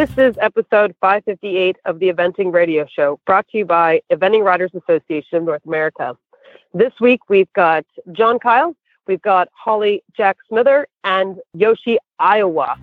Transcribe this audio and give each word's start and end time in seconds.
This 0.00 0.16
is 0.16 0.38
episode 0.40 0.96
558 1.02 1.76
of 1.84 1.98
the 1.98 2.10
Eventing 2.10 2.54
Radio 2.54 2.86
Show, 2.90 3.20
brought 3.26 3.46
to 3.48 3.58
you 3.58 3.66
by 3.66 4.00
Eventing 4.10 4.42
Writers 4.42 4.70
Association 4.74 5.36
of 5.36 5.44
North 5.44 5.66
America. 5.66 6.16
This 6.72 6.94
week 7.02 7.28
we've 7.28 7.52
got 7.52 7.84
John 8.12 8.38
Kyle, 8.38 8.74
we've 9.06 9.20
got 9.20 9.50
Holly 9.52 10.02
Jacks 10.16 10.42
Smither, 10.48 10.88
and 11.04 11.38
Yoshi 11.52 11.98
Oiwa. 12.18 12.78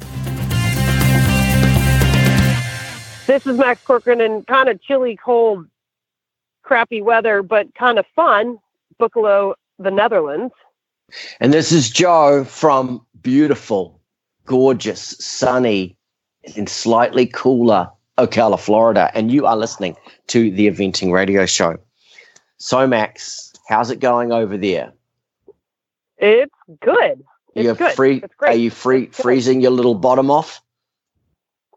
This 3.26 3.48
is 3.48 3.58
Max 3.58 3.82
Corcoran 3.82 4.22
in 4.22 4.44
kind 4.44 4.70
of 4.70 4.80
chilly, 4.84 5.16
cold, 5.16 5.66
crappy 6.62 7.02
weather, 7.02 7.42
but 7.42 7.74
kind 7.74 7.98
of 7.98 8.06
fun, 8.16 8.60
Boekelo, 9.02 9.56
the 9.80 9.90
Netherlands. 9.90 10.54
And 11.40 11.52
this 11.52 11.72
is 11.72 11.90
Joe 11.90 12.44
from 12.44 13.04
beautiful, 13.24 14.00
gorgeous, 14.46 15.16
sunny, 15.20 15.97
and 16.56 16.70
slightly 16.70 17.26
cooler 17.26 17.90
Ocala, 18.18 18.60
Florida. 18.60 19.12
And 19.14 19.32
you 19.32 19.46
are 19.46 19.58
listening 19.58 19.96
to 20.28 20.52
the 20.52 20.68
Eventing 20.68 21.12
Radio 21.12 21.46
Show. 21.46 21.78
So, 22.58 22.88
Max, 22.88 23.54
how's 23.68 23.92
it 23.92 24.00
going 24.00 24.32
over 24.32 24.58
there? 24.58 24.92
It's 26.18 26.56
good. 26.82 27.24
It's 27.54 27.66
You're 27.66 27.76
good. 27.76 27.96
free. 27.96 28.24
Are 28.42 28.54
you 28.54 28.72
free 28.72 29.08
freezing 29.08 29.62
your 29.62 29.72
little 29.72 29.96
bottom 29.96 30.32
off? 30.32 30.62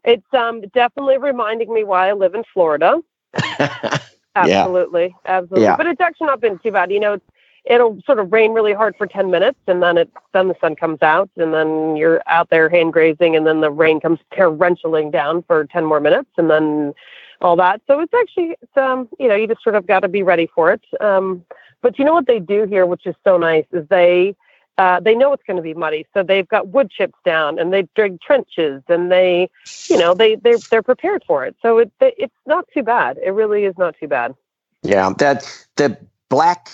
It's 0.03 0.33
um 0.33 0.61
definitely 0.73 1.17
reminding 1.19 1.71
me 1.71 1.83
why 1.83 2.09
I 2.09 2.13
live 2.13 2.33
in 2.33 2.43
Florida. 2.53 2.99
Absolutely, 4.35 5.13
absolutely. 5.25 5.63
Yeah. 5.63 5.75
But 5.75 5.87
it's 5.87 5.99
actually 5.99 6.27
not 6.27 6.39
been 6.39 6.57
too 6.59 6.71
bad. 6.71 6.89
You 6.89 6.99
know, 7.01 7.13
it's, 7.13 7.25
it'll 7.65 7.99
sort 8.05 8.19
of 8.19 8.31
rain 8.31 8.53
really 8.53 8.73
hard 8.73 8.95
for 8.97 9.07
ten 9.07 9.29
minutes, 9.31 9.59
and 9.67 9.81
then 9.81 9.97
it 9.97 10.09
then 10.33 10.47
the 10.47 10.55
sun 10.61 10.75
comes 10.75 11.01
out, 11.01 11.29
and 11.37 11.53
then 11.53 11.95
you're 11.95 12.21
out 12.27 12.49
there 12.49 12.69
hand 12.69 12.93
grazing, 12.93 13.35
and 13.35 13.45
then 13.45 13.61
the 13.61 13.71
rain 13.71 13.99
comes 13.99 14.19
torrentialing 14.33 15.11
down 15.11 15.43
for 15.43 15.65
ten 15.65 15.85
more 15.85 15.99
minutes, 15.99 16.29
and 16.37 16.49
then 16.49 16.93
all 17.41 17.55
that. 17.55 17.81
So 17.87 17.99
it's 17.99 18.13
actually 18.13 18.55
it's 18.61 18.77
um 18.77 19.09
you 19.19 19.27
know 19.27 19.35
you 19.35 19.47
just 19.47 19.63
sort 19.63 19.75
of 19.75 19.85
got 19.87 20.01
to 20.01 20.07
be 20.07 20.23
ready 20.23 20.49
for 20.53 20.71
it. 20.71 20.81
Um, 20.99 21.43
but 21.81 21.97
you 21.97 22.05
know 22.05 22.13
what 22.13 22.27
they 22.27 22.39
do 22.39 22.65
here, 22.65 22.85
which 22.85 23.05
is 23.05 23.15
so 23.23 23.37
nice, 23.37 23.65
is 23.71 23.87
they. 23.89 24.35
Uh, 24.77 24.99
they 24.99 25.13
know 25.13 25.31
it's 25.31 25.43
going 25.45 25.57
to 25.57 25.61
be 25.61 25.75
muddy, 25.75 26.07
so 26.11 26.23
they've 26.23 26.47
got 26.47 26.69
wood 26.69 26.89
chips 26.89 27.13
down, 27.23 27.59
and 27.59 27.71
they 27.71 27.87
dig 27.93 28.19
trenches, 28.19 28.81
and 28.87 29.11
they, 29.11 29.47
you 29.89 29.97
know, 29.97 30.15
they 30.15 30.35
they 30.35 30.55
they're 30.71 30.81
prepared 30.81 31.23
for 31.27 31.45
it. 31.45 31.55
So 31.61 31.77
it 31.79 31.91
it's 31.99 32.33
not 32.47 32.65
too 32.73 32.81
bad. 32.81 33.19
It 33.23 33.31
really 33.31 33.65
is 33.65 33.77
not 33.77 33.95
too 33.99 34.07
bad. 34.07 34.33
yeah, 34.81 35.11
that 35.19 35.45
the 35.75 35.97
black 36.29 36.69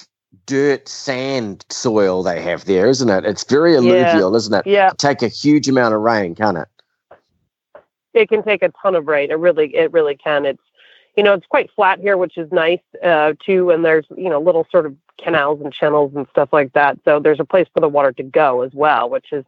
dirt 0.46 0.88
sand 0.88 1.66
soil 1.70 2.24
they 2.24 2.42
have 2.42 2.66
there, 2.66 2.88
isn't 2.88 3.10
it? 3.10 3.26
It's 3.26 3.44
very 3.44 3.76
alluvial, 3.76 4.36
isn't 4.36 4.54
it? 4.54 4.68
Yeah, 4.68 4.92
Take 4.98 5.22
a 5.22 5.28
huge 5.28 5.68
amount 5.68 5.94
of 5.94 6.02
rain, 6.02 6.36
can't 6.36 6.58
it? 6.58 6.68
it 8.14 8.30
can 8.30 8.44
take 8.44 8.64
a 8.64 8.72
ton 8.82 8.96
of 8.96 9.08
rain. 9.08 9.32
It 9.32 9.36
really, 9.36 9.76
it 9.76 9.92
really 9.92 10.16
can. 10.16 10.46
It's, 10.46 10.62
you 11.16 11.24
know, 11.24 11.34
it's 11.34 11.46
quite 11.48 11.70
flat 11.76 12.00
here, 12.00 12.18
which 12.18 12.38
is 12.38 12.52
nice 12.52 12.82
uh, 13.04 13.34
too. 13.44 13.72
And 13.72 13.86
there's, 13.86 14.06
you 14.16 14.30
know, 14.30 14.40
little 14.40 14.68
sort 14.72 14.86
of 14.86 14.96
canals 15.18 15.62
and 15.62 15.74
channels 15.74 16.14
and 16.16 16.28
stuff 16.30 16.50
like 16.52 16.74
that. 16.74 16.98
So 17.06 17.20
there's 17.20 17.40
a 17.40 17.46
place 17.46 17.68
for 17.74 17.80
the 17.80 17.90
water 17.90 18.12
to 18.14 18.24
go 18.24 18.62
as 18.62 18.72
well, 18.74 19.10
which 19.10 19.32
is 19.32 19.46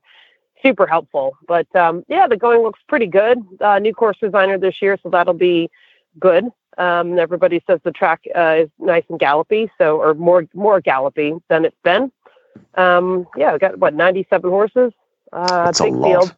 super 0.64 0.88
helpful. 0.88 1.38
But 1.48 1.74
um, 1.76 2.04
yeah, 2.08 2.28
the 2.28 2.38
going 2.38 2.62
looks 2.62 2.80
pretty 2.88 3.08
good. 3.08 3.40
Uh, 3.60 3.80
new 3.80 3.94
course 3.94 4.18
designer 4.20 4.58
this 4.58 4.82
year, 4.82 4.98
so 5.02 5.10
that'll 5.10 5.34
be 5.34 5.70
good. 6.20 6.46
Um, 6.80 7.20
everybody 7.20 7.62
says 7.68 7.80
the 7.84 7.92
track 7.92 8.22
uh, 8.36 8.56
is 8.62 8.70
nice 8.80 9.04
and 9.10 9.20
gallopy, 9.20 9.70
so 9.78 9.98
or 10.02 10.14
more 10.16 10.48
more 10.54 10.82
gallopy 10.82 11.34
than 11.50 11.66
it's 11.66 11.78
been. 11.84 12.12
Um, 12.76 13.28
yeah, 13.38 13.54
we 13.54 13.60
got 13.60 13.78
what 13.78 13.94
97 13.94 14.50
horses. 14.50 14.94
Uh, 15.32 15.66
That's 15.66 15.80
a 15.82 15.84
big 15.86 15.94
lot. 15.96 16.08
field. 16.10 16.36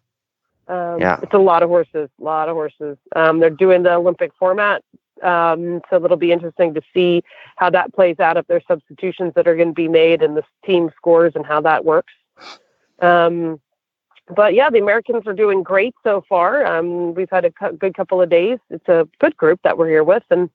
Um, 0.68 1.00
Yeah. 1.00 1.20
It's 1.22 1.34
a 1.34 1.38
lot 1.38 1.64
of 1.64 1.70
horses, 1.70 2.10
a 2.20 2.24
lot 2.24 2.50
of 2.50 2.56
horses. 2.56 2.98
Um, 3.16 3.40
they're 3.40 3.50
doing 3.50 3.84
the 3.84 3.94
Olympic 3.94 4.32
format. 4.40 4.84
Um, 5.22 5.82
so 5.90 6.04
it'll 6.04 6.18
be 6.18 6.32
interesting 6.32 6.74
to 6.74 6.82
see 6.94 7.24
how 7.58 7.70
that 7.70 7.94
plays 7.94 8.20
out 8.20 8.38
if 8.38 8.48
there's 8.48 8.64
substitutions 8.68 9.34
that 9.36 9.48
are 9.48 9.56
going 9.56 9.68
to 9.70 9.74
be 9.74 9.88
made 9.88 10.24
and 10.24 10.36
the 10.36 10.44
team 10.66 10.90
scores 10.98 11.34
and 11.36 11.46
how 11.46 11.62
that 11.62 11.86
works. 11.86 12.14
Um, 13.00 13.60
but 14.30 14.54
yeah, 14.54 14.70
the 14.70 14.80
Americans 14.80 15.24
are 15.26 15.34
doing 15.34 15.64
great 15.64 15.96
so 16.04 16.24
far. 16.28 16.66
Um, 16.66 17.14
we've 17.14 17.30
had 17.30 17.46
a 17.46 17.52
cu- 17.52 17.74
good 17.74 17.96
couple 17.96 18.22
of 18.22 18.30
days. 18.30 18.60
It's 18.70 18.88
a 18.88 19.08
good 19.20 19.36
group 19.36 19.60
that 19.64 19.78
we're 19.78 19.90
here 19.90 20.04
with, 20.04 20.24
and 20.30 20.50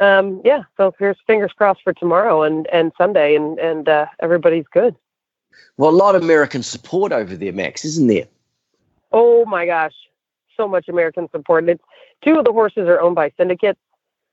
um, 0.00 0.40
yeah, 0.44 0.64
so 0.76 0.94
here's 0.98 1.16
fingers 1.26 1.52
crossed 1.56 1.82
for 1.82 1.92
tomorrow 1.92 2.42
and, 2.42 2.66
and 2.68 2.92
Sunday, 2.98 3.36
and 3.36 3.58
and 3.58 3.88
uh, 3.88 4.06
everybody's 4.20 4.66
good. 4.72 4.94
Well, 5.76 5.90
a 5.90 5.92
lot 5.92 6.16
of 6.16 6.22
American 6.22 6.62
support 6.62 7.12
over 7.12 7.36
there, 7.36 7.52
Max, 7.52 7.84
isn't 7.84 8.08
there? 8.08 8.26
Oh 9.12 9.44
my 9.44 9.66
gosh, 9.66 9.94
so 10.56 10.66
much 10.66 10.88
American 10.88 11.28
support. 11.30 11.68
It's 11.68 11.82
two 12.24 12.38
of 12.38 12.44
the 12.44 12.52
horses 12.52 12.88
are 12.88 13.00
owned 13.00 13.14
by 13.14 13.30
syndicates, 13.36 13.78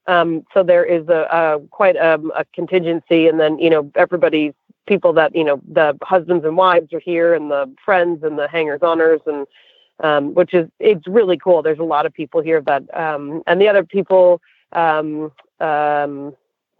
um, 0.08 0.44
so 0.54 0.64
there 0.64 0.84
is 0.84 1.08
a, 1.10 1.28
a 1.32 1.60
quite 1.70 1.96
um, 1.98 2.32
a 2.36 2.44
contingency, 2.54 3.28
and 3.28 3.40
then 3.40 3.60
you 3.60 3.70
know 3.70 3.92
everybody's 3.96 4.54
people 4.88 5.14
that 5.14 5.36
you 5.36 5.44
know 5.44 5.62
the 5.68 5.98
husbands 6.04 6.46
and 6.46 6.58
wives 6.58 6.94
are 6.94 7.00
here, 7.00 7.34
and 7.34 7.52
the 7.52 7.74
friends 7.84 8.24
and 8.24 8.38
the 8.38 8.48
hangers 8.48 8.82
honors, 8.82 9.22
and 9.26 9.48
um, 10.02 10.34
which 10.34 10.54
is 10.54 10.68
it's 10.80 11.08
really 11.08 11.38
cool. 11.38 11.62
There's 11.62 11.80
a 11.80 11.84
lot 11.84 12.06
of 12.06 12.14
people 12.14 12.42
here 12.42 12.62
that, 12.62 12.84
um, 12.98 13.44
and 13.48 13.62
the 13.62 13.68
other 13.68 13.84
people. 13.84 14.42
Um, 14.74 15.32
um, 15.60 16.34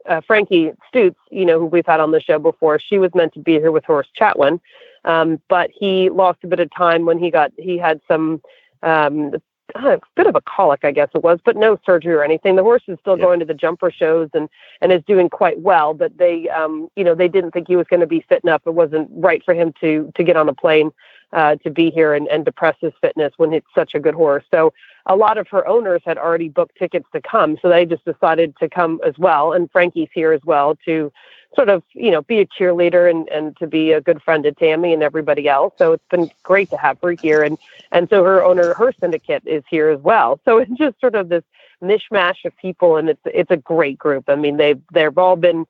uh, 0.08 0.22
Frankie 0.26 0.72
Stutz, 0.92 1.16
you 1.30 1.46
know, 1.46 1.60
who 1.60 1.66
we've 1.66 1.86
had 1.86 2.00
on 2.00 2.10
the 2.10 2.20
show 2.20 2.40
before, 2.40 2.80
she 2.80 2.98
was 2.98 3.14
meant 3.14 3.34
to 3.34 3.40
be 3.40 3.54
here 3.54 3.72
with 3.72 3.86
Horace 3.86 4.08
Chatwin, 4.20 4.60
um, 5.06 5.40
but 5.48 5.70
he 5.72 6.10
lost 6.10 6.40
a 6.44 6.48
bit 6.48 6.60
of 6.60 6.72
time 6.76 7.06
when 7.06 7.20
he 7.20 7.30
got 7.30 7.52
he 7.58 7.78
had 7.78 8.02
some 8.08 8.42
um, 8.84 9.36
a 9.76 10.00
bit 10.16 10.28
of 10.28 10.36
a 10.36 10.42
colic, 10.42 10.82
I 10.84 10.92
guess 10.92 11.10
it 11.14 11.24
was, 11.24 11.40
but 11.44 11.56
no 11.56 11.80
surgery 11.86 12.14
or 12.14 12.24
anything. 12.24 12.56
The 12.56 12.64
horse 12.64 12.84
is 12.88 12.98
still 13.00 13.18
Yeah. 13.18 13.26
going 13.26 13.40
to 13.40 13.46
the 13.46 13.54
jumper 13.54 13.92
shows 13.92 14.30
and 14.34 14.50
and 14.82 14.92
is 14.92 15.04
doing 15.06 15.30
quite 15.30 15.60
well, 15.60 15.94
but 15.94 16.18
they 16.18 16.50
um, 16.50 16.90
you 16.96 17.04
know 17.04 17.16
they 17.16 17.28
didn't 17.28 17.52
think 17.52 17.68
he 17.68 17.76
was 17.76 17.88
going 17.88 18.00
to 18.02 18.08
be 18.08 18.22
fit 18.28 18.44
enough. 18.44 18.62
It 18.66 18.74
wasn't 18.74 19.10
right 19.14 19.44
for 19.44 19.54
him 19.54 19.74
to 19.82 20.12
to 20.16 20.24
get 20.24 20.38
on 20.38 20.50
a 20.50 20.54
plane 20.54 20.92
uh, 21.34 21.56
to 21.58 21.70
be 21.70 21.90
here 21.92 22.14
and, 22.14 22.28
and 22.28 22.46
depress 22.46 22.76
his 22.82 22.94
fitness 23.02 23.34
when 23.38 23.54
it's 23.54 23.68
such 23.74 23.96
a 23.96 24.00
good 24.00 24.16
horse. 24.16 24.44
So 24.52 24.74
a 25.06 25.16
lot 25.16 25.38
of 25.38 25.48
her 25.48 25.68
owners 25.68 26.02
had 26.06 26.18
already 26.18 26.50
booked 26.50 26.78
tickets 26.78 27.08
to 27.14 27.22
come, 27.22 27.58
so 27.62 27.70
they 27.70 27.86
just 27.86 28.06
decided 28.06 28.56
to 28.60 28.70
come 28.70 29.00
as 29.06 29.18
well. 29.18 29.54
And 29.54 29.72
Frankie's 29.72 30.10
here 30.14 30.32
as 30.34 30.42
well 30.44 30.78
to 30.86 31.12
sort 31.56 31.70
of 31.70 31.84
you 31.94 32.12
know 32.12 32.22
be 32.22 32.40
a 32.40 32.46
cheerleader 32.46 33.10
and 33.10 33.28
and 33.30 33.58
to 33.58 33.68
be 33.68 33.92
a 33.92 34.02
good 34.02 34.22
friend 34.22 34.44
to 34.44 34.52
Tammy 34.52 34.94
and 34.94 35.04
everybody 35.04 35.48
else. 35.50 35.74
So 35.78 35.94
it's 35.94 36.08
been 36.10 36.30
great 36.44 36.70
to 36.72 36.78
have 36.78 36.98
her 37.02 37.12
here, 37.12 37.44
and 37.44 37.58
and 37.92 38.08
so 38.10 38.24
her 38.24 38.44
owner, 38.44 38.74
her 38.74 38.94
syndicate 39.00 39.44
is 39.46 39.64
here 39.70 39.90
as 39.90 40.00
well. 40.02 40.40
So 40.46 40.58
it's 40.58 40.72
just 40.72 41.00
sort 41.00 41.16
of 41.16 41.30
this 41.30 41.44
mishmash 41.84 42.46
of 42.46 42.56
people, 42.58 42.98
and 42.98 43.10
it's 43.10 43.22
it's 43.26 43.52
a 43.52 43.58
great 43.58 43.98
group. 43.98 44.26
I 44.30 44.36
mean, 44.36 44.58
they've 44.58 44.82
they've 44.94 45.18
all 45.18 45.36
been 45.36 45.66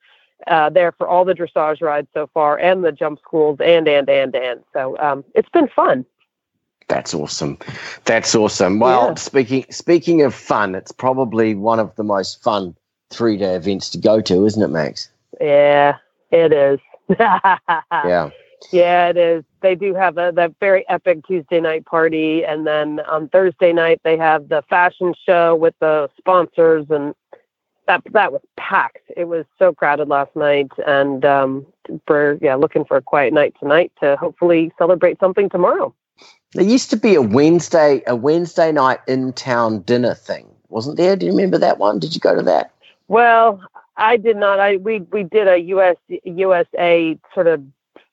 uh, 0.47 0.69
there 0.69 0.91
for 0.91 1.07
all 1.07 1.25
the 1.25 1.33
dressage 1.33 1.81
rides 1.81 2.07
so 2.13 2.27
far, 2.33 2.57
and 2.57 2.83
the 2.83 2.91
jump 2.91 3.19
schools, 3.19 3.57
and 3.59 3.87
and 3.87 4.09
and 4.09 4.35
and. 4.35 4.63
So 4.73 4.97
um, 4.99 5.23
it's 5.35 5.49
been 5.49 5.67
fun. 5.67 6.05
That's 6.87 7.13
awesome. 7.13 7.57
That's 8.03 8.35
awesome. 8.35 8.79
Well, 8.79 9.09
Yeah. 9.09 9.13
speaking 9.15 9.65
speaking 9.69 10.21
of 10.23 10.35
fun, 10.35 10.75
it's 10.75 10.91
probably 10.91 11.55
one 11.55 11.79
of 11.79 11.95
the 11.95 12.03
most 12.03 12.43
fun 12.43 12.75
three 13.11 13.37
day 13.37 13.55
events 13.55 13.89
to 13.91 13.97
go 13.97 14.19
to, 14.21 14.45
isn't 14.45 14.61
it, 14.61 14.67
Max? 14.67 15.09
Yeah, 15.39 15.97
it 16.31 16.53
is. 16.53 16.79
yeah. 17.19 18.29
Yeah, 18.71 19.09
it 19.09 19.17
is. 19.17 19.43
They 19.61 19.75
do 19.75 19.93
have 19.95 20.17
a 20.17 20.31
that 20.35 20.53
very 20.59 20.87
epic 20.87 21.25
Tuesday 21.25 21.59
night 21.59 21.85
party, 21.85 22.43
and 22.45 22.67
then 22.67 22.99
on 23.01 23.28
Thursday 23.29 23.73
night 23.73 24.01
they 24.03 24.17
have 24.17 24.49
the 24.49 24.63
fashion 24.69 25.13
show 25.25 25.55
with 25.55 25.73
the 25.79 26.09
sponsors, 26.17 26.85
and 26.89 27.16
that 27.87 28.03
that 28.11 28.31
was 28.31 28.41
packed. 28.57 29.09
It 29.17 29.25
was 29.25 29.45
so 29.57 29.73
crowded 29.73 30.07
last 30.07 30.35
night, 30.35 30.72
and 30.85 31.25
um, 31.25 31.66
for 32.05 32.37
yeah, 32.41 32.55
looking 32.55 32.85
for 32.85 32.97
a 32.97 33.01
quiet 33.01 33.34
night 33.34 33.55
tonight 33.59 33.91
to 34.01 34.16
hopefully 34.17 34.72
celebrate 34.77 35.19
something 35.19 35.49
tomorrow. 35.49 35.93
There 36.53 36.66
used 36.66 36.89
to 36.91 36.97
be 36.97 37.16
a 37.16 37.22
Wednesday 37.22 38.03
a 38.07 38.16
Wednesday 38.16 38.72
night 38.72 38.99
in 39.07 39.34
town 39.34 39.81
dinner 39.81 40.13
thing, 40.13 40.47
wasn't 40.69 40.97
there? 40.97 41.16
Do 41.16 41.25
you 41.25 41.31
remember 41.31 41.57
that 41.57 41.79
one? 41.79 41.99
Did 41.99 42.13
you 42.13 42.22
go 42.22 42.35
to 42.35 42.43
that? 42.43 42.73
Well, 43.07 43.61
I 44.01 44.17
did 44.17 44.35
not. 44.35 44.59
I 44.59 44.77
we 44.77 44.99
we 45.11 45.23
did 45.23 45.47
a 45.47 45.57
US 45.59 45.95
USA 46.23 47.17
sort 47.33 47.47
of 47.47 47.63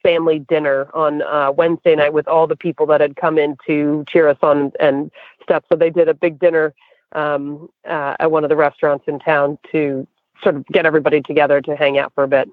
family 0.02 0.38
dinner 0.38 0.88
on 0.94 1.22
uh, 1.22 1.50
Wednesday 1.50 1.96
night 1.96 2.12
with 2.12 2.28
all 2.28 2.46
the 2.46 2.56
people 2.56 2.86
that 2.86 3.00
had 3.00 3.16
come 3.16 3.38
in 3.38 3.56
to 3.66 4.04
cheer 4.08 4.28
us 4.28 4.36
on 4.42 4.70
and 4.78 5.10
stuff. 5.42 5.64
So 5.68 5.76
they 5.76 5.90
did 5.90 6.08
a 6.08 6.14
big 6.14 6.38
dinner 6.38 6.74
um, 7.12 7.68
uh, 7.88 8.16
at 8.20 8.30
one 8.30 8.44
of 8.44 8.50
the 8.50 8.56
restaurants 8.56 9.06
in 9.08 9.18
town 9.18 9.58
to 9.72 10.06
sort 10.42 10.56
of 10.56 10.66
get 10.66 10.86
everybody 10.86 11.20
together 11.22 11.60
to 11.62 11.74
hang 11.74 11.98
out 11.98 12.12
for 12.14 12.22
a 12.22 12.28
bit. 12.28 12.48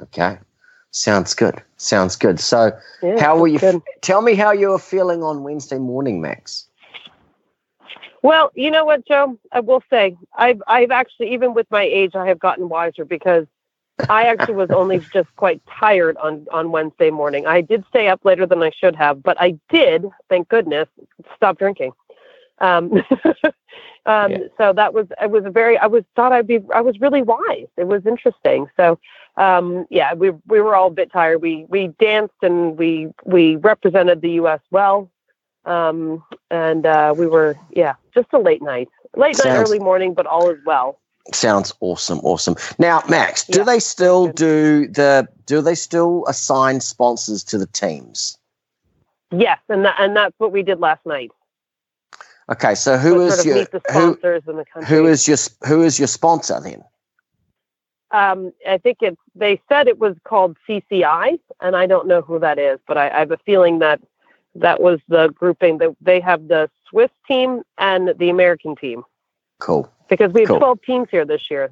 Okay. 0.00 0.38
Sounds 0.90 1.34
good. 1.34 1.62
Sounds 1.78 2.16
good. 2.16 2.38
So 2.38 2.70
Yeah, 3.02 3.20
how 3.20 3.38
were 3.38 3.48
you 3.48 3.58
good. 3.58 3.82
tell 4.02 4.22
me 4.22 4.34
how 4.34 4.52
you 4.52 4.68
were 4.68 4.78
feeling 4.78 5.22
on 5.22 5.42
Wednesday 5.42 5.78
morning, 5.78 6.20
Max? 6.20 6.65
Well, 8.22 8.50
you 8.54 8.70
know 8.70 8.84
what, 8.84 9.06
Joe? 9.06 9.38
I 9.52 9.60
will 9.60 9.82
say 9.90 10.16
I've 10.36 10.62
I've 10.66 10.90
actually 10.90 11.32
even 11.34 11.54
with 11.54 11.66
my 11.70 11.82
age 11.82 12.14
I 12.14 12.26
have 12.26 12.38
gotten 12.38 12.68
wiser 12.68 13.04
because 13.04 13.46
I 14.08 14.24
actually 14.24 14.54
was 14.54 14.70
only 14.70 14.98
just 15.12 15.34
quite 15.36 15.62
tired 15.66 16.16
on 16.18 16.46
on 16.52 16.72
Wednesday 16.72 17.10
morning. 17.10 17.46
I 17.46 17.60
did 17.60 17.84
stay 17.88 18.08
up 18.08 18.24
later 18.24 18.46
than 18.46 18.62
I 18.62 18.70
should 18.70 18.96
have, 18.96 19.22
but 19.22 19.40
I 19.40 19.58
did, 19.70 20.06
thank 20.28 20.48
goodness, 20.48 20.88
stop 21.36 21.58
drinking. 21.58 21.92
Um, 22.58 22.92
um, 24.06 24.32
Yeah. 24.32 24.38
So 24.58 24.72
that 24.72 24.94
was 24.94 25.06
it 25.22 25.30
was 25.30 25.44
a 25.44 25.50
very 25.50 25.78
I 25.78 25.86
was 25.86 26.04
thought 26.16 26.32
I'd 26.32 26.46
be 26.46 26.60
I 26.74 26.80
was 26.80 27.00
really 27.00 27.22
wise. 27.22 27.68
It 27.76 27.86
was 27.86 28.06
interesting. 28.06 28.66
So 28.76 28.98
um, 29.36 29.86
yeah, 29.90 30.14
we 30.14 30.30
we 30.46 30.60
were 30.60 30.74
all 30.74 30.88
a 30.88 30.90
bit 30.90 31.12
tired. 31.12 31.42
We 31.42 31.66
we 31.68 31.88
danced 32.00 32.34
and 32.42 32.78
we 32.78 33.08
we 33.24 33.56
represented 33.56 34.20
the 34.22 34.30
U.S. 34.32 34.60
well, 34.70 35.10
um, 35.66 36.22
and 36.50 36.86
uh, 36.86 37.14
we 37.16 37.26
were 37.26 37.56
yeah 37.70 37.94
just 38.14 38.28
a 38.32 38.38
late 38.38 38.62
night, 38.62 38.88
late 39.16 39.36
night, 39.38 39.56
early 39.56 39.78
morning, 39.78 40.14
but 40.14 40.26
all 40.26 40.48
is 40.50 40.58
well. 40.64 40.98
Sounds 41.32 41.72
awesome, 41.80 42.20
awesome. 42.20 42.54
Now, 42.78 43.02
Max, 43.08 43.44
do 43.44 43.58
Yeah. 43.58 43.64
they 43.64 43.80
still 43.80 44.28
do 44.28 44.86
the? 44.88 45.28
Do 45.46 45.60
they 45.60 45.74
still 45.74 46.24
assign 46.28 46.80
sponsors 46.80 47.42
to 47.44 47.58
the 47.58 47.66
teams? 47.66 48.38
Yes, 49.32 49.58
and 49.68 49.84
that, 49.84 49.96
and 49.98 50.16
that's 50.16 50.34
what 50.38 50.52
we 50.52 50.62
did 50.62 50.78
last 50.78 51.04
night. 51.04 51.30
Okay, 52.48 52.76
so 52.76 52.96
who 52.96 53.20
is 53.22 53.44
your 53.44 53.66
who? 53.92 54.18
in 54.22 54.56
the 54.56 54.64
country? 54.72 54.86
Who 54.86 55.06
is 55.06 55.26
your 55.26 55.38
who 55.66 55.82
is 55.82 55.98
your 55.98 56.06
sponsor 56.06 56.60
then? 56.60 56.84
Um, 58.12 58.52
I 58.68 58.78
think 58.78 58.98
it's. 59.00 59.20
They 59.34 59.60
said 59.68 59.88
it 59.88 59.98
was 59.98 60.14
called 60.22 60.56
CCI, 60.68 61.40
and 61.60 61.74
I 61.74 61.86
don't 61.86 62.06
know 62.06 62.20
who 62.22 62.38
that 62.38 62.58
is, 62.58 62.78
but 62.86 62.96
I, 62.96 63.10
I 63.10 63.18
have 63.18 63.32
a 63.32 63.36
feeling 63.38 63.80
that 63.80 64.00
that 64.60 64.80
was 64.80 65.00
the 65.08 65.28
grouping 65.28 65.78
that 65.78 65.94
they 66.00 66.20
have 66.20 66.48
the 66.48 66.68
Swiss 66.88 67.10
team 67.26 67.62
and 67.78 68.14
the 68.18 68.30
American 68.30 68.76
team 68.76 69.02
Cool. 69.58 69.90
because 70.08 70.32
we 70.32 70.42
have 70.42 70.48
Cool. 70.48 70.58
12 70.58 70.82
teams 70.82 71.08
here 71.10 71.24
this 71.24 71.50
year. 71.50 71.70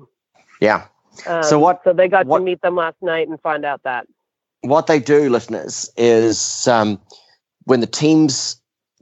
Yeah. 0.60 0.86
Um, 1.26 1.42
So 1.42 1.58
what- 1.58 1.80
So 1.84 1.92
they 1.92 2.08
got 2.08 2.26
what- 2.26 2.38
to 2.38 2.44
meet 2.44 2.60
them 2.62 2.76
last 2.76 2.96
night 3.02 3.28
and 3.28 3.40
find 3.40 3.64
out 3.64 3.82
that. 3.84 4.06
What 4.62 4.86
they 4.86 4.98
do, 4.98 5.28
listeners, 5.28 5.90
is 5.96 6.66
um, 6.66 6.98
when 7.64 7.80
the 7.80 7.86
teams 7.86 8.60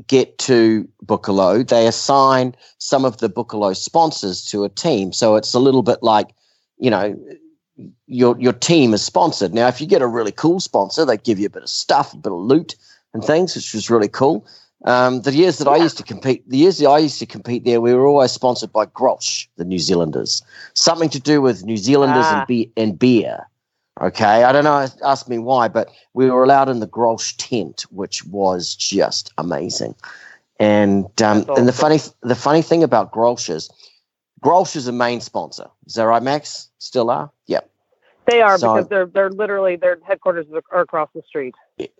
get 0.08 0.37
to 0.38 0.88
Boekelo, 1.06 1.67
they 1.67 1.87
assign 1.87 2.55
some 2.79 3.05
of 3.05 3.19
the 3.19 3.29
Boekelo 3.31 3.76
sponsors 3.76 4.44
to 4.46 4.64
a 4.64 4.69
team. 4.69 5.12
So 5.12 5.37
it's 5.37 5.55
a 5.55 5.61
little 5.61 5.82
bit 5.82 6.02
like, 6.02 6.29
you 6.79 6.90
know, 6.90 7.17
your 8.06 8.38
your 8.38 8.52
team 8.52 8.93
is 8.93 9.02
sponsored. 9.02 9.55
Now, 9.55 9.69
if 9.69 9.81
you 9.81 9.87
get 9.87 10.02
a 10.02 10.06
really 10.06 10.32
cool 10.32 10.61
sponsor, 10.61 11.05
they 11.05 11.17
give 11.17 11.38
you 11.38 11.46
a 11.46 11.50
bit 11.50 11.62
of 11.62 11.70
stuff, 11.70 12.12
a 12.12 12.17
bit 12.17 12.32
of 12.32 12.38
loot 12.38 12.75
and 13.14 13.24
things, 13.24 13.54
which 13.54 13.74
was 13.74 13.90
really 13.90 14.08
cool. 14.08 14.46
Um, 14.84 15.22
the 15.22 15.32
years 15.32 15.58
that 15.58 15.68
I 15.68 15.76
used 15.76 15.96
to 15.98 16.02
compete, 16.02 16.48
the 16.48 16.56
years 16.56 16.78
that 16.78 16.88
I 16.88 16.98
used 16.98 17.20
to 17.20 17.26
compete 17.26 17.64
there, 17.64 17.80
we 17.80 17.94
were 17.94 18.06
always 18.06 18.32
sponsored 18.32 18.72
by 18.72 18.86
Grolsch, 18.86 19.46
the 19.56 19.64
New 19.64 19.78
Zealanders. 19.78 20.42
Something 20.74 21.08
to 21.10 21.20
do 21.20 21.40
with 21.40 21.64
New 21.64 21.76
Zealanders 21.76 22.24
Ah. 22.26 22.38
and, 22.38 22.46
be- 22.48 22.72
and 22.76 22.98
beer. 22.98 23.46
Okay, 24.00 24.42
I 24.42 24.50
don't 24.50 24.64
know. 24.64 24.88
Ask 25.04 25.28
me 25.28 25.38
why, 25.38 25.68
but 25.68 25.90
we 26.14 26.28
were 26.30 26.42
allowed 26.42 26.68
in 26.68 26.80
the 26.80 26.88
Grolsch 26.88 27.34
tent, 27.36 27.82
which 27.90 28.24
was 28.24 28.74
just 28.74 29.32
amazing. 29.38 29.94
And 30.58 31.04
um, 31.22 31.42
That's 31.44 31.58
and 31.58 31.68
the 31.68 31.72
funny 31.72 31.98
the 32.22 32.34
funny 32.34 32.62
thing 32.62 32.82
about 32.82 33.12
Grolsch 33.12 33.50
is 33.50 33.70
Grolsch 34.42 34.74
is 34.74 34.88
a 34.88 34.92
main 34.92 35.20
sponsor. 35.20 35.68
Is 35.86 35.94
that 35.94 36.04
right, 36.04 36.22
Max? 36.22 36.68
Still 36.78 37.10
are? 37.10 37.30
Yep. 37.46 37.68
They 38.26 38.40
are 38.40 38.58
So- 38.58 38.74
because 38.74 38.88
they're 38.88 39.06
they're 39.06 39.30
literally 39.30 39.76
their 39.76 39.98
headquarters 40.04 40.46
are 40.72 40.80
across 40.80 41.10
the 41.14 41.22
street. 41.22 41.54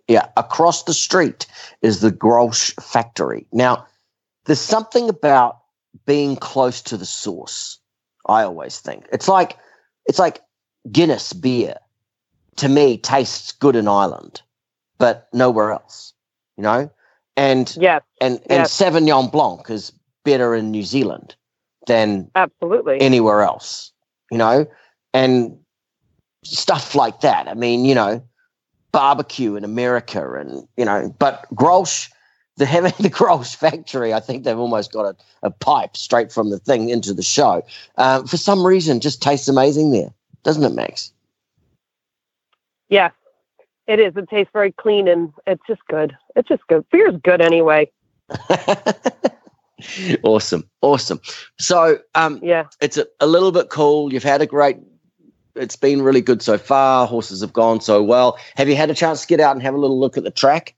Yeah, 0.07 0.27
across 0.37 0.83
the 0.83 0.93
street 0.93 1.45
is 1.81 2.01
the 2.01 2.11
Grolsch 2.11 2.73
factory. 2.83 3.45
Now, 3.51 3.85
there's 4.45 4.59
something 4.59 5.09
about 5.09 5.59
being 6.05 6.35
close 6.35 6.81
to 6.83 6.97
the 6.97 7.05
source. 7.05 7.79
I 8.27 8.43
always 8.43 8.79
think 8.79 9.05
it's 9.11 9.27
like 9.27 9.57
it's 10.05 10.19
like 10.19 10.41
Guinness 10.91 11.33
beer. 11.33 11.75
To 12.57 12.69
me, 12.69 12.97
tastes 12.97 13.51
good 13.51 13.75
in 13.75 13.87
Ireland, 13.87 14.41
but 14.99 15.27
nowhere 15.33 15.71
else. 15.71 16.13
You 16.57 16.63
know, 16.63 16.91
and 17.35 17.75
yeah, 17.79 17.99
and 18.21 18.39
and 18.49 18.61
Yes. 18.61 18.79
Sauvignon 18.79 19.31
Blanc 19.31 19.69
is 19.69 19.91
better 20.23 20.53
in 20.55 20.71
New 20.71 20.83
Zealand 20.83 21.35
than 21.87 22.29
absolutely. 22.35 23.01
anywhere 23.01 23.41
else, 23.41 23.91
you 24.31 24.37
know, 24.37 24.67
and 25.13 25.57
stuff 26.43 26.95
like 26.95 27.21
that. 27.21 27.47
I 27.47 27.53
mean, 27.55 27.85
you 27.85 27.95
know, 27.95 28.23
barbecue 28.93 29.55
in 29.57 29.65
America 29.65 30.35
and, 30.39 30.65
you 30.77 30.85
know, 30.85 31.13
but 31.19 31.45
Grolsch, 31.53 32.09
the 32.55 32.65
having 32.65 32.93
the 32.99 33.09
Grolsch 33.09 33.55
factory, 33.55 34.13
I 34.13 34.21
think 34.21 34.45
they've 34.45 34.57
almost 34.57 34.93
got 34.93 35.03
a, 35.05 35.15
a 35.43 35.51
pipe 35.51 35.97
straight 35.97 36.31
from 36.31 36.49
the 36.51 36.59
thing 36.59 36.87
into 36.89 37.13
the 37.13 37.23
show. 37.23 37.63
Um, 37.97 38.25
for 38.27 38.37
some 38.37 38.65
reason, 38.65 39.01
just 39.01 39.21
tastes 39.21 39.49
amazing 39.49 39.91
there, 39.91 40.13
doesn't 40.43 40.63
it, 40.63 40.73
Max? 40.73 41.11
yes, 42.89 43.11
it 43.87 43.99
is. 43.99 44.15
It 44.15 44.29
tastes 44.29 44.51
very 44.53 44.71
clean 44.71 45.07
and 45.09 45.33
it's 45.47 45.63
just 45.67 45.81
good. 45.89 46.15
It's 46.35 46.47
just 46.47 46.65
good. 46.67 46.85
Beer's 46.91 47.15
good 47.23 47.41
anyway. 47.41 47.89
awesome. 50.23 50.69
Awesome. 50.81 51.19
So, 51.59 51.97
um, 52.15 52.39
Yeah. 52.43 52.65
it's 52.81 52.97
a, 52.97 53.07
a 53.19 53.27
little 53.27 53.51
bit 53.51 53.69
cool. 53.69 54.13
You've 54.13 54.23
had 54.23 54.41
a 54.41 54.45
great. 54.45 54.77
It's 55.55 55.75
been 55.75 56.01
really 56.01 56.21
good 56.21 56.41
so 56.41 56.57
far. 56.57 57.05
Horses 57.05 57.41
have 57.41 57.53
gone 57.53 57.81
so 57.81 58.01
well. 58.01 58.37
Have 58.55 58.67
you 58.67 58.75
had 58.75 58.89
a 58.89 58.95
chance 58.95 59.21
to 59.21 59.27
get 59.27 59.39
out 59.39 59.55
and 59.55 59.61
have 59.61 59.75
a 59.75 59.77
little 59.77 59.99
look 59.99 60.17
at 60.17 60.23
the 60.23 60.31
track? 60.31 60.75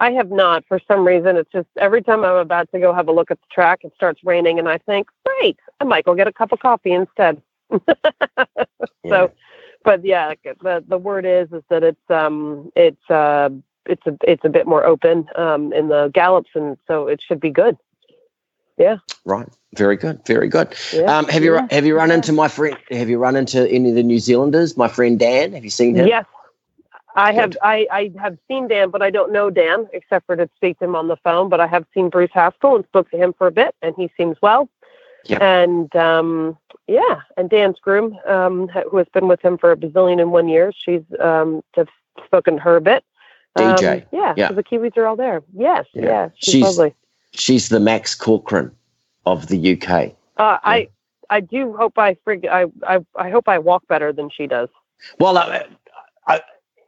I 0.00 0.12
have 0.12 0.30
not. 0.30 0.64
For 0.66 0.80
some 0.88 1.06
reason, 1.06 1.36
it's 1.36 1.52
just 1.52 1.68
every 1.76 2.02
time 2.02 2.24
I'm 2.24 2.36
about 2.36 2.70
to 2.72 2.80
go 2.80 2.92
have 2.94 3.06
a 3.06 3.12
look 3.12 3.30
at 3.30 3.38
the 3.40 3.46
track, 3.52 3.80
it 3.84 3.92
starts 3.94 4.24
raining, 4.24 4.58
and 4.58 4.68
I 4.68 4.78
think, 4.78 5.08
great, 5.24 5.58
I 5.78 5.84
might 5.84 6.06
go 6.06 6.14
get 6.14 6.26
a 6.26 6.32
cup 6.32 6.52
of 6.52 6.58
coffee 6.58 6.92
instead. 6.92 7.40
So, 9.08 9.32
but 9.82 10.04
yeah, 10.04 10.34
the 10.44 10.84
the 10.86 10.98
word 10.98 11.24
is 11.24 11.50
is 11.52 11.62
that 11.70 11.82
it's 11.82 12.10
um 12.10 12.70
it's 12.76 13.10
uh 13.10 13.48
it's 13.86 14.06
a 14.06 14.16
it's 14.22 14.44
a 14.44 14.48
bit 14.48 14.66
more 14.66 14.84
open 14.84 15.26
um 15.36 15.72
in 15.72 15.88
the 15.88 16.10
gallops, 16.12 16.50
and 16.54 16.76
so 16.86 17.08
it 17.08 17.20
should 17.20 17.40
be 17.40 17.50
good. 17.50 17.76
Right. 19.24 19.48
Very 19.76 19.96
good. 19.96 20.24
Very 20.26 20.48
good. 20.48 20.74
Yeah. 20.92 21.02
Um, 21.18 21.26
have 21.28 21.44
you 21.44 21.54
Yeah. 21.54 21.66
have 21.70 21.86
you 21.86 21.96
run 21.96 22.08
Yeah. 22.08 22.16
into 22.16 22.32
my 22.32 22.48
friend? 22.48 22.76
Have 22.90 23.08
you 23.08 23.18
run 23.18 23.36
into 23.36 23.68
any 23.70 23.90
of 23.90 23.94
the 23.94 24.02
New 24.02 24.18
Zealanders? 24.18 24.76
My 24.76 24.88
friend 24.88 25.18
Dan. 25.18 25.52
Have 25.52 25.62
you 25.64 25.70
seen 25.70 25.94
him? 25.94 26.06
Yes. 26.08 26.24
I 27.16 27.32
have 27.32 27.56
I, 27.62 27.86
I 27.90 28.12
have 28.20 28.38
seen 28.48 28.68
Dan, 28.68 28.90
but 28.90 29.02
I 29.02 29.10
don't 29.10 29.32
know 29.32 29.50
Dan 29.50 29.88
except 29.92 30.26
for 30.26 30.36
to 30.36 30.48
speak 30.56 30.78
to 30.78 30.84
him 30.84 30.96
on 30.96 31.08
the 31.08 31.16
phone. 31.16 31.48
But 31.48 31.60
I 31.60 31.66
have 31.66 31.84
seen 31.94 32.08
Bruce 32.08 32.30
Haskell 32.32 32.76
and 32.76 32.84
spoke 32.86 33.10
to 33.10 33.16
him 33.16 33.32
for 33.32 33.46
a 33.46 33.50
bit, 33.52 33.74
and 33.82 33.94
he 33.96 34.10
seems 34.16 34.36
well. 34.42 34.68
Yep. 35.26 35.42
And 35.42 35.94
um, 35.96 36.56
yeah, 36.86 37.20
and 37.36 37.50
Dan's 37.50 37.78
groom, 37.78 38.16
um, 38.26 38.68
who 38.68 38.96
has 38.96 39.06
been 39.12 39.28
with 39.28 39.40
him 39.42 39.58
for 39.58 39.70
a 39.72 39.76
bazillion 39.76 40.20
and 40.20 40.32
one 40.32 40.48
years, 40.48 40.74
she's 40.78 41.02
um, 41.20 41.62
have 41.74 41.88
spoken 42.24 42.54
to 42.56 42.60
her 42.62 42.76
a 42.76 42.80
bit. 42.80 43.04
Um, 43.56 43.74
DJ. 43.76 44.04
yeah, 44.12 44.32
Yeah. 44.36 44.48
so 44.48 44.54
the 44.54 44.62
Kiwis 44.64 44.96
are 44.96 45.06
all 45.06 45.16
there. 45.16 45.42
Yes, 45.54 45.86
Yeah. 45.92 46.02
yeah, 46.04 46.28
she's, 46.36 46.52
She's- 46.54 46.64
lovely. 46.78 46.94
She's 47.32 47.68
the 47.68 47.78
Max 47.80 48.14
Corcoran 48.16 48.72
of 49.26 49.46
the 49.48 49.72
UK. 49.80 50.12
Uh, 50.36 50.58
I 50.62 50.88
I 51.28 51.40
do 51.40 51.76
hope 51.76 51.98
I 51.98 52.14
frig- 52.26 52.48
I, 52.48 52.66
I 52.86 53.00
I 53.16 53.30
hope 53.30 53.48
I 53.48 53.58
walk 53.58 53.86
better 53.88 54.12
than 54.12 54.30
she 54.30 54.46
does. 54.46 54.68
Well, 55.18 55.38
I, 55.38 55.64
I, 56.26 56.40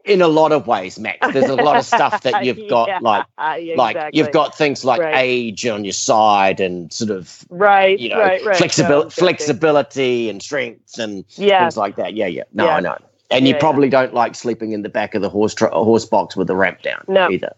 in 0.05 0.21
a 0.21 0.29
lot 0.29 0.53
of 0.53 0.67
ways, 0.67 0.99
Max. 0.99 1.33
There's 1.33 1.49
a 1.49 1.55
lot 1.57 1.77
of 1.77 1.85
stuff 1.87 2.23
that 2.23 2.45
you've 2.45 2.69
got, 2.69 2.89
Yeah, 2.89 2.99
like 3.01 3.27
yeah, 3.61 3.75
like 3.77 4.15
you've 4.15 4.33
got 4.33 4.57
things 4.57 4.85
like 4.85 5.01
Right. 5.01 5.15
age 5.17 5.67
on 5.67 5.85
your 5.85 5.93
side 5.93 6.61
and 6.61 6.93
sort 6.93 7.11
of 7.11 7.45
right, 7.51 7.99
you 7.99 8.09
know 8.09 8.19
right, 8.19 8.45
right. 8.45 8.57
flexibil- 8.61 9.05
No, 9.05 9.11
flexibility 9.11 10.29
and 10.29 10.43
strength 10.43 10.99
and 10.99 11.25
Yeah, 11.37 11.61
things 11.65 11.77
like 11.77 11.97
that. 11.97 12.15
Yeah, 12.15 12.27
yeah. 12.27 12.45
No, 12.53 12.67
Yeah. 12.67 12.77
I 12.77 12.81
know. 12.81 12.99
And 13.31 13.47
you 13.49 13.55
Yeah, 13.55 13.61
probably 13.61 13.89
don't 13.89 14.13
like 14.13 14.35
sleeping 14.35 14.73
in 14.73 14.83
the 14.83 14.89
back 14.91 15.15
of 15.15 15.23
the 15.23 15.31
horse 15.31 15.55
tr- 15.55 15.67
horse 15.69 16.05
box 16.05 16.37
with 16.37 16.49
the 16.49 16.57
ramp 16.57 16.83
down 16.83 17.03
No. 17.09 17.31
either. 17.31 17.55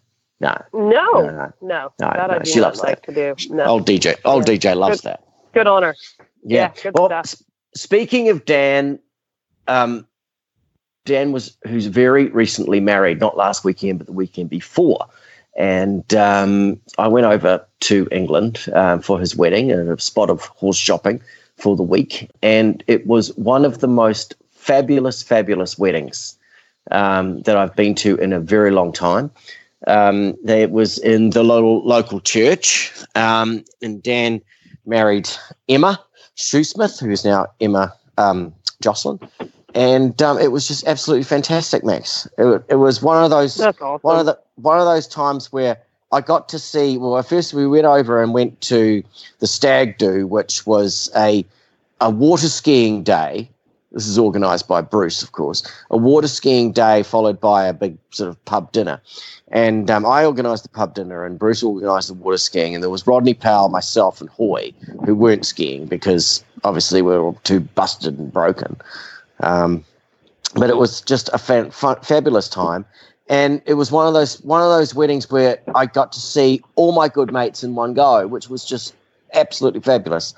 No, 0.73 0.91
no, 0.91 1.21
no, 1.23 1.53
no, 1.63 1.93
no. 2.01 2.13
No, 2.17 2.27
no, 2.27 2.41
she 2.45 2.61
loves 2.61 2.81
like 2.81 3.03
to 3.07 3.15
do. 3.15 3.35
No, 3.51 3.65
Old 3.65 3.87
DJ, 3.87 4.17
old 4.25 4.49
Yeah. 4.49 4.55
DJ 4.55 4.77
loves 4.77 5.01
that. 5.03 5.23
good 5.53 5.67
on 5.67 5.83
her. 5.83 5.95
Yeah. 6.43 6.73
Yeah, 6.75 6.83
good 6.83 6.93
well, 6.95 7.07
stuff. 7.07 7.43
speaking 7.75 8.29
of 8.29 8.45
Dan, 8.45 8.99
um, 9.69 10.07
Dan 11.05 11.33
was 11.33 11.57
who's 11.67 11.87
very 11.87 12.29
recently 12.29 12.81
married, 12.81 13.21
not 13.21 13.37
last 13.37 13.65
weekend, 13.65 13.99
but 13.99 14.07
the 14.07 14.13
weekend 14.13 14.51
before. 14.51 15.07
And 15.57 16.13
um, 16.15 16.81
I 16.99 17.09
went 17.09 17.27
over 17.27 17.65
to 17.81 18.09
England 18.11 18.67
um, 18.75 19.01
for 19.01 19.21
his 19.21 19.37
wedding 19.37 19.71
and 19.71 19.89
a 19.89 20.01
spot 20.01 20.31
of 20.31 20.43
horse 20.43 20.77
shopping 20.77 21.23
for 21.57 21.77
the 21.77 21.83
week. 21.83 22.31
And 22.43 22.83
it 22.87 23.07
was 23.07 23.37
one 23.37 23.65
of 23.65 23.79
the 23.79 23.87
most 23.87 24.35
fabulous, 24.51 25.23
fabulous 25.23 25.79
weddings 25.79 26.37
um, 26.91 27.43
that 27.43 27.57
I've 27.57 27.77
been 27.77 27.95
to 27.97 28.17
in 28.17 28.33
a 28.33 28.41
very 28.41 28.71
long 28.71 28.93
time. 28.93 29.31
Um, 29.87 30.35
it 30.47 30.71
was 30.71 30.99
in 30.99 31.31
the 31.31 31.43
local, 31.43 31.87
local 31.87 32.21
church. 32.21 32.93
Um, 33.15 33.65
and 33.83 34.03
Dan 34.03 34.41
married 34.87 35.29
Emma 35.69 36.03
Shoesmith, 36.37 37.01
who's 37.01 37.25
now 37.25 37.47
Emma 37.61 37.93
um, 38.19 38.55
Jocelyn. 38.83 39.19
And 39.75 40.21
um, 40.23 40.39
it 40.39 40.53
was 40.53 40.69
just 40.69 40.87
absolutely 40.87 41.25
fantastic, 41.25 41.85
Max. 41.85 42.29
It, 42.39 42.65
it 42.69 42.77
was 42.77 43.03
one 43.03 43.25
of 43.25 43.31
those 43.31 43.61
awesome. 43.61 43.99
one 44.03 44.21
of 44.21 44.27
the 44.27 44.39
one 44.55 44.79
of 44.79 44.85
those 44.85 45.09
times 45.09 45.53
where 45.53 45.77
I 46.13 46.21
got 46.21 46.49
to 46.51 46.61
see. 46.61 46.97
Well, 46.97 47.21
first 47.25 47.55
we 47.55 47.67
went 47.67 47.85
over 47.85 48.23
and 48.23 48.33
went 48.33 48.61
to 48.63 49.03
the 49.41 49.49
Stag 49.49 49.99
Do, 49.99 50.29
which 50.29 50.65
was 50.65 51.11
a 51.17 51.45
a 52.01 52.09
water 52.09 52.49
skiing 52.49 53.03
day 53.03 53.51
This 53.95 54.07
is 54.07 54.19
organised 54.19 54.69
by 54.69 54.81
Bruce, 54.81 55.23
of 55.23 55.33
course. 55.33 55.63
A 55.91 55.97
water 55.97 56.29
skiing 56.29 56.73
day 56.73 57.03
followed 57.03 57.41
by 57.41 57.67
a 57.67 57.73
big 57.73 57.97
sort 58.11 58.29
of 58.29 58.45
pub 58.45 58.71
dinner. 58.73 59.01
And 59.49 59.91
um, 59.91 60.05
I 60.05 60.27
organised 60.27 60.65
the 60.65 60.69
pub 60.69 60.95
dinner, 60.95 61.25
and 61.25 61.39
Bruce 61.39 61.63
organised 61.63 62.09
the 62.09 62.15
water 62.15 62.37
skiing. 62.37 62.75
And 62.75 62.83
there 62.83 62.91
was 62.91 63.07
Rodney 63.07 63.35
Powell, 63.35 63.69
myself, 63.69 64.21
and 64.21 64.29
Hoy, 64.31 64.73
who 65.07 65.15
weren't 65.15 65.47
skiing 65.47 65.87
because 65.87 66.45
obviously 66.65 67.03
we 67.03 67.13
were 67.13 67.23
all 67.23 67.41
too 67.45 67.61
busted 67.61 68.19
and 68.19 68.33
broken. 68.33 68.77
Um, 69.41 69.85
but 70.55 70.71
it 70.71 70.77
was 70.77 71.01
just 71.01 71.31
a 71.33 71.39
fa- 71.39 71.71
fa- 71.71 72.01
fabulous 72.03 72.49
time 72.49 72.85
and 73.29 73.63
it 73.65 73.75
was 73.75 73.91
one 73.91 74.07
of 74.07 74.15
those 74.15 74.41
one 74.43 74.61
of 74.61 74.69
those 74.69 74.95
weddings 74.95 75.31
where 75.31 75.59
I 75.75 75.87
got 75.87 76.13
to 76.13 76.21
see 76.21 76.63
all 76.75 76.93
my 76.93 77.09
good 77.09 77.33
mates 77.33 77.65
in 77.65 77.75
one 77.75 77.95
go, 77.95 78.27
which 78.27 78.49
was 78.49 78.65
just 78.65 78.95
absolutely 79.33 79.81
fabulous. 79.81 80.35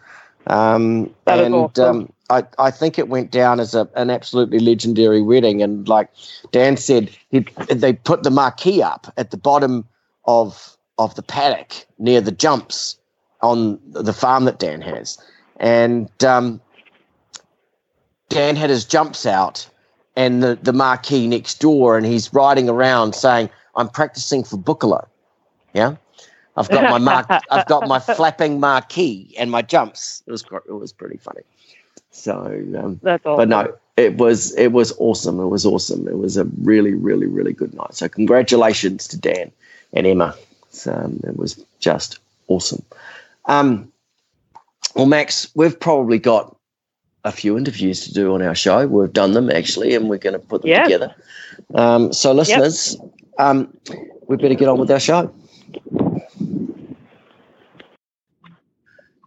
Um, 0.48 1.12
and 1.26 1.54
awesome. 1.54 1.96
um, 1.96 2.12
I, 2.30 2.44
I 2.58 2.70
think 2.70 2.98
it 2.98 3.08
went 3.08 3.30
down 3.30 3.60
as 3.60 3.74
a, 3.74 3.88
an 3.96 4.10
absolutely 4.10 4.58
legendary 4.58 5.22
wedding. 5.22 5.62
And 5.62 5.88
like 5.88 6.08
Dan 6.52 6.76
said, 6.76 7.10
he, 7.30 7.46
they 7.68 7.92
put 7.92 8.22
the 8.22 8.30
marquee 8.30 8.82
up 8.82 9.12
at 9.16 9.30
the 9.30 9.36
bottom 9.36 9.86
of 10.24 10.76
of 10.98 11.14
the 11.14 11.22
paddock 11.22 11.86
near 11.98 12.20
the 12.22 12.32
jumps 12.32 12.96
on 13.42 13.78
the 13.90 14.14
farm 14.14 14.46
that 14.46 14.58
Dan 14.58 14.80
has, 14.80 15.18
and 15.58 16.10
um, 16.24 16.60
Dan 18.30 18.56
had 18.56 18.70
his 18.70 18.84
jumps 18.84 19.26
out 19.26 19.68
and 20.16 20.42
the, 20.42 20.58
the 20.62 20.72
marquee 20.72 21.28
next 21.28 21.60
door, 21.60 21.96
and 21.96 22.06
he's 22.06 22.32
riding 22.32 22.68
around 22.68 23.14
saying, 23.14 23.50
"I'm 23.76 23.88
practicing 23.88 24.42
for 24.42 24.56
Boekelo." 24.56 25.06
Yeah, 25.74 25.96
I've 26.56 26.68
got 26.68 26.90
my 26.90 26.98
mark, 26.98 27.26
I've 27.50 27.66
got 27.66 27.86
my 27.86 27.98
flapping 27.98 28.60
marquee 28.60 29.34
and 29.38 29.50
my 29.50 29.62
jumps. 29.62 30.22
It 30.26 30.30
was 30.30 30.44
it 30.66 30.72
was 30.72 30.92
pretty 30.92 31.18
funny. 31.18 31.42
So 32.10 32.62
um, 32.78 33.00
that's 33.02 33.24
awesome. 33.26 33.36
But 33.36 33.48
no, 33.48 33.76
it 33.96 34.16
was 34.16 34.54
it 34.56 34.72
was 34.72 34.92
awesome. 34.98 35.38
It 35.40 35.48
was 35.48 35.66
awesome. 35.66 36.08
It 36.08 36.18
was 36.18 36.36
a 36.36 36.44
really 36.62 36.94
really 36.94 37.26
really 37.26 37.52
good 37.52 37.74
night. 37.74 37.94
So 37.94 38.08
congratulations 38.08 39.06
to 39.08 39.18
Dan 39.18 39.52
and 39.92 40.06
Emma. 40.06 40.34
So, 40.70 40.92
um, 40.92 41.20
it 41.24 41.36
was 41.36 41.64
just 41.80 42.18
awesome. 42.48 42.84
Um, 43.46 43.90
well, 44.94 45.06
Max, 45.06 45.48
we've 45.54 45.78
probably 45.78 46.18
got 46.18 46.54
a 47.24 47.32
few 47.32 47.56
interviews 47.56 48.04
to 48.04 48.14
do 48.14 48.34
on 48.34 48.42
our 48.42 48.54
show. 48.54 48.86
We've 48.86 49.12
done 49.12 49.32
them 49.32 49.50
actually, 49.50 49.94
and 49.94 50.08
we're 50.08 50.18
going 50.18 50.34
to 50.34 50.38
put 50.38 50.62
them 50.62 50.70
yeah. 50.70 50.84
together. 50.84 51.14
Um, 51.74 52.12
so, 52.12 52.32
listeners, 52.32 52.96
yep. 53.00 53.10
um, 53.38 53.76
we 54.28 54.36
better 54.36 54.54
get 54.54 54.68
on 54.68 54.78
with 54.78 54.90
our 54.90 55.00
show. 55.00 55.32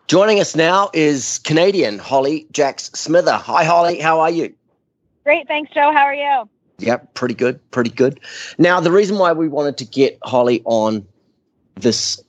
Joining 0.10 0.40
us 0.40 0.56
now 0.56 0.90
is 0.92 1.38
Canadian 1.44 2.00
Holly 2.00 2.48
Jacks 2.52 2.86
Smither. 2.96 3.34
Hi, 3.34 3.64
Holly. 3.64 4.00
How 4.00 4.20
are 4.20 4.32
you? 4.32 4.52
Great. 5.24 5.48
Thanks, 5.48 5.72
Joe. 5.72 5.92
How 5.94 6.04
are 6.04 6.16
you? 6.16 6.50
Yep, 6.80 7.14
pretty 7.14 7.36
good. 7.36 7.60
Pretty 7.70 7.92
good. 7.92 8.20
Now, 8.58 8.80
the 8.80 8.92
reason 8.92 9.20
why 9.20 9.34
we 9.34 9.48
wanted 9.48 9.78
to 9.78 9.86
get 9.86 10.18
Holly 10.24 10.64
on 10.66 11.08
this 11.76 12.20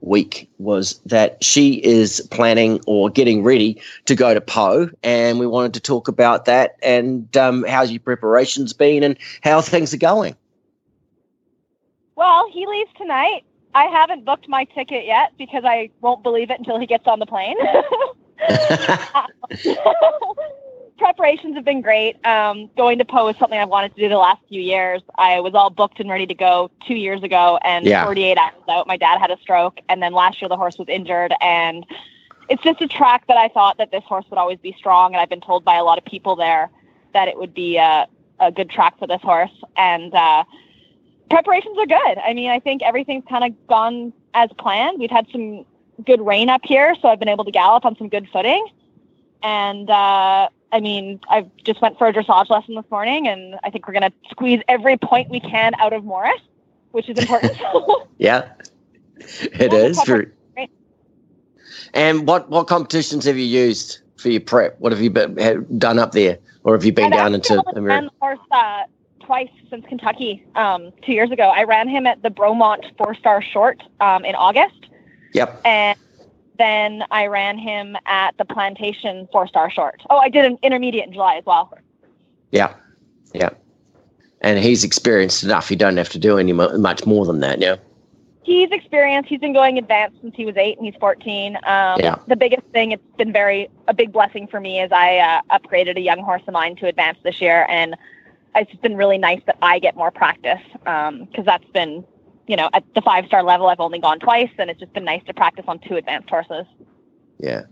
week 0.00 0.50
was 0.58 1.00
that 1.06 1.44
she 1.44 1.74
is 1.84 2.20
planning 2.32 2.80
or 2.88 3.08
getting 3.08 3.44
ready 3.44 3.80
to 4.06 4.16
go 4.16 4.34
to 4.34 4.40
Pau, 4.40 4.88
and 5.04 5.38
we 5.38 5.46
wanted 5.46 5.72
to 5.74 5.80
talk 5.80 6.08
about 6.08 6.46
that 6.46 6.74
and 6.82 7.36
um, 7.36 7.64
how's 7.68 7.92
your 7.92 8.00
preparations 8.00 8.72
been 8.72 9.04
and 9.04 9.16
how 9.44 9.60
things 9.60 9.94
are 9.94 9.98
going. 9.98 10.34
Well, 12.16 12.50
he 12.50 12.66
leaves 12.66 12.90
tonight. 12.98 13.44
I 13.74 13.84
haven't 13.84 14.24
booked 14.24 14.48
my 14.48 14.64
ticket 14.64 15.04
yet 15.04 15.32
because 15.38 15.64
I 15.64 15.90
won't 16.00 16.22
believe 16.22 16.50
it 16.50 16.58
until 16.58 16.78
he 16.78 16.86
gets 16.86 17.06
on 17.06 17.18
the 17.18 17.26
plane. 17.26 17.56
preparations 21.00 21.56
have 21.56 21.64
been 21.64 21.80
great. 21.80 22.24
Um, 22.24 22.70
going 22.76 22.98
to 22.98 23.04
Pau 23.04 23.26
is 23.28 23.36
something 23.38 23.58
I've 23.58 23.68
wanted 23.68 23.94
to 23.96 24.00
do 24.00 24.08
the 24.08 24.18
last 24.18 24.40
few 24.48 24.60
years. 24.60 25.02
I 25.18 25.40
was 25.40 25.54
all 25.54 25.70
booked 25.70 25.98
and 25.98 26.08
ready 26.08 26.26
to 26.26 26.34
go 26.34 26.70
two 26.86 26.94
years 26.94 27.22
ago, 27.22 27.58
and 27.64 27.86
yeah. 27.86 28.04
48 28.04 28.38
hours 28.38 28.52
out, 28.68 28.86
my 28.86 28.96
dad 28.96 29.18
had 29.18 29.30
a 29.30 29.38
stroke, 29.38 29.80
and 29.88 30.00
then 30.00 30.12
last 30.12 30.40
year 30.40 30.48
the 30.48 30.56
horse 30.56 30.78
was 30.78 30.88
injured, 30.88 31.34
and 31.40 31.84
it's 32.48 32.62
just 32.62 32.80
a 32.82 32.86
track 32.86 33.26
that 33.28 33.36
I 33.36 33.48
thought 33.48 33.78
that 33.78 33.90
this 33.90 34.04
horse 34.04 34.26
would 34.30 34.38
always 34.38 34.58
be 34.58 34.74
strong, 34.78 35.14
and 35.14 35.20
I've 35.20 35.30
been 35.30 35.40
told 35.40 35.64
by 35.64 35.76
a 35.76 35.84
lot 35.84 35.98
of 35.98 36.04
people 36.04 36.36
there 36.36 36.70
that 37.14 37.28
it 37.28 37.36
would 37.36 37.54
be 37.54 37.78
a, 37.78 38.06
a 38.38 38.52
good 38.52 38.70
track 38.70 38.98
for 38.98 39.06
this 39.06 39.22
horse, 39.22 39.50
and 39.76 40.14
uh, 40.14 40.44
preparations 41.30 41.78
are 41.78 41.86
good. 41.86 42.18
I 42.18 42.34
mean, 42.34 42.50
I 42.50 42.58
think 42.58 42.82
everything's 42.82 43.24
kind 43.28 43.44
of 43.44 43.66
gone 43.66 44.12
as 44.34 44.50
planned. 44.58 44.98
We've 44.98 45.10
had 45.10 45.26
some 45.32 45.64
good 46.04 46.24
rain 46.24 46.48
up 46.48 46.62
here, 46.64 46.94
so 47.00 47.08
I've 47.08 47.18
been 47.18 47.28
able 47.28 47.44
to 47.44 47.50
gallop 47.50 47.84
on 47.84 47.96
some 47.96 48.08
good 48.08 48.28
footing, 48.32 48.66
and 49.42 49.88
uh, 49.88 50.48
I 50.72 50.80
mean, 50.80 51.20
I 51.28 51.46
just 51.64 51.80
went 51.80 51.98
for 51.98 52.06
a 52.06 52.12
dressage 52.12 52.50
lesson 52.50 52.74
this 52.74 52.84
morning, 52.90 53.26
and 53.26 53.56
I 53.64 53.70
think 53.70 53.86
we're 53.86 53.94
going 53.94 54.10
to 54.10 54.12
squeeze 54.30 54.60
every 54.68 54.96
point 54.96 55.30
we 55.30 55.40
can 55.40 55.74
out 55.78 55.92
of 55.92 56.04
Morris, 56.04 56.40
which 56.92 57.08
is 57.08 57.18
important. 57.18 57.52
yeah, 58.18 58.50
it 59.18 59.72
is. 59.72 60.00
For... 60.02 60.32
And 61.94 62.26
what 62.26 62.48
what 62.50 62.66
competitions 62.66 63.24
have 63.24 63.36
you 63.36 63.44
used 63.44 64.00
for 64.16 64.28
your 64.28 64.40
prep? 64.40 64.78
What 64.80 64.92
have 64.92 65.00
you 65.00 65.10
been, 65.10 65.66
done 65.78 65.98
up 65.98 66.12
there, 66.12 66.38
or 66.64 66.74
have 66.74 66.84
you 66.84 66.92
been 66.92 67.12
I've 67.12 67.18
down 67.18 67.34
into 67.34 67.62
America? 67.74 68.10
Horse, 68.20 68.38
uh, 68.50 68.82
twice 69.30 69.50
since 69.70 69.86
Kentucky. 69.86 70.44
Um, 70.56 70.90
two 71.06 71.12
years 71.12 71.30
ago, 71.30 71.50
I 71.50 71.62
ran 71.62 71.86
him 71.88 72.04
at 72.04 72.20
the 72.20 72.30
Bromont 72.30 72.82
Four 72.98 73.14
Star 73.14 73.40
Short 73.40 73.80
um, 74.00 74.24
in 74.24 74.34
August. 74.34 74.86
Yep. 75.34 75.60
And 75.64 75.96
then 76.58 77.04
I 77.12 77.26
ran 77.26 77.56
him 77.56 77.96
at 78.06 78.36
the 78.38 78.44
Plantation 78.44 79.28
four 79.30 79.46
star 79.46 79.70
short. 79.70 80.02
Oh, 80.10 80.18
I 80.18 80.28
did 80.28 80.44
an 80.44 80.58
intermediate 80.64 81.06
in 81.06 81.12
July 81.12 81.36
as 81.36 81.44
well. 81.46 81.72
Yeah, 82.50 82.74
yeah. 83.32 83.50
And 84.40 84.58
he's 84.58 84.82
experienced 84.82 85.44
enough. 85.44 85.68
He 85.68 85.76
don't 85.76 85.96
have 85.96 86.08
to 86.08 86.18
do 86.18 86.36
any 86.36 86.52
much 86.52 87.06
more 87.06 87.24
than 87.24 87.38
that, 87.38 87.60
yeah. 87.60 87.76
He's 88.42 88.70
experienced. 88.72 89.28
He's 89.28 89.38
been 89.38 89.52
going 89.52 89.78
advanced 89.78 90.20
since 90.22 90.34
he 90.34 90.44
was 90.44 90.56
eight, 90.56 90.76
and 90.76 90.84
he's 90.84 90.96
fourteen. 90.98 91.54
Um, 91.58 92.00
yeah. 92.00 92.16
The 92.26 92.34
biggest 92.34 92.66
thing, 92.72 92.90
it's 92.90 93.16
been 93.16 93.32
very 93.32 93.70
a 93.86 93.94
big 93.94 94.10
blessing 94.10 94.48
for 94.48 94.58
me, 94.58 94.80
is 94.80 94.90
I 94.90 95.18
uh, 95.18 95.56
upgraded 95.56 95.96
a 95.96 96.00
young 96.00 96.18
horse 96.18 96.42
of 96.48 96.52
mine 96.52 96.74
to 96.76 96.88
advance 96.88 97.18
this 97.22 97.40
year, 97.40 97.64
and 97.70 97.94
it's 98.54 98.74
been 98.76 98.96
really 98.96 99.18
nice 99.18 99.40
that 99.46 99.56
I 99.62 99.78
get 99.78 99.96
more 99.96 100.10
practice 100.10 100.60
because 100.72 101.08
um, 101.08 101.44
that's 101.44 101.64
been 101.72 102.04
you 102.50 102.56
know, 102.56 102.68
at 102.72 102.82
the 102.96 103.00
five 103.00 103.26
star 103.26 103.44
level, 103.44 103.68
I've 103.68 103.78
only 103.78 104.00
gone 104.00 104.18
twice, 104.18 104.50
and 104.58 104.70
it's 104.70 104.80
just 104.80 104.92
been 104.92 105.04
nice 105.04 105.22
to 105.26 105.32
practice 105.32 105.64
on 105.68 105.78
two 105.78 105.94
advanced 105.94 106.28
horses. 106.28 106.66
Yeah, 107.38 107.62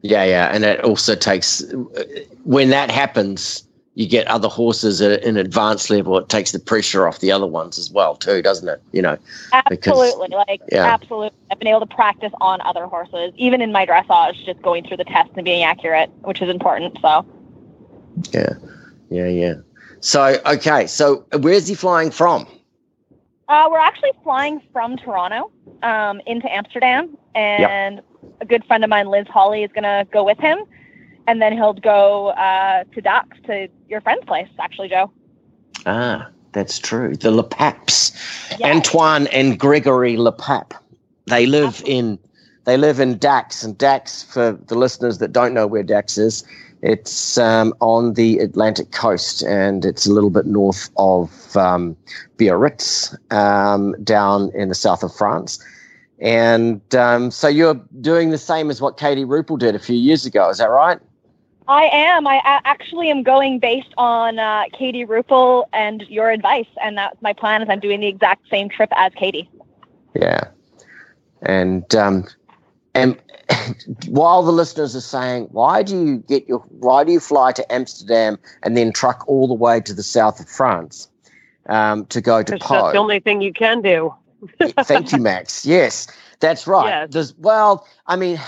yeah, 0.00 0.24
yeah, 0.24 0.48
and 0.54 0.64
it 0.64 0.80
also 0.80 1.14
takes 1.14 1.62
when 2.44 2.70
that 2.70 2.90
happens, 2.90 3.68
you 3.94 4.08
get 4.08 4.26
other 4.26 4.48
horses 4.48 5.02
at 5.02 5.22
an 5.22 5.36
advanced 5.36 5.90
level. 5.90 6.16
It 6.16 6.30
takes 6.30 6.52
the 6.52 6.58
pressure 6.58 7.06
off 7.06 7.18
the 7.18 7.30
other 7.30 7.46
ones 7.46 7.78
as 7.78 7.90
well, 7.90 8.16
too, 8.16 8.40
doesn't 8.40 8.66
it? 8.66 8.80
You 8.92 9.02
know, 9.02 9.18
absolutely, 9.52 10.28
because, 10.28 10.46
like 10.48 10.62
yeah. 10.72 10.86
absolutely. 10.86 11.38
I've 11.50 11.58
been 11.58 11.68
able 11.68 11.80
to 11.80 11.94
practice 11.94 12.32
on 12.40 12.62
other 12.62 12.86
horses, 12.86 13.34
even 13.36 13.60
in 13.60 13.70
my 13.70 13.84
dressage, 13.84 14.42
just 14.46 14.62
going 14.62 14.88
through 14.88 14.96
the 14.96 15.04
test 15.04 15.28
and 15.36 15.44
being 15.44 15.62
accurate, 15.62 16.10
which 16.22 16.40
is 16.40 16.48
important. 16.48 16.96
So, 17.02 17.26
yeah, 18.32 18.54
yeah, 19.10 19.28
yeah. 19.28 19.54
So, 20.00 20.40
okay, 20.46 20.86
so 20.86 21.24
where's 21.40 21.66
he 21.66 21.74
flying 21.74 22.10
from? 22.10 22.46
Uh, 23.48 23.68
we're 23.70 23.78
actually 23.78 24.10
flying 24.22 24.60
from 24.72 24.96
Toronto 24.96 25.50
um, 25.82 26.20
into 26.26 26.52
Amsterdam, 26.52 27.16
and 27.34 27.96
yep. 27.96 28.04
a 28.40 28.44
good 28.44 28.64
friend 28.64 28.82
of 28.82 28.90
mine, 28.90 29.08
Liz 29.08 29.26
Holly, 29.28 29.62
is 29.62 29.70
going 29.72 29.84
to 29.84 30.06
go 30.10 30.24
with 30.24 30.38
him, 30.38 30.58
and 31.26 31.40
then 31.40 31.52
he'll 31.52 31.72
go 31.72 32.28
uh, 32.28 32.84
to 32.92 33.00
Dax 33.00 33.36
to 33.46 33.68
your 33.88 34.00
friend's 34.00 34.24
place, 34.24 34.48
actually, 34.58 34.88
Joe. 34.88 35.12
Ah, 35.86 36.28
that's 36.52 36.78
true. 36.78 37.16
The 37.16 37.30
Lepaps, 37.30 38.12
yes. 38.58 38.62
Antoine 38.62 39.28
and 39.28 39.58
Gregory 39.58 40.16
Lepap. 40.16 40.72
They 41.26 41.46
live 41.46 41.68
Absolutely. 41.68 41.98
in 41.98 42.18
they 42.64 42.76
live 42.76 42.98
in 42.98 43.16
Dax, 43.18 43.62
and 43.62 43.78
Dax, 43.78 44.24
for 44.24 44.52
the 44.66 44.74
listeners 44.74 45.18
that 45.18 45.32
don't 45.32 45.54
know 45.54 45.68
where 45.68 45.84
Dax 45.84 46.18
is, 46.18 46.42
it's 46.86 47.36
um, 47.36 47.74
on 47.80 48.14
the 48.14 48.38
Atlantic 48.38 48.92
coast 48.92 49.42
and 49.42 49.84
it's 49.84 50.06
a 50.06 50.12
little 50.12 50.30
bit 50.30 50.46
north 50.46 50.88
of 50.96 51.56
um, 51.56 51.96
Biarritz, 52.38 53.12
um, 53.32 54.00
down 54.04 54.52
in 54.54 54.68
the 54.68 54.74
south 54.74 55.02
of 55.02 55.12
France. 55.12 55.58
And 56.20 56.80
um, 56.94 57.32
so 57.32 57.48
you're 57.48 57.74
doing 58.00 58.30
the 58.30 58.38
same 58.38 58.70
as 58.70 58.80
what 58.80 58.98
Katie 58.98 59.24
Ruppel 59.24 59.58
did 59.58 59.74
a 59.74 59.80
few 59.80 59.96
years 59.96 60.24
ago, 60.24 60.48
is 60.48 60.58
that 60.58 60.70
right? 60.70 61.00
I 61.66 61.86
am. 61.86 62.28
I 62.28 62.40
actually 62.44 63.10
am 63.10 63.24
going 63.24 63.58
based 63.58 63.92
on 63.98 64.38
uh, 64.38 64.66
Katie 64.72 65.04
Ruppel 65.04 65.64
and 65.72 66.02
your 66.02 66.30
advice, 66.30 66.68
and 66.80 66.96
that's 66.96 67.20
my 67.20 67.32
plan. 67.32 67.60
Is 67.60 67.68
I'm 67.68 67.80
doing 67.80 67.98
the 67.98 68.06
exact 68.06 68.48
same 68.48 68.68
trip 68.68 68.90
as 68.94 69.12
Katie. 69.14 69.50
Yeah, 70.14 70.44
and 71.42 71.92
um, 71.96 72.28
and 72.94 73.20
while 74.08 74.42
the 74.42 74.52
listeners 74.52 74.96
are 74.96 75.00
saying, 75.00 75.48
why 75.52 75.82
do 75.82 76.04
you 76.04 76.16
get 76.18 76.48
your, 76.48 76.58
why 76.68 77.04
do 77.04 77.12
you 77.12 77.20
fly 77.20 77.52
to 77.52 77.72
Amsterdam 77.72 78.38
and 78.62 78.76
then 78.76 78.92
truck 78.92 79.24
all 79.28 79.48
the 79.48 79.54
way 79.54 79.80
to 79.80 79.94
the 79.94 80.02
south 80.02 80.40
of 80.40 80.48
France 80.48 81.08
um, 81.68 82.06
to 82.06 82.20
go 82.20 82.42
to 82.42 82.58
Pau? 82.58 82.82
That's 82.82 82.92
the 82.92 82.98
only 82.98 83.20
thing 83.20 83.40
you 83.40 83.52
can 83.52 83.82
do. 83.82 84.14
Thank 84.60 85.12
you, 85.12 85.18
Max. 85.18 85.64
Yes, 85.66 86.06
that's 86.40 86.66
right. 86.66 86.88
Yes. 86.88 87.08
There's, 87.10 87.34
well, 87.38 87.86
I 88.06 88.16
mean, 88.16 88.38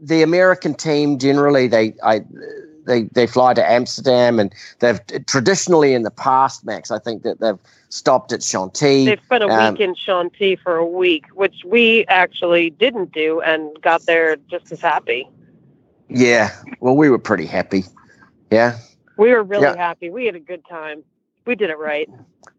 the 0.00 0.22
American 0.22 0.74
team 0.74 1.18
generally 1.18 1.66
they 1.66 1.94
I 2.02 2.22
they 2.86 3.04
they 3.04 3.26
fly 3.26 3.54
to 3.54 3.70
Amsterdam, 3.70 4.38
and 4.38 4.54
they've 4.80 5.00
traditionally 5.26 5.94
in 5.94 6.02
the 6.02 6.10
past, 6.10 6.64
Max. 6.64 6.90
I 6.90 6.98
think 6.98 7.22
that 7.22 7.40
they've 7.40 7.58
stopped 7.94 8.32
at 8.32 8.42
Chantilly. 8.42 9.06
They've 9.06 9.20
spent 9.24 9.44
a 9.44 9.48
um, 9.48 9.72
week 9.72 9.80
in 9.80 9.94
Chantilly 9.94 10.56
for 10.56 10.76
a 10.76 10.86
week, 10.86 11.26
which 11.34 11.62
we 11.64 12.04
actually 12.08 12.70
didn't 12.70 13.12
do, 13.12 13.40
and 13.40 13.80
got 13.80 14.04
there 14.06 14.36
just 14.50 14.72
as 14.72 14.80
happy. 14.80 15.28
Yeah, 16.08 16.50
well, 16.80 16.96
we 16.96 17.08
were 17.08 17.18
pretty 17.18 17.46
happy. 17.46 17.84
Yeah, 18.50 18.78
we 19.16 19.30
were 19.30 19.42
really 19.42 19.64
yeah. 19.64 19.76
happy. 19.76 20.10
We 20.10 20.26
had 20.26 20.34
a 20.34 20.40
good 20.40 20.62
time. 20.68 21.04
We 21.46 21.54
did 21.54 21.70
it 21.70 21.78
right. 21.78 22.10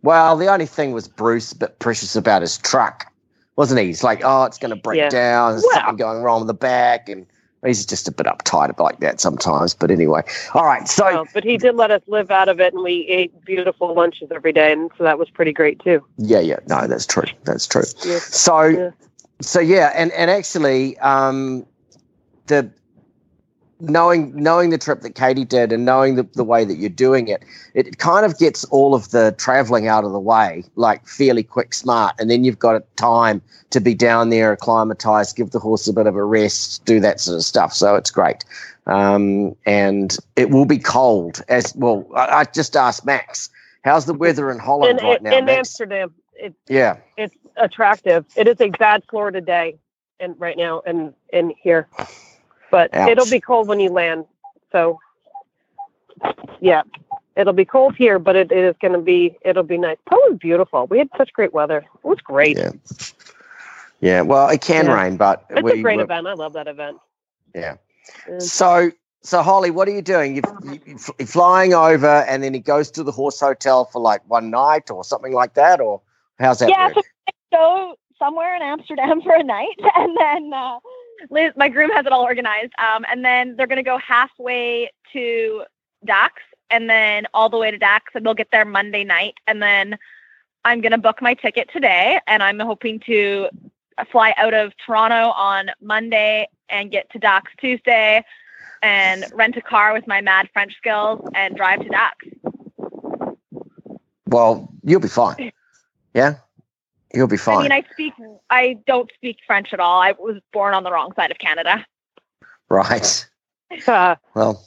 Well, 0.04 0.38
the 0.38 0.48
only 0.48 0.66
thing 0.66 0.92
was 0.92 1.08
Bruce 1.08 1.52
a 1.52 1.58
bit 1.58 1.80
precious 1.80 2.16
about 2.16 2.42
his 2.42 2.58
truck, 2.58 3.12
wasn't 3.56 3.82
he? 3.82 3.88
He's 3.88 4.04
like, 4.04 4.22
oh, 4.24 4.44
it's 4.44 4.58
going 4.58 4.70
to 4.70 4.76
break 4.76 5.00
yeah. 5.00 5.10
down. 5.10 5.54
There's 5.54 5.64
well, 5.64 5.76
something 5.76 5.98
going 5.98 6.22
wrong 6.22 6.42
with 6.42 6.48
the 6.48 6.54
back, 6.54 7.10
and 7.10 7.26
he's 7.66 7.86
just 7.86 8.08
a 8.08 8.12
bit 8.12 8.26
uptight 8.26 8.78
like 8.80 9.00
that 9.00 9.20
sometimes. 9.20 9.74
But 9.74 9.92
anyway, 9.92 10.22
all 10.54 10.66
right. 10.66 10.88
So, 10.88 11.26
but 11.34 11.44
he 11.44 11.58
did 11.58 11.76
let 11.76 11.92
us 11.92 12.02
live 12.08 12.32
out 12.32 12.50
of 12.50 12.60
it, 12.60 12.74
and 12.74 12.84
we 12.84 13.08
ate 13.08 13.46
beautiful 13.46 13.94
lunches 13.94 14.32
every 14.32 14.54
day, 14.54 14.72
and 14.72 14.92
so 14.98 15.04
that 15.04 15.20
was 15.20 15.30
pretty 15.30 15.54
great 15.54 15.80
too. 15.80 16.06
Yeah, 16.18 16.40
yeah. 16.40 16.60
No, 16.68 16.88
that's 16.88 17.06
true. 17.06 17.26
That's 17.44 17.68
true. 17.68 17.84
So, 17.84 18.64
yeah. 18.64 18.92
so 19.42 19.60
yeah, 19.60 19.92
and 19.96 20.12
and 20.14 20.32
actually, 20.32 20.98
um, 21.00 21.66
the 22.48 22.72
knowing 23.80 24.34
knowing 24.36 24.70
the 24.70 24.78
trip 24.78 25.02
that 25.02 25.16
Katie 25.16 25.46
did 25.46 25.72
and 25.72 25.86
knowing 25.86 26.16
the, 26.16 26.24
the 26.34 26.44
way 26.44 26.64
that 26.64 26.76
you're 26.76 26.90
doing 26.90 27.28
it, 27.28 27.44
it 27.74 27.98
kind 27.98 28.26
of 28.26 28.38
gets 28.38 28.64
all 28.66 28.96
of 28.96 29.12
the 29.12 29.36
traveling 29.38 29.88
out 29.88 30.04
of 30.04 30.12
the 30.12 30.20
way, 30.20 30.64
like 30.76 31.06
fairly 31.08 31.44
quick, 31.44 31.74
smart, 31.74 32.16
and 32.20 32.30
then 32.30 32.44
you've 32.44 32.60
got 32.60 32.82
time 32.96 33.42
to 33.72 33.82
be 33.82 33.94
down 33.94 34.30
there, 34.30 34.52
acclimatize, 34.52 35.34
give 35.34 35.52
the 35.52 35.60
horse 35.60 35.88
a 35.88 35.94
bit 35.94 36.08
of 36.08 36.16
a 36.16 36.24
rest, 36.24 36.86
do 36.86 37.00
that 37.00 37.20
sort 37.20 37.38
of 37.38 37.44
stuff. 37.44 37.74
So 37.74 37.96
it's 37.96 38.12
great, 38.12 38.46
um, 38.88 39.56
and 39.66 40.18
it 40.36 40.50
will 40.50 40.66
be 40.66 40.78
cold 40.78 41.44
as 41.50 41.76
well. 41.76 42.08
I, 42.16 42.28
I, 42.28 42.44
just 42.46 42.76
asked 42.76 43.06
Max, 43.06 43.50
how's 43.84 44.06
the 44.06 44.14
weather 44.14 44.52
in 44.52 44.60
Holland 44.60 45.00
in, 45.00 45.06
right 45.06 45.22
now? 45.22 45.38
In 45.38 45.46
Max? 45.46 45.58
Amsterdam, 45.58 46.14
it's, 46.36 46.56
yeah, 46.70 46.98
it's 47.18 47.36
attractive. 47.58 48.26
It 48.36 48.48
is 48.48 48.62
a 48.62 48.70
bad 48.70 49.04
Florida 49.10 49.42
day, 49.42 49.78
and 50.20 50.40
right 50.40 50.58
now, 50.58 50.82
and 50.86 51.14
in 51.34 51.54
here 51.62 51.90
but 52.76 52.94
Ouch. 52.94 53.10
it'll 53.10 53.30
be 53.32 53.40
cold 53.40 53.70
when 53.70 53.80
you 53.80 53.90
land. 53.90 54.26
So, 54.74 55.00
yeah, 56.60 56.82
it'll 57.38 57.54
be 57.54 57.64
cold 57.64 57.96
here, 57.96 58.20
but 58.20 58.36
it, 58.36 58.52
it 58.52 58.66
is 58.66 58.76
going 58.82 58.92
to 58.92 59.00
be 59.00 59.38
it'll 59.46 59.64
be 59.64 59.78
nice. 59.78 59.96
Poland's 60.10 60.40
beautiful. 60.40 60.86
We 60.88 60.98
had 60.98 61.08
such 61.18 61.32
great 61.32 61.54
weather. 61.54 61.78
It 61.78 62.04
was 62.06 62.20
great. 62.20 62.58
Yeah. 62.58 62.72
Yeah. 64.02 64.22
Well, 64.24 64.50
it 64.50 64.60
can 64.60 64.88
yeah. 64.88 64.94
rain, 64.94 65.16
but 65.16 65.46
it's 65.52 65.64
we, 65.64 65.80
a 65.80 65.82
great 65.82 66.02
event. 66.02 66.28
I 66.28 66.34
love 66.34 66.52
that 66.52 66.68
event. 66.68 66.98
Yeah. 67.54 67.78
So, 68.40 68.92
so 69.24 69.42
Holly, 69.42 69.72
what 69.72 69.88
are 69.88 69.92
you 69.92 70.02
doing? 70.02 70.36
You're, 70.36 70.80
you're 70.86 71.28
flying 71.28 71.74
over, 71.74 72.26
and 72.28 72.44
then 72.44 72.54
he 72.54 72.60
goes 72.60 72.92
to 72.92 73.04
the 73.04 73.12
horse 73.14 73.40
hotel 73.40 73.86
for 73.86 74.02
like 74.02 74.22
one 74.30 74.50
night 74.50 74.92
or 74.92 75.06
something 75.06 75.32
like 75.32 75.54
that, 75.54 75.80
or 75.80 76.02
how's 76.40 76.60
that? 76.60 76.68
Yeah. 76.68 76.88
Work? 76.88 76.96
So 76.96 77.58
go 77.58 77.96
somewhere 78.20 78.54
in 78.58 78.62
Amsterdam 78.62 79.22
for 79.24 79.34
a 79.34 79.44
night, 79.44 79.80
and 79.96 80.18
then. 80.18 80.52
Uh, 80.54 80.80
Liz, 81.30 81.54
my 81.56 81.70
groom 81.70 81.90
has 81.92 82.06
it 82.06 82.12
all 82.12 82.24
organized. 82.24 82.74
Um, 82.78 83.06
and 83.10 83.24
then 83.24 83.56
they're 83.56 83.68
going 83.68 83.78
to 83.78 83.84
go 83.84 83.98
halfway 83.98 84.92
to 85.14 85.64
Dax 86.06 86.42
and 86.70 86.90
then 86.90 87.26
all 87.34 87.50
the 87.50 87.58
way 87.58 87.72
to 87.72 87.78
Dax, 87.78 88.12
and 88.16 88.26
they'll 88.26 88.34
get 88.34 88.50
there 88.52 88.66
Monday 88.66 89.04
night. 89.04 89.36
And 89.48 89.62
then 89.62 89.98
I'm 90.64 90.82
going 90.82 90.92
to 90.92 90.98
book 90.98 91.22
my 91.22 91.36
ticket 91.36 91.70
today, 91.72 92.20
and 92.28 92.42
I'm 92.42 92.60
hoping 92.60 93.00
to 93.02 93.50
fly 94.12 94.34
out 94.38 94.54
of 94.54 94.74
Toronto 94.84 95.32
on 95.32 95.70
Monday 95.82 96.48
and 96.70 96.92
get 96.92 97.10
to 97.12 97.20
Dax 97.20 97.52
Tuesday 97.60 98.24
and 98.82 99.26
rent 99.34 99.56
a 99.58 99.62
car 99.62 99.94
with 99.94 100.08
my 100.08 100.22
mad 100.22 100.50
French 100.54 100.76
skills 100.78 101.22
and 101.34 101.56
drive 101.56 101.82
to 101.82 101.90
Dax. 101.90 102.18
Well, 104.28 104.70
you'll 104.84 105.00
be 105.00 105.08
fine. 105.08 105.52
Yeah. 106.14 106.36
You'll 107.16 107.28
be 107.28 107.38
fine. 107.38 107.60
I 107.60 107.62
mean, 107.64 107.72
I 107.72 107.84
speak. 107.94 108.14
I 108.50 108.78
don't 108.86 109.10
speak 109.16 109.38
French 109.48 109.74
at 109.74 109.80
all. 109.80 110.02
I 110.02 110.12
was 110.14 110.42
born 110.52 110.74
on 110.74 110.84
the 110.84 110.92
wrong 110.92 111.14
side 111.16 111.32
of 111.32 111.38
Canada. 111.38 111.86
Right. 112.70 113.28
well. 113.88 114.64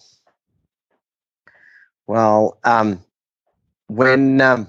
Well, 2.06 2.58
um, 2.64 3.04
when 3.88 4.40
um, 4.40 4.66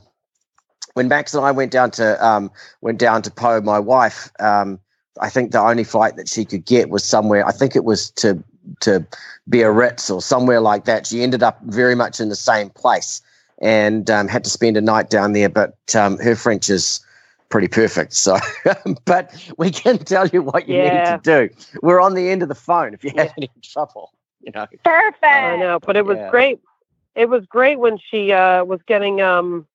when 0.94 1.08
Max 1.08 1.34
and 1.34 1.46
I 1.46 1.52
went 1.52 1.72
down 1.72 1.92
to 1.92 2.26
um, 2.26 2.52
went 2.82 3.00
down 3.00 3.22
to 3.22 3.32
Pau, 3.32 3.62
my 3.62 3.80
wife, 3.80 4.30
um, 4.42 4.80
I 5.22 5.30
think 5.30 5.52
the 5.52 5.62
only 5.62 5.86
flight 5.86 6.18
that 6.18 6.28
she 6.28 6.44
could 6.44 6.66
get 6.66 6.90
was 6.90 7.04
somewhere. 7.06 7.48
I 7.48 7.54
think 7.54 7.76
it 7.78 7.86
was 7.86 8.12
to 8.12 8.44
to 8.82 9.08
Biarritz 9.50 10.14
or 10.14 10.22
somewhere 10.22 10.60
like 10.60 10.84
that. 10.86 11.08
She 11.08 11.24
ended 11.24 11.44
up 11.44 11.60
very 11.64 11.96
much 11.96 12.20
in 12.20 12.28
the 12.28 12.36
same 12.36 12.70
place 12.72 13.22
and 13.62 14.10
um, 14.10 14.28
had 14.28 14.44
to 14.44 14.50
spend 14.50 14.76
a 14.76 14.82
night 14.82 15.10
down 15.10 15.32
there. 15.32 15.50
But 15.50 15.78
um, 15.96 16.18
her 16.18 16.36
French 16.36 16.70
is 16.70 17.00
pretty 17.50 17.68
perfect. 17.68 18.14
So, 18.14 18.38
but 19.06 19.34
we 19.58 19.72
can 19.72 19.98
tell 19.98 20.28
you 20.28 20.42
what 20.42 20.68
you 20.68 20.78
yeah. 20.78 21.12
need 21.14 21.24
to 21.24 21.48
do. 21.48 21.56
We're 21.82 22.02
on 22.02 22.14
the 22.14 22.30
end 22.30 22.42
of 22.42 22.50
the 22.50 22.56
phone 22.56 22.94
if 22.94 23.04
you 23.04 23.12
have 23.16 23.28
yeah. 23.28 23.34
any 23.38 23.52
trouble. 23.64 24.14
You 24.42 24.52
know, 24.54 24.68
perfect. 24.86 25.24
I 25.24 25.58
know, 25.58 25.80
but 25.80 25.98
it 25.98 26.06
was 26.06 26.18
yeah. 26.18 26.30
great. 26.30 26.60
It 27.16 27.30
was 27.30 27.46
great 27.46 27.80
when 27.80 27.98
she 27.98 28.32
uh, 28.32 28.64
was 28.64 28.80
getting, 28.88 29.22
um, 29.22 29.68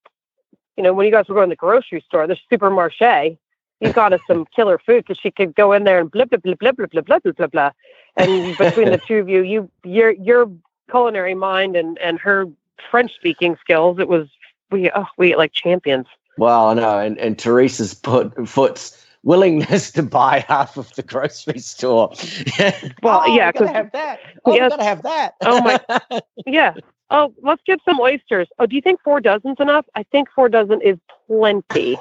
you 0.76 0.82
know, 0.82 0.94
when 0.94 1.04
you 1.04 1.12
guys 1.12 1.28
were 1.28 1.34
going 1.34 1.50
to 1.50 1.52
the 1.52 1.56
grocery 1.56 2.02
store, 2.06 2.26
the 2.26 2.38
supermarché. 2.50 3.36
You 3.80 3.92
got 3.92 4.14
us 4.14 4.20
some 4.26 4.46
killer 4.56 4.78
food 4.78 5.04
because 5.04 5.18
she 5.18 5.30
could 5.30 5.54
go 5.54 5.72
in 5.72 5.84
there 5.84 5.98
and 5.98 6.10
blah 6.10 6.24
blah 6.24 6.38
blah 6.38 6.54
blah 6.54 6.72
blah 6.72 6.86
blah 6.86 7.02
blah 7.02 7.18
blah 7.18 7.32
blah 7.32 7.46
blah. 7.48 7.70
And 8.16 8.56
between 8.56 8.90
the 8.90 9.00
two 9.06 9.18
of 9.18 9.28
you, 9.28 9.42
you 9.42 9.70
your 9.84 10.12
your 10.12 10.50
culinary 10.90 11.34
mind 11.34 11.76
and 11.76 11.98
and 11.98 12.18
her 12.20 12.46
French 12.90 13.14
speaking 13.14 13.56
skills, 13.60 13.98
it 13.98 14.08
was 14.08 14.28
we 14.70 14.90
oh 14.94 15.06
we 15.18 15.36
like 15.36 15.52
champions. 15.52 16.06
Well, 16.36 16.68
I 16.68 16.74
know, 16.74 16.98
and, 16.98 17.18
and 17.18 17.38
Teresa's 17.38 17.94
put 17.94 18.48
foot's 18.48 19.04
willingness 19.24 19.90
to 19.92 20.02
buy 20.02 20.44
half 20.46 20.76
of 20.76 20.94
the 20.94 21.02
grocery 21.02 21.58
store. 21.58 22.12
well, 23.02 23.22
oh, 23.24 23.34
yeah, 23.34 23.50
because 23.50 23.68
have 23.70 23.92
that. 23.92 24.20
Oh, 24.44 24.54
yes. 24.54 24.70
gotta 24.70 24.84
have 24.84 25.02
that. 25.02 25.34
oh 25.42 25.60
my, 25.62 26.20
yeah. 26.46 26.74
Oh, 27.10 27.34
let's 27.42 27.62
get 27.66 27.80
some 27.84 28.00
oysters. 28.00 28.48
Oh, 28.58 28.66
do 28.66 28.76
you 28.76 28.82
think 28.82 29.00
four 29.02 29.20
dozen's 29.20 29.60
enough? 29.60 29.84
I 29.94 30.04
think 30.04 30.28
four 30.34 30.48
dozen 30.48 30.80
is 30.80 30.96
plenty. 31.26 31.98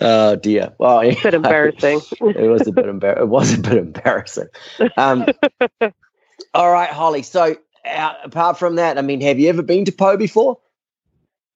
oh 0.00 0.36
dear. 0.36 0.72
Well, 0.78 1.00
it's 1.00 1.20
a 1.20 1.24
bit 1.24 1.34
embarrassing. 1.34 2.00
it 2.20 2.50
was 2.50 2.66
a 2.66 2.72
bit 2.72 2.86
embar- 2.86 3.18
It 3.18 3.28
was 3.28 3.54
a 3.54 3.58
bit 3.58 3.74
embarrassing. 3.74 4.48
Um, 4.96 5.26
all 6.54 6.72
right, 6.72 6.90
Holly. 6.90 7.22
So, 7.22 7.56
uh, 7.84 8.14
apart 8.24 8.58
from 8.58 8.76
that, 8.76 8.98
I 8.98 9.02
mean, 9.02 9.20
have 9.20 9.38
you 9.38 9.48
ever 9.50 9.62
been 9.62 9.84
to 9.84 9.92
Pau 9.92 10.16
before? 10.16 10.58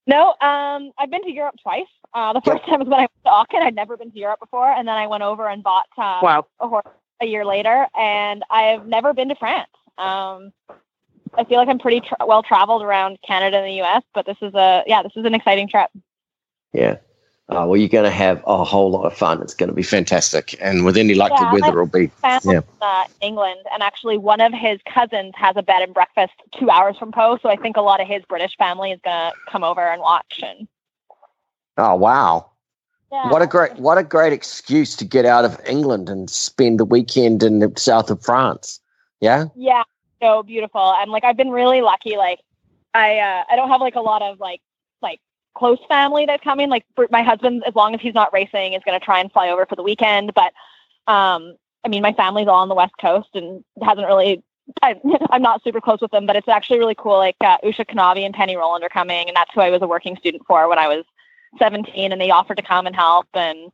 No, 0.07 0.29
um, 0.41 0.91
I've 0.99 1.09
been 1.09 1.23
to 1.23 1.31
Europe 1.31 1.55
twice. 1.61 1.87
Uh, 2.13 2.33
the 2.33 2.41
first 2.41 2.65
time 2.65 2.79
was 2.79 2.87
when 2.87 2.99
I 2.99 3.01
went 3.01 3.11
to 3.25 3.31
Aachen. 3.31 3.63
I'd 3.63 3.75
never 3.75 3.97
been 3.97 4.11
to 4.11 4.19
Europe 4.19 4.39
before, 4.39 4.69
and 4.69 4.87
then 4.87 4.95
I 4.95 5.07
went 5.07 5.23
over 5.23 5.47
and 5.49 5.63
bought 5.63 5.87
um, 5.97 6.19
wow. 6.21 6.47
a 6.59 6.67
horse 6.67 6.85
a 7.21 7.25
year 7.25 7.45
later, 7.45 7.87
and 7.97 8.43
I've 8.49 8.85
never 8.85 9.13
been 9.13 9.29
to 9.29 9.35
France. 9.35 9.69
Um, 9.97 10.51
I 11.37 11.43
feel 11.43 11.57
like 11.57 11.69
I'm 11.69 11.79
pretty 11.79 12.01
tra- 12.01 12.25
well 12.25 12.43
traveled 12.43 12.83
around 12.83 13.17
Canada 13.25 13.57
and 13.57 13.67
the 13.67 13.77
U.S., 13.77 14.03
but 14.13 14.25
this 14.25 14.37
is 14.41 14.53
a 14.53 14.83
yeah, 14.85 15.01
this 15.01 15.13
is 15.15 15.25
an 15.25 15.33
exciting 15.33 15.67
trip. 15.67 15.89
Yeah. 16.73 16.97
Uh, 17.47 17.63
well, 17.67 17.77
you're 17.77 17.87
going 17.87 18.03
to 18.03 18.09
have 18.09 18.43
a 18.47 18.63
whole 18.63 18.89
lot 18.89 19.05
of 19.05 19.15
fun. 19.15 19.39
It's 19.39 19.53
going 19.53 19.69
to 19.69 19.75
be 19.75 19.83
fantastic, 19.83 20.57
and 20.59 20.83
with 20.83 20.97
any 20.97 21.13
luck, 21.13 21.31
yeah, 21.35 21.51
the 21.51 21.61
weather 21.61 21.77
will 21.77 21.85
be. 21.85 22.09
Yeah. 22.23 22.61
Uh, 22.81 23.03
England, 23.21 23.59
and 23.71 23.83
actually, 23.83 24.17
one 24.17 24.41
of 24.41 24.51
his 24.51 24.79
cousins 24.91 25.33
has 25.35 25.55
a 25.55 25.61
bed 25.61 25.83
and 25.83 25.93
breakfast 25.93 26.33
two 26.57 26.71
hours 26.71 26.97
from 26.97 27.11
Pau, 27.11 27.37
so 27.37 27.49
I 27.49 27.55
think 27.55 27.77
a 27.77 27.81
lot 27.81 28.01
of 28.01 28.07
his 28.07 28.23
British 28.27 28.57
family 28.57 28.91
is 28.91 28.99
going 29.03 29.15
to 29.15 29.33
come 29.51 29.63
over 29.63 29.81
and 29.81 30.01
watch. 30.01 30.41
And 30.41 30.67
oh 31.77 31.93
wow, 31.93 32.49
yeah. 33.11 33.29
what 33.29 33.43
a 33.43 33.47
great 33.47 33.75
what 33.75 33.99
a 33.99 34.03
great 34.03 34.33
excuse 34.33 34.95
to 34.95 35.05
get 35.05 35.25
out 35.25 35.45
of 35.45 35.59
England 35.67 36.09
and 36.09 36.27
spend 36.31 36.79
the 36.79 36.85
weekend 36.85 37.43
in 37.43 37.59
the 37.59 37.71
south 37.77 38.09
of 38.09 38.23
France. 38.23 38.79
Yeah, 39.21 39.45
yeah, 39.55 39.83
so 40.19 40.41
beautiful. 40.41 40.95
And 40.95 41.11
like, 41.11 41.23
I've 41.23 41.37
been 41.37 41.51
really 41.51 41.81
lucky. 41.81 42.17
Like, 42.17 42.39
I 42.95 43.19
uh, 43.19 43.43
I 43.51 43.55
don't 43.55 43.69
have 43.69 43.81
like 43.81 43.95
a 43.95 44.01
lot 44.01 44.23
of 44.23 44.39
like 44.39 44.61
close 45.55 45.79
family 45.87 46.25
that's 46.25 46.43
coming. 46.43 46.69
Like 46.69 46.85
my 47.09 47.23
husband, 47.23 47.63
as 47.65 47.75
long 47.75 47.95
as 47.95 48.01
he's 48.01 48.13
not 48.13 48.31
racing, 48.31 48.73
is 48.73 48.83
going 48.85 48.99
to 48.99 49.03
try 49.03 49.19
and 49.19 49.31
fly 49.31 49.49
over 49.49 49.65
for 49.65 49.75
the 49.75 49.83
weekend. 49.83 50.33
But 50.33 50.53
um, 51.11 51.55
I 51.83 51.87
mean, 51.89 52.01
my 52.01 52.13
family's 52.13 52.47
all 52.47 52.61
on 52.61 52.69
the 52.69 52.75
West 52.75 52.93
Coast 52.99 53.29
and 53.33 53.63
hasn't 53.81 54.07
really. 54.07 54.43
I, 54.81 54.95
am 55.31 55.43
not 55.43 55.63
super 55.63 55.79
close 55.79 56.01
with 56.01 56.09
them, 56.09 56.25
but 56.25 56.35
it's 56.35 56.47
actually 56.47 56.79
really 56.79 56.95
cool. 56.95 57.17
Like 57.17 57.35
uh, 57.41 57.57
Usha 57.63 57.85
Kanavi 57.85 58.25
and 58.25 58.33
Penny 58.33 58.55
Rowland 58.55 58.83
are 58.83 58.89
coming, 58.89 59.27
and 59.27 59.35
that's 59.35 59.51
who 59.53 59.61
I 59.61 59.69
was 59.69 59.81
a 59.81 59.87
working 59.87 60.17
student 60.17 60.43
for 60.47 60.67
when 60.67 60.79
I 60.79 60.87
was 60.87 61.05
17, 61.59 62.11
and 62.11 62.19
they 62.19 62.31
offered 62.31 62.57
to 62.57 62.63
come 62.63 62.87
and 62.87 62.95
help. 62.95 63.27
And 63.35 63.71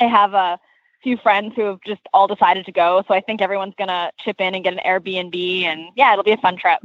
I 0.00 0.06
have 0.06 0.32
a 0.32 0.58
few 1.02 1.18
friends 1.18 1.52
who 1.54 1.62
have 1.64 1.80
just 1.86 2.00
all 2.14 2.26
decided 2.26 2.64
to 2.66 2.72
go, 2.72 3.04
so 3.06 3.12
I 3.12 3.20
think 3.20 3.42
everyone's 3.42 3.74
gonna 3.76 4.10
chip 4.18 4.40
in 4.40 4.54
and 4.54 4.64
get 4.64 4.72
an 4.72 4.80
Airbnb, 4.84 5.64
and 5.64 5.88
yeah, 5.94 6.12
it'll 6.12 6.24
be 6.24 6.32
a 6.32 6.38
fun 6.38 6.56
trip. 6.56 6.80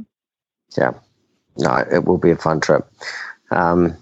Yeah, 0.76 0.92
no, 1.56 1.82
it 1.90 2.04
will 2.04 2.18
be 2.18 2.32
a 2.32 2.36
fun 2.36 2.60
trip. 2.60 2.86
Um, 3.50 3.96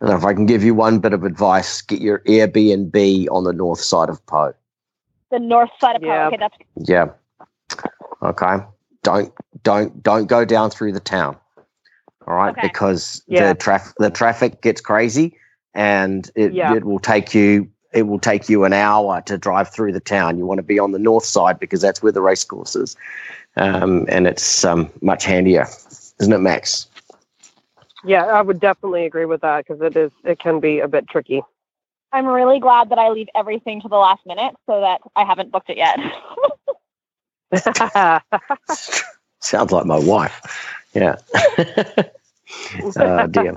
and 0.00 0.10
if 0.10 0.24
I 0.24 0.32
can 0.32 0.46
give 0.46 0.64
you 0.64 0.74
one 0.74 0.98
bit 0.98 1.12
of 1.12 1.24
advice, 1.24 1.82
get 1.82 2.00
your 2.00 2.20
Airbnb 2.20 3.26
on 3.30 3.44
the 3.44 3.52
north 3.52 3.80
side 3.80 4.08
of 4.08 4.24
Pau. 4.26 4.54
The 5.30 5.38
north 5.38 5.70
side 5.80 5.96
of 5.96 6.02
Pau. 6.02 6.26
Okay, 6.28 6.36
that's 6.38 6.56
yeah. 6.88 7.08
Okay. 8.22 8.56
don't 9.02 9.32
don't 9.62 10.02
don't 10.02 10.26
go 10.26 10.44
down 10.44 10.70
through 10.70 10.92
the 10.92 11.00
town. 11.00 11.36
All 12.26 12.34
right, 12.34 12.52
okay. 12.56 12.66
because 12.66 13.22
yeah. 13.26 13.48
the 13.48 13.58
traffic 13.58 13.94
the 13.98 14.10
traffic 14.10 14.62
gets 14.62 14.80
crazy, 14.80 15.36
and 15.74 16.30
it 16.34 16.52
yeah. 16.52 16.74
it 16.74 16.84
will 16.84 16.98
take 16.98 17.34
you 17.34 17.68
it 17.92 18.04
will 18.04 18.18
take 18.18 18.48
you 18.48 18.64
an 18.64 18.72
hour 18.72 19.20
to 19.22 19.36
drive 19.36 19.68
through 19.68 19.92
the 19.92 20.00
town. 20.00 20.38
You 20.38 20.46
want 20.46 20.58
to 20.58 20.62
be 20.62 20.78
on 20.78 20.92
the 20.92 20.98
north 20.98 21.24
side 21.24 21.58
because 21.58 21.80
that's 21.80 22.02
where 22.02 22.12
the 22.12 22.22
race 22.22 22.44
course 22.44 22.76
is, 22.76 22.96
um, 23.56 24.06
and 24.08 24.26
it's 24.26 24.64
um, 24.64 24.90
much 25.02 25.24
handier, 25.24 25.66
isn't 26.20 26.32
it, 26.32 26.38
Max? 26.38 26.86
Yeah, 28.04 28.24
I 28.24 28.42
would 28.42 28.60
definitely 28.60 29.04
agree 29.04 29.26
with 29.26 29.42
that 29.42 29.66
because 29.66 29.82
it 29.82 29.96
is 29.96 30.10
it 30.24 30.38
can 30.38 30.60
be 30.60 30.80
a 30.80 30.88
bit 30.88 31.08
tricky. 31.08 31.42
I'm 32.12 32.26
really 32.26 32.58
glad 32.58 32.90
that 32.90 32.98
I 32.98 33.10
leave 33.10 33.28
everything 33.34 33.80
to 33.82 33.88
the 33.88 33.96
last 33.96 34.26
minute 34.26 34.54
so 34.66 34.80
that 34.80 35.00
I 35.14 35.24
haven't 35.24 35.52
booked 35.52 35.70
it 35.70 35.76
yet. 35.76 35.98
Sounds 39.40 39.72
like 39.72 39.86
my 39.86 39.98
wife. 39.98 40.40
Yeah. 40.94 41.16
Uh, 42.84 42.92
oh 42.96 43.26
dear. 43.28 43.54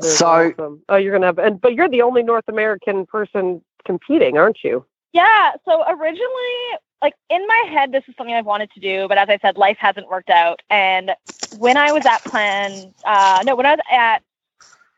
so, 0.00 0.26
awesome. 0.26 0.82
oh, 0.88 0.94
you're 0.94 1.12
gonna 1.12 1.26
have, 1.26 1.38
and 1.38 1.60
but 1.60 1.74
you're 1.74 1.88
the 1.88 2.02
only 2.02 2.22
North 2.22 2.48
American 2.48 3.06
person 3.06 3.60
competing, 3.84 4.38
aren't 4.38 4.62
you? 4.62 4.84
Yeah. 5.12 5.52
So 5.64 5.82
originally, 5.88 6.78
like 7.02 7.14
in 7.28 7.44
my 7.46 7.64
head, 7.70 7.92
this 7.92 8.04
is 8.08 8.14
something 8.16 8.34
I've 8.34 8.46
wanted 8.46 8.70
to 8.72 8.80
do, 8.80 9.08
but 9.08 9.18
as 9.18 9.28
I 9.28 9.38
said, 9.38 9.56
life 9.56 9.76
hasn't 9.78 10.08
worked 10.08 10.30
out. 10.30 10.60
And 10.70 11.12
when 11.58 11.76
I 11.76 11.92
was 11.92 12.04
at 12.06 12.24
Plan, 12.24 12.92
uh, 13.04 13.42
no, 13.44 13.56
when 13.56 13.66
I 13.66 13.72
was 13.72 13.80
at 13.90 14.22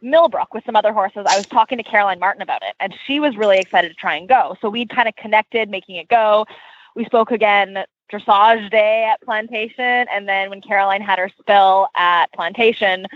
Millbrook 0.00 0.54
with 0.54 0.64
some 0.64 0.76
other 0.76 0.92
horses, 0.92 1.24
I 1.28 1.36
was 1.36 1.46
talking 1.46 1.78
to 1.78 1.84
Caroline 1.84 2.18
Martin 2.18 2.42
about 2.42 2.62
it, 2.62 2.74
and 2.80 2.94
she 3.06 3.20
was 3.20 3.36
really 3.36 3.58
excited 3.58 3.88
to 3.88 3.94
try 3.94 4.16
and 4.16 4.28
go. 4.28 4.56
So 4.60 4.68
we 4.70 4.86
kind 4.86 5.08
of 5.08 5.16
connected, 5.16 5.68
making 5.68 5.96
it 5.96 6.08
go. 6.08 6.46
We 6.94 7.04
spoke 7.04 7.30
again 7.30 7.84
dressage 8.10 8.70
day 8.70 9.04
at 9.04 9.20
Plantation, 9.22 10.06
and 10.12 10.28
then 10.28 10.50
when 10.50 10.60
Caroline 10.60 11.02
had 11.02 11.18
her 11.18 11.30
spill 11.38 11.88
at 11.96 12.32
Plantation, 12.32 13.06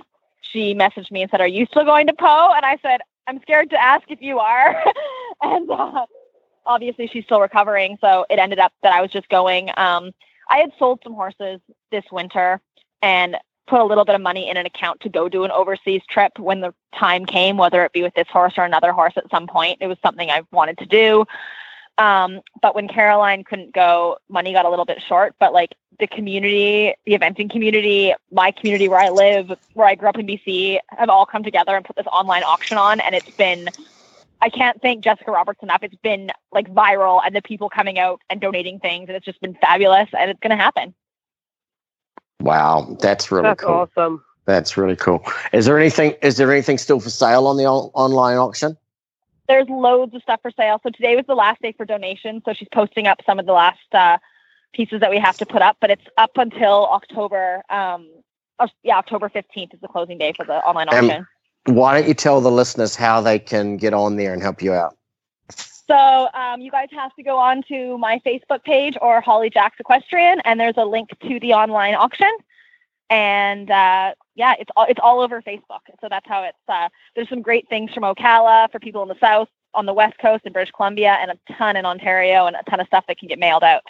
she 0.40 0.75
messaged 0.75 1.11
me 1.11 1.23
and 1.23 1.31
said, 1.31 1.40
"Are 1.40 1.47
you 1.47 1.66
still 1.66 1.85
going 1.85 2.07
to 2.09 2.12
Pau?" 2.12 2.53
And 2.55 2.64
I 2.64 2.79
said, 2.83 3.01
"I'm 3.27 3.40
scared 3.42 3.71
to 3.71 3.83
ask 3.83 4.11
if 4.11 4.21
you 4.21 4.38
are." 4.38 4.85
and 5.42 5.71
uh, 5.71 6.07
obviously, 6.66 7.07
she's 7.07 7.25
still 7.25 7.40
recovering, 7.40 7.97
so 8.01 8.27
it 8.29 8.38
ended 8.38 8.59
up 8.59 8.73
that 8.83 8.92
I 8.92 9.01
was 9.01 9.11
just 9.11 9.29
going. 9.29 9.71
Um, 9.77 10.12
I 10.51 10.59
had 10.59 10.73
sold 10.79 11.01
some 11.03 11.14
horses 11.14 11.61
this 11.90 12.05
winter, 12.12 12.61
and 13.03 13.37
put 13.67 13.81
a 13.81 13.85
little 13.85 14.05
bit 14.05 14.15
of 14.15 14.21
money 14.21 14.49
in 14.49 14.57
an 14.57 14.67
account 14.67 15.01
to 15.01 15.09
go 15.09 15.29
do 15.29 15.45
an 15.45 15.51
overseas 15.51 16.03
trip 16.09 16.38
when 16.38 16.61
the 16.61 16.75
time 16.99 17.25
came, 17.25 17.57
whether 17.57 17.85
it 17.85 17.93
be 17.93 18.03
with 18.03 18.15
this 18.15 18.29
horse 18.29 18.55
or 18.57 18.65
another 18.65 18.93
horse 18.93 19.15
at 19.17 19.31
some 19.31 19.47
point. 19.47 19.79
It 19.81 19.87
was 19.87 19.99
something 20.03 20.31
I 20.31 20.43
wanted 20.53 20.79
to 20.79 20.87
do. 20.87 21.25
Um, 21.99 22.41
but 22.61 22.75
when 22.75 22.88
Caroline 22.88 23.45
couldn't 23.45 23.75
go, 23.75 24.19
money 24.29 24.53
got 24.53 24.65
a 24.65 24.71
little 24.71 24.85
bit 24.85 25.03
short. 25.03 25.35
But 25.38 25.53
like 25.53 25.75
the 25.99 26.07
community, 26.07 26.95
the 27.07 27.12
eventing 27.12 27.51
community, 27.51 28.15
my 28.31 28.51
community 28.51 28.88
where 28.88 29.01
I 29.01 29.11
live, 29.11 29.53
where 29.75 29.87
I 29.87 29.95
grew 29.95 30.09
up 30.09 30.19
in 30.19 30.27
BC, 30.27 30.79
have 30.88 31.09
all 31.09 31.27
come 31.27 31.43
together 31.43 31.77
and 31.77 31.85
put 31.85 31.97
this 31.97 32.07
online 32.07 32.43
auction 32.43 32.79
on. 32.79 33.01
And 33.01 33.15
it's 33.15 33.31
been, 33.31 33.69
I 34.41 34.49
can't 34.49 34.81
thank 34.81 35.05
Jessica 35.05 35.31
Roberts 35.31 35.62
enough. 35.62 35.83
It's 35.83 35.95
been 35.97 36.31
like 36.51 36.73
viral 36.73 37.21
and 37.25 37.37
the 37.37 37.43
people 37.43 37.69
coming 37.69 37.99
out 37.99 38.21
and 38.31 38.41
donating 38.41 38.81
things. 38.81 39.09
And 39.09 39.17
it's 39.17 39.27
just 39.27 39.41
been 39.41 39.55
fabulous. 39.55 40.09
And 40.19 40.31
it's 40.31 40.41
going 40.41 40.51
to 40.51 40.57
happen. 40.57 40.95
Wow, 42.42 42.96
that's 43.00 43.31
really 43.31 43.44
that's 43.44 43.62
cool. 43.62 43.88
awesome. 43.96 44.24
That's 44.44 44.76
really 44.76 44.96
cool. 44.96 45.24
Is 45.52 45.66
there 45.66 45.78
anything? 45.78 46.14
Is 46.22 46.37
there 46.37 46.50
anything 46.50 46.78
still 46.78 47.00
for 47.00 47.11
sale 47.11 47.46
on 47.46 47.57
the 47.57 47.66
online 47.66 48.37
auction? 48.37 48.76
There's 49.48 49.68
loads 49.68 50.14
of 50.14 50.22
stuff 50.22 50.40
for 50.42 50.50
sale. 50.50 50.81
So 50.83 50.90
today 50.90 51.14
was 51.16 51.26
the 51.26 51.35
last 51.35 51.62
day 51.62 51.72
for 51.72 51.85
donations. 51.85 52.42
So 52.44 52.52
she's 52.52 52.68
posting 52.72 53.07
up 53.07 53.20
some 53.26 53.38
of 53.38 53.46
the 53.46 53.52
last 53.52 53.78
uh, 53.92 54.18
pieces 54.72 55.00
that 55.00 55.11
we 55.11 55.18
have 55.18 55.37
to 55.38 55.46
put 55.46 55.62
up, 55.62 55.76
but 55.81 55.90
it's 55.90 56.05
up 56.16 56.37
until 56.37 56.87
October. 56.87 57.62
Um, 57.68 58.09
oh, 58.59 58.68
yeah, 58.83 58.98
October 58.98 59.28
15th 59.28 59.74
is 59.74 59.81
the 59.81 59.88
closing 59.88 60.18
day 60.18 60.33
for 60.37 60.44
the 60.44 60.55
online 60.55 60.88
auction. 60.88 61.26
why 61.66 61.98
don't 61.98 62.09
you 62.09 62.14
tell 62.14 62.40
the 62.40 62.50
listeners 62.50 62.96
how 62.96 63.20
they 63.20 63.38
can 63.38 63.76
get 63.76 63.94
on 63.94 64.16
there 64.16 64.33
and 64.33 64.42
help 64.42 64.62
you 64.62 64.72
out? 64.72 64.96
So 65.87 66.29
um, 66.33 66.61
you 66.61 66.71
guys 66.71 66.88
have 66.92 67.14
to 67.16 67.23
go 67.23 67.37
on 67.38 67.62
to 67.68 67.99
my 67.99 68.21
Facebook 68.25 68.62
page 68.64 68.97
or 69.01 69.21
Holly 69.21 69.51
Jacks 69.51 69.77
Equestrian, 69.81 70.40
and 70.45 70.59
there's 70.59 70.77
a 70.77 70.85
link 70.85 71.11
to 71.29 71.40
the 71.40 71.53
online 71.55 71.95
auction. 71.95 72.31
And 73.11 73.71
uh, 73.71 74.14
yeah, 74.35 74.55
it's 74.59 74.71
all 74.77 74.87
it's 74.88 75.01
all 75.03 75.21
over 75.21 75.42
Facebook. 75.42 75.81
So 76.01 76.09
that's 76.09 76.27
how 76.27 76.45
it's. 76.45 76.59
Uh, 76.68 76.88
there's 77.14 77.29
some 77.29 77.42
great 77.42 77.68
things 77.68 77.92
from 77.92 78.05
Ocala 78.05 78.71
for 78.71 78.79
people 78.79 79.03
in 79.03 79.09
the 79.09 79.18
south, 79.21 79.49
on 79.75 79.87
the 79.87 79.92
west 79.92 80.18
coast 80.18 80.47
in 80.47 80.53
British 80.53 80.73
Columbia, 80.73 81.18
and 81.21 81.31
a 81.31 81.53
ton 81.55 81.77
in 81.77 81.85
Ontario, 81.85 82.47
and 82.47 82.57
a 82.57 82.62
ton 82.71 82.81
of 82.81 82.87
stuff 82.87 83.05
that 83.09 83.18
can 83.18 83.29
get 83.29 83.38
mailed 83.38 83.64
out. 83.64 83.85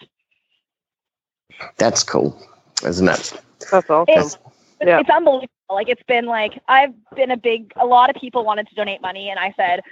That's 1.76 2.02
cool, 2.02 2.36
isn't 2.84 3.08
it? 3.08 3.32
That's 3.70 3.88
awesome. 3.90 4.06
It's, 4.08 4.38
yeah. 4.80 4.98
it's 4.98 5.10
unbelievable. 5.10 5.48
Like 5.70 5.88
it's 5.88 6.02
been 6.04 6.26
like 6.26 6.60
I've 6.68 6.94
been 7.14 7.30
a 7.30 7.36
big. 7.36 7.72
A 7.76 7.86
lot 7.86 8.10
of 8.10 8.16
people 8.16 8.44
wanted 8.44 8.66
to 8.68 8.74
donate 8.74 9.02
money, 9.02 9.28
and 9.30 9.38
I 9.38 9.54
said 9.56 9.82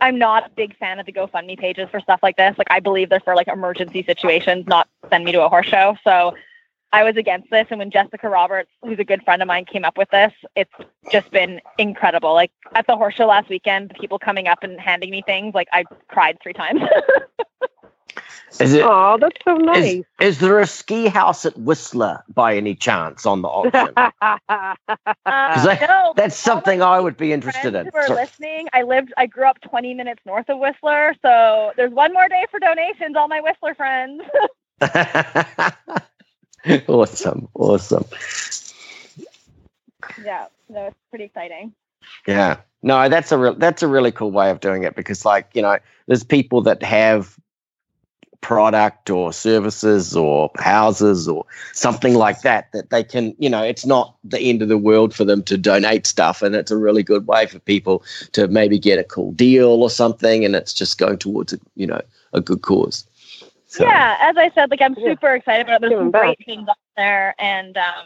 I'm 0.00 0.18
not 0.18 0.46
a 0.46 0.50
big 0.50 0.76
fan 0.76 0.98
of 0.98 1.06
the 1.06 1.12
GoFundMe 1.12 1.58
pages 1.58 1.88
for 1.90 2.00
stuff 2.00 2.20
like 2.22 2.36
this. 2.36 2.56
Like 2.58 2.70
I 2.70 2.80
believe 2.80 3.08
they're 3.08 3.20
for 3.20 3.34
like 3.34 3.48
emergency 3.48 4.02
situations, 4.02 4.66
not 4.66 4.88
send 5.10 5.24
me 5.24 5.32
to 5.32 5.44
a 5.44 5.48
horse 5.48 5.66
show. 5.66 5.96
So 6.04 6.34
I 6.92 7.02
was 7.02 7.16
against 7.16 7.50
this. 7.50 7.66
And 7.70 7.78
when 7.80 7.90
Jessica 7.90 8.28
Roberts, 8.28 8.70
who's 8.82 8.98
a 8.98 9.04
good 9.04 9.22
friend 9.24 9.42
of 9.42 9.48
mine, 9.48 9.64
came 9.64 9.84
up 9.84 9.98
with 9.98 10.08
this, 10.10 10.32
it's 10.54 10.72
just 11.10 11.30
been 11.30 11.60
incredible. 11.78 12.34
Like 12.34 12.52
at 12.74 12.86
the 12.86 12.96
horse 12.96 13.14
show 13.14 13.26
last 13.26 13.48
weekend, 13.48 13.92
people 14.00 14.18
coming 14.18 14.46
up 14.46 14.62
and 14.62 14.80
handing 14.80 15.10
me 15.10 15.22
things, 15.26 15.54
like 15.54 15.68
I 15.72 15.84
cried 16.08 16.38
three 16.42 16.52
times. 16.52 16.80
Is 18.60 18.72
it? 18.72 18.82
Oh, 18.84 19.18
that's 19.20 19.36
so 19.44 19.56
nice. 19.56 19.84
Is, 19.84 20.04
is, 20.20 20.38
there 20.38 20.60
a 20.60 20.66
ski 20.66 21.08
house 21.08 21.44
at 21.44 21.58
Whistler 21.58 22.22
by 22.32 22.56
any 22.56 22.74
chance 22.74 23.26
on 23.26 23.42
the 23.42 23.48
auction? 23.48 23.92
uh, 23.96 24.76
that, 25.26 25.86
no, 25.88 26.12
that's 26.16 26.36
something 26.36 26.80
I 26.80 27.00
would 27.00 27.16
be 27.16 27.32
interested 27.32 27.74
in. 27.74 27.86
Who 27.86 27.98
are 27.98 28.14
listening? 28.14 28.68
I 28.72 28.82
lived, 28.82 29.12
I 29.16 29.26
grew 29.26 29.46
up 29.46 29.60
20 29.62 29.94
minutes 29.94 30.22
north 30.24 30.48
of 30.48 30.58
Whistler, 30.58 31.14
so 31.20 31.72
there's 31.76 31.92
one 31.92 32.12
more 32.12 32.28
day 32.28 32.44
for 32.50 32.60
donations. 32.60 33.16
All 33.16 33.26
my 33.26 33.40
Whistler 33.40 33.74
friends. 33.74 34.22
awesome, 36.88 37.48
awesome. 37.54 38.04
Yeah, 40.22 40.46
no, 40.68 40.86
it's 40.86 40.96
pretty 41.10 41.24
exciting. 41.24 41.74
Yeah, 42.28 42.58
no, 42.82 43.08
that's 43.08 43.32
a 43.32 43.38
real, 43.38 43.54
that's 43.54 43.82
a 43.82 43.88
really 43.88 44.12
cool 44.12 44.30
way 44.30 44.50
of 44.50 44.60
doing 44.60 44.84
it 44.84 44.94
because, 44.94 45.24
like, 45.24 45.48
you 45.54 45.62
know, 45.62 45.78
there's 46.06 46.22
people 46.22 46.62
that 46.62 46.82
have 46.82 47.36
product 48.44 49.08
or 49.08 49.32
services 49.32 50.14
or 50.14 50.50
houses 50.56 51.26
or 51.26 51.46
something 51.72 52.12
like 52.12 52.42
that 52.42 52.70
that 52.72 52.90
they 52.90 53.02
can 53.02 53.34
you 53.38 53.48
know 53.48 53.62
it's 53.62 53.86
not 53.86 54.14
the 54.22 54.38
end 54.38 54.60
of 54.60 54.68
the 54.68 54.76
world 54.76 55.14
for 55.14 55.24
them 55.24 55.42
to 55.42 55.56
donate 55.56 56.06
stuff 56.06 56.42
and 56.42 56.54
it's 56.54 56.70
a 56.70 56.76
really 56.76 57.02
good 57.02 57.26
way 57.26 57.46
for 57.46 57.58
people 57.60 58.04
to 58.32 58.46
maybe 58.48 58.78
get 58.78 58.98
a 58.98 59.04
cool 59.04 59.32
deal 59.32 59.82
or 59.82 59.88
something 59.88 60.44
and 60.44 60.54
it's 60.54 60.74
just 60.74 60.98
going 60.98 61.16
towards 61.16 61.54
a 61.54 61.58
you 61.74 61.86
know 61.86 62.02
a 62.34 62.40
good 62.42 62.60
cause 62.60 63.06
so, 63.66 63.82
yeah 63.82 64.18
as 64.20 64.36
i 64.36 64.50
said 64.54 64.70
like 64.70 64.82
i'm 64.82 64.94
super 64.94 65.28
yeah. 65.28 65.36
excited 65.36 65.62
about 65.62 65.82
it. 65.82 65.88
there's 65.88 65.98
some 65.98 66.10
great 66.10 66.36
things 66.44 66.68
up 66.68 66.76
there 66.98 67.34
and 67.38 67.78
um 67.78 68.04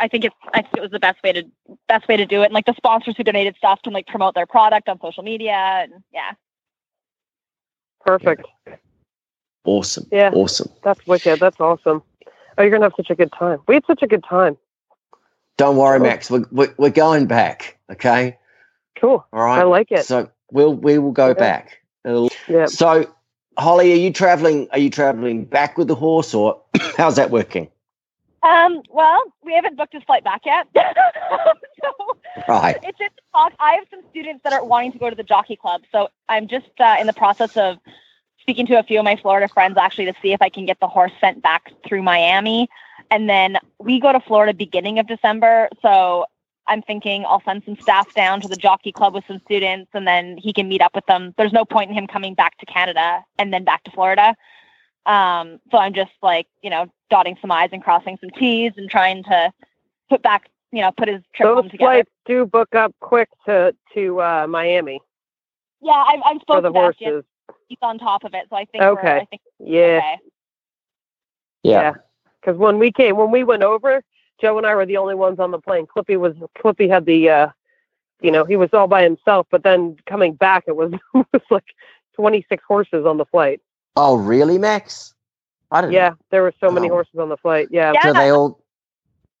I 0.00 0.08
think 0.08 0.24
it's 0.24 0.34
I 0.52 0.62
think 0.62 0.78
it 0.78 0.80
was 0.80 0.90
the 0.90 0.98
best 0.98 1.22
way 1.22 1.32
to 1.32 1.44
best 1.86 2.08
way 2.08 2.16
to 2.16 2.26
do 2.26 2.42
it. 2.42 2.46
And 2.46 2.54
like 2.54 2.66
the 2.66 2.74
sponsors 2.76 3.16
who 3.16 3.22
donated 3.22 3.54
stuff 3.56 3.80
can 3.84 3.92
like 3.92 4.08
promote 4.08 4.34
their 4.34 4.46
product 4.46 4.88
on 4.88 5.00
social 5.00 5.22
media 5.22 5.52
and 5.54 6.02
yeah. 6.12 6.32
Perfect. 8.04 8.44
Yeah. 9.64 9.72
Awesome. 9.72 10.06
Yeah. 10.10 10.30
Awesome. 10.32 10.70
That's 10.82 11.06
wicked. 11.06 11.40
That's 11.40 11.60
awesome. 11.60 12.02
Oh, 12.58 12.62
you're 12.62 12.70
going 12.70 12.82
to 12.82 12.86
have 12.86 12.94
such 12.96 13.10
a 13.10 13.14
good 13.14 13.32
time. 13.32 13.60
We 13.66 13.74
had 13.74 13.84
such 13.86 14.02
a 14.02 14.06
good 14.06 14.24
time. 14.24 14.56
Don't 15.56 15.76
worry, 15.76 16.00
Max. 16.00 16.30
We're, 16.30 16.44
we're, 16.50 16.74
we're 16.76 16.90
going 16.90 17.26
back. 17.26 17.78
Okay. 17.90 18.38
Cool. 18.96 19.24
All 19.32 19.44
right. 19.44 19.60
I 19.60 19.62
like 19.64 19.90
it. 19.90 20.04
So 20.04 20.30
we'll, 20.50 20.74
we 20.74 20.98
will 20.98 21.12
go 21.12 21.34
back. 21.34 21.78
yeah. 22.04 22.66
So, 22.66 23.12
Holly, 23.58 23.92
are 23.92 23.96
you 23.96 24.12
traveling? 24.12 24.68
Are 24.72 24.78
you 24.78 24.90
traveling 24.90 25.44
back 25.44 25.78
with 25.78 25.88
the 25.88 25.94
horse 25.94 26.34
or 26.34 26.60
how's 26.96 27.16
that 27.16 27.30
working? 27.30 27.68
Um, 28.42 28.82
well, 28.90 29.22
we 29.44 29.54
haven't 29.54 29.76
booked 29.76 29.92
his 29.92 30.02
flight 30.02 30.24
back 30.24 30.42
yet. 30.44 30.66
so 30.74 32.16
right. 32.48 32.76
It's 32.82 32.98
just 32.98 33.12
talk. 33.32 33.52
I 33.60 33.74
have 33.74 33.84
some 33.90 34.00
students 34.10 34.42
that 34.42 34.52
are 34.52 34.64
wanting 34.64 34.92
to 34.92 34.98
go 34.98 35.10
to 35.10 35.16
the 35.16 35.22
jockey 35.22 35.56
club. 35.56 35.82
So 35.92 36.08
I'm 36.28 36.48
just 36.48 36.68
uh, 36.80 36.96
in 36.98 37.06
the 37.06 37.12
process 37.12 37.56
of 37.56 37.78
speaking 38.42 38.66
to 38.66 38.78
a 38.78 38.82
few 38.82 38.98
of 38.98 39.04
my 39.04 39.16
Florida 39.16 39.48
friends 39.48 39.78
actually 39.78 40.04
to 40.06 40.14
see 40.20 40.32
if 40.32 40.42
I 40.42 40.48
can 40.48 40.66
get 40.66 40.80
the 40.80 40.88
horse 40.88 41.12
sent 41.20 41.42
back 41.42 41.72
through 41.86 42.02
Miami. 42.02 42.68
And 43.10 43.30
then 43.30 43.56
we 43.78 44.00
go 44.00 44.12
to 44.12 44.20
Florida 44.20 44.52
beginning 44.52 44.98
of 44.98 45.06
December. 45.06 45.68
So 45.80 46.26
I'm 46.66 46.82
thinking 46.82 47.24
I'll 47.24 47.42
send 47.44 47.62
some 47.64 47.76
staff 47.76 48.12
down 48.14 48.40
to 48.40 48.48
the 48.48 48.56
jockey 48.56 48.92
club 48.92 49.14
with 49.14 49.24
some 49.26 49.40
students 49.44 49.90
and 49.94 50.06
then 50.06 50.36
he 50.36 50.52
can 50.52 50.68
meet 50.68 50.82
up 50.82 50.94
with 50.94 51.06
them. 51.06 51.34
There's 51.38 51.52
no 51.52 51.64
point 51.64 51.90
in 51.90 51.96
him 51.96 52.06
coming 52.06 52.34
back 52.34 52.58
to 52.58 52.66
Canada 52.66 53.24
and 53.38 53.52
then 53.52 53.64
back 53.64 53.84
to 53.84 53.90
Florida. 53.92 54.34
Um, 55.06 55.60
so 55.70 55.78
I'm 55.78 55.94
just 55.94 56.12
like, 56.22 56.46
you 56.62 56.70
know, 56.70 56.86
dotting 57.10 57.36
some 57.40 57.50
I's 57.50 57.70
and 57.72 57.82
crossing 57.82 58.18
some 58.20 58.30
T's 58.30 58.72
and 58.76 58.90
trying 58.90 59.24
to 59.24 59.52
put 60.10 60.22
back, 60.22 60.48
you 60.72 60.80
know, 60.80 60.90
put 60.96 61.08
his 61.08 61.22
trip 61.34 61.48
Those 61.48 61.70
together. 61.70 61.78
flights 61.78 62.10
do 62.26 62.46
book 62.46 62.74
up 62.74 62.94
quick 63.00 63.28
to, 63.46 63.74
to 63.94 64.20
uh, 64.20 64.46
Miami. 64.48 65.00
Yeah, 65.80 65.92
I've, 65.92 66.20
I've 66.24 66.40
spoken 66.40 66.72
to 66.72 66.78
horses 66.78 67.24
he's 67.68 67.78
on 67.82 67.98
top 67.98 68.24
of 68.24 68.34
it. 68.34 68.46
So 68.50 68.56
I 68.56 68.64
think 68.66 68.82
okay. 68.82 69.16
I 69.16 69.24
think 69.24 69.42
yeah. 69.58 69.98
Okay. 69.98 70.18
Yeah. 71.62 71.94
Because 72.40 72.58
when 72.58 72.78
we 72.78 72.90
came, 72.90 73.16
when 73.16 73.30
we 73.30 73.44
went 73.44 73.62
over, 73.62 74.02
Joe 74.40 74.58
and 74.58 74.66
I 74.66 74.74
were 74.74 74.86
the 74.86 74.96
only 74.96 75.14
ones 75.14 75.38
on 75.38 75.50
the 75.52 75.58
plane. 75.58 75.86
Clippy 75.86 76.18
was 76.18 76.34
Clippy 76.58 76.88
had 76.88 77.06
the, 77.06 77.30
uh, 77.30 77.48
you 78.20 78.30
know, 78.30 78.44
he 78.44 78.56
was 78.56 78.70
all 78.72 78.88
by 78.88 79.02
himself. 79.02 79.46
But 79.50 79.62
then 79.62 79.96
coming 80.06 80.34
back, 80.34 80.64
it 80.66 80.76
was 80.76 80.92
it 81.14 81.26
was 81.32 81.42
like 81.50 81.74
twenty 82.14 82.44
six 82.48 82.62
horses 82.66 83.06
on 83.06 83.16
the 83.16 83.24
flight. 83.26 83.60
Oh, 83.96 84.16
really, 84.16 84.58
Max? 84.58 85.14
I 85.70 85.80
don't. 85.80 85.92
Yeah, 85.92 86.14
there 86.30 86.42
were 86.42 86.54
so 86.60 86.70
many 86.70 86.90
oh. 86.90 86.94
horses 86.94 87.18
on 87.18 87.28
the 87.28 87.36
flight. 87.36 87.68
Yeah. 87.70 87.92
yeah. 87.94 88.02
So 88.02 88.12
they 88.12 88.30
all. 88.30 88.61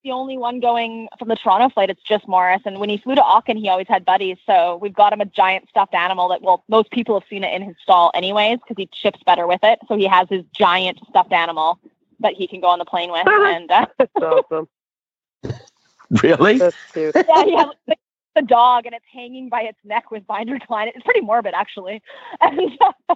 The 0.04 0.10
only 0.10 0.36
one 0.36 0.58
going 0.58 1.08
from 1.16 1.28
the 1.28 1.36
Toronto 1.36 1.68
flight, 1.68 1.88
it's 1.88 2.02
just 2.02 2.26
Morris. 2.26 2.62
And 2.64 2.80
when 2.80 2.88
he 2.88 2.96
flew 2.96 3.14
to 3.14 3.22
Aachen, 3.22 3.56
he 3.56 3.68
always 3.68 3.86
had 3.88 4.04
buddies. 4.04 4.36
So 4.46 4.76
we've 4.82 4.94
got 4.94 5.12
him 5.12 5.20
a 5.20 5.24
giant 5.24 5.68
stuffed 5.68 5.94
animal 5.94 6.28
that, 6.30 6.42
well, 6.42 6.64
most 6.68 6.90
people 6.90 7.18
have 7.18 7.28
seen 7.28 7.44
it 7.44 7.54
in 7.54 7.62
his 7.62 7.76
stall 7.80 8.10
anyways 8.12 8.58
because 8.58 8.76
he 8.76 8.88
ships 8.92 9.20
better 9.24 9.46
with 9.46 9.60
it. 9.62 9.78
So 9.86 9.96
he 9.96 10.06
has 10.08 10.28
his 10.28 10.42
giant 10.52 10.98
stuffed 11.08 11.32
animal 11.32 11.78
that 12.18 12.34
he 12.34 12.48
can 12.48 12.60
go 12.60 12.66
on 12.66 12.80
the 12.80 12.84
plane 12.84 13.12
with. 13.12 13.24
and 13.26 13.70
uh, 13.70 13.86
That's 13.98 14.12
awesome. 14.20 14.68
Really? 16.22 16.58
That's 16.58 16.76
cute. 16.92 17.14
Yeah, 17.16 17.44
yeah. 17.46 17.64
The, 17.86 17.96
the, 18.36 18.42
dog, 18.42 18.84
and 18.84 18.94
it's 18.94 19.04
hanging 19.10 19.48
by 19.48 19.62
its 19.62 19.78
neck 19.82 20.10
with 20.10 20.26
binder 20.26 20.58
twine. 20.58 20.88
It's 20.88 21.02
pretty 21.04 21.22
morbid, 21.22 21.54
actually. 21.54 22.02
And 22.42 22.70
uh, 23.08 23.14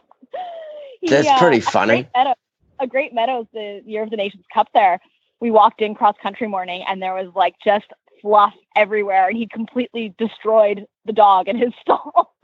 he, 1.03 1.11
That's 1.11 1.29
uh, 1.29 1.39
pretty 1.39 1.61
funny. 1.61 2.09
A 2.15 2.25
great, 2.25 2.37
a 2.79 2.87
great 2.87 3.13
Meadows, 3.13 3.47
the 3.53 3.83
Year 3.85 4.03
of 4.03 4.09
the 4.09 4.17
Nations 4.17 4.45
Cup 4.53 4.69
there. 4.73 4.99
We 5.41 5.51
walked 5.51 5.83
in 5.83 5.95
cross 5.95 6.17
country 6.23 6.49
morning, 6.49 6.85
and 6.89 7.03
there 7.03 7.15
was 7.15 7.33
like 7.35 7.55
just 7.65 7.87
fluff 8.23 8.55
everywhere, 8.75 9.29
and 9.29 9.37
he 9.37 9.47
completely 9.47 10.15
destroyed 10.19 10.87
the 11.05 11.13
dog 11.13 11.49
in 11.49 11.57
his 11.57 11.73
stall. 11.81 12.35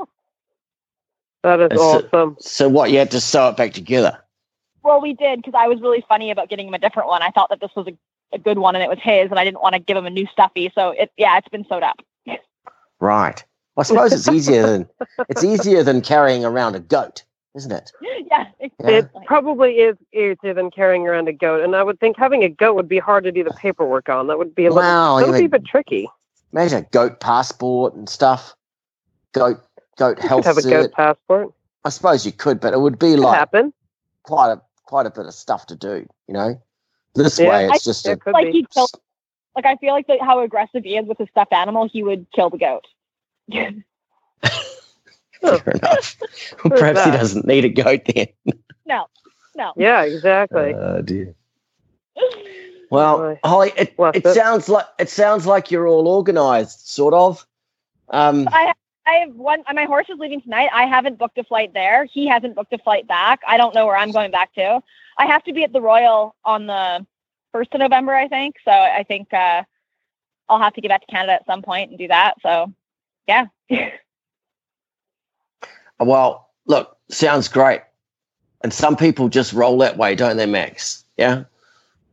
that 1.43 1.61
is 1.61 1.81
so, 1.81 2.09
awesome. 2.13 2.37
So, 2.41 2.69
what? 2.69 2.91
You 2.91 2.99
had 2.99 3.11
to 3.13 3.21
sew 3.21 3.49
it 3.49 3.57
back 3.57 3.73
together? 3.73 4.19
Well, 4.83 5.01
we 5.01 5.15
did 5.15 5.41
because 5.41 5.55
I 5.57 5.69
was 5.69 5.81
really 5.81 6.05
funny 6.09 6.31
about 6.31 6.49
getting 6.49 6.69
him 6.69 6.75
a 6.75 6.79
different 6.79 7.09
one. 7.09 7.23
I 7.23 7.31
thought 7.31 7.51
that 7.51 7.61
this 7.61 7.71
was 7.77 7.87
a, 7.87 7.97
a 8.35 8.39
good 8.39 8.59
one 8.59 8.75
and 8.75 8.83
it 8.83 8.89
was 8.89 8.99
his, 9.01 9.31
and 9.31 9.39
I 9.39 9.45
didn't 9.45 9.63
want 9.63 9.75
to 9.75 9.81
give 9.81 9.97
him 9.97 10.07
a 10.07 10.11
new 10.11 10.27
stuffy. 10.27 10.73
So 10.75 10.91
it, 10.91 11.13
yeah, 11.17 11.39
it's 11.39 11.49
been 11.49 11.65
sewed 11.69 11.83
up. 11.83 12.01
right. 13.01 13.45
Well, 13.75 13.83
I 13.83 13.85
suppose 13.85 14.13
it's 14.13 14.29
easier 14.29 14.67
than 14.67 14.89
it's 15.31 15.43
easier 15.43 15.83
than 15.83 16.03
carrying 16.03 16.45
around 16.45 16.75
a 16.75 16.81
goat, 16.81 17.25
isn't 17.55 17.73
it? 17.73 17.93
Yeah, 18.31 18.47
exactly. 18.61 18.95
it 18.95 19.27
probably 19.27 19.73
is 19.75 19.97
easier 20.13 20.55
than 20.55 20.71
carrying 20.71 21.07
around 21.07 21.29
a 21.29 21.33
goat. 21.33 21.63
And 21.63 21.77
I 21.77 21.83
would 21.83 22.01
think 22.01 22.17
having 22.17 22.43
a 22.45 22.49
goat 22.49 22.75
would 22.75 22.89
be 22.89 22.99
hard 22.99 23.25
to 23.25 23.33
do 23.33 23.45
the 23.45 23.51
paperwork 23.51 24.09
on. 24.09 24.27
That 24.29 24.39
would 24.39 24.55
be 24.55 24.67
a 24.67 24.73
wow, 24.73 25.17
little, 25.17 25.35
be 25.35 25.45
a 25.45 25.49
bit 25.49 25.65
tricky. 25.65 26.09
Imagine 26.53 26.79
a 26.79 26.83
goat 26.83 27.21
passport 27.21 27.95
and 27.95 28.09
stuff. 28.09 28.55
Goat 29.33 29.61
goat 29.97 30.23
you 30.23 30.29
health. 30.29 30.45
have 30.45 30.59
a 30.59 30.63
goat 30.63 30.93
passport. 30.93 31.53
I 31.85 31.91
suppose 31.91 32.25
you 32.25 32.33
could, 32.33 32.61
but 32.61 32.73
it 32.73 32.81
would 32.81 32.99
be 32.99 33.17
like 33.17 33.37
happen. 33.37 33.73
quite 34.23 34.53
a 34.53 34.63
quite 34.85 35.07
a 35.07 35.11
bit 35.11 35.27
of 35.27 35.35
stuff 35.35 35.67
to 35.67 35.77
do, 35.77 36.07
you 36.29 36.35
know. 36.35 36.61
This 37.15 37.39
yeah, 37.39 37.49
way, 37.49 37.65
it's 37.67 37.87
I, 37.87 37.91
just 37.91 38.07
a, 38.07 38.19
like 38.31 38.49
he 38.49 38.67
kill. 38.73 38.89
Like 39.55 39.67
I 39.67 39.77
feel 39.77 39.93
like 39.93 40.07
the, 40.07 40.17
how 40.23 40.41
aggressive 40.41 40.85
he 40.85 40.97
is 40.97 41.07
with 41.07 41.19
his 41.19 41.29
stuffed 41.29 41.53
animal, 41.53 41.87
he 41.87 42.03
would 42.03 42.27
kill 42.35 42.49
the 42.49 42.59
goat. 42.59 42.87
Fair 45.65 45.75
enough. 45.75 46.17
Perhaps 46.59 47.05
he 47.05 47.11
doesn't 47.11 47.47
need 47.47 47.65
a 47.65 47.69
goat 47.69 48.03
then. 48.07 48.29
no, 48.87 49.07
no. 49.57 49.73
Yeah, 49.77 50.03
exactly. 50.03 50.75
Oh 50.75 51.03
dear. 51.03 51.35
Well, 52.91 53.39
Holly, 53.43 53.73
it, 53.75 53.95
it 53.99 54.35
sounds 54.35 54.69
like 54.69 54.85
it 54.99 55.09
sounds 55.09 55.47
like 55.47 55.71
you're 55.71 55.89
all 55.89 56.07
organised, 56.07 56.93
sort 56.93 57.15
of. 57.15 57.47
Um, 58.11 58.47
I 58.53 58.75
I 59.07 59.13
have 59.15 59.35
one. 59.35 59.63
My 59.73 59.85
horse 59.85 60.11
is 60.11 60.19
leaving 60.19 60.43
tonight. 60.43 60.69
I 60.75 60.85
haven't 60.85 61.19
booked 61.19 61.39
a 61.39 61.45
flight 61.45 61.73
there. 61.73 62.05
He 62.05 62.27
hasn't 62.27 62.55
booked 62.55 62.73
a 62.75 62.79
flight 62.79 63.09
back. 63.09 63.41
I 63.49 63.57
don't 63.57 63.75
know 63.75 63.87
where 63.87 63.97
I'm 63.97 64.13
going 64.13 64.31
back 64.31 64.53
to. 64.57 64.83
I 65.19 65.27
have 65.27 65.43
to 65.45 65.55
be 65.55 65.65
at 65.65 65.73
the 65.73 65.81
Royal 65.81 66.37
on 66.45 66.67
the 66.67 67.07
first 67.51 67.73
of 67.75 67.81
November, 67.81 68.15
I 68.15 68.29
think. 68.29 68.57
So 68.65 68.71
I 68.71 69.05
think 69.09 69.33
uh, 69.33 69.63
I'll 70.49 70.61
have 70.61 70.75
to 70.75 70.81
get 70.81 70.89
back 70.89 71.01
to 71.01 71.07
Canada 71.07 71.33
at 71.33 71.47
some 71.47 71.63
point 71.63 71.91
and 71.91 71.99
do 71.99 72.09
that. 72.09 72.35
So, 72.43 72.73
yeah. 73.27 73.47
well, 76.05 76.51
look, 76.67 76.97
sounds 77.09 77.49
great. 77.49 77.83
And 78.63 78.73
some 78.73 78.97
people 78.97 79.29
just 79.29 79.53
roll 79.53 79.79
that 79.79 79.97
way, 79.97 80.15
don't 80.15 80.37
they, 80.37 80.47
Max? 80.47 81.05
Yeah. 81.17 81.45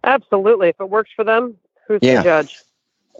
Absolutely. 0.03 0.69
If 0.69 0.79
it 0.79 0.89
works 0.89 1.11
for 1.15 1.23
them, 1.23 1.55
who's 1.87 1.99
yeah. 2.01 2.17
the 2.17 2.23
judge? 2.23 2.59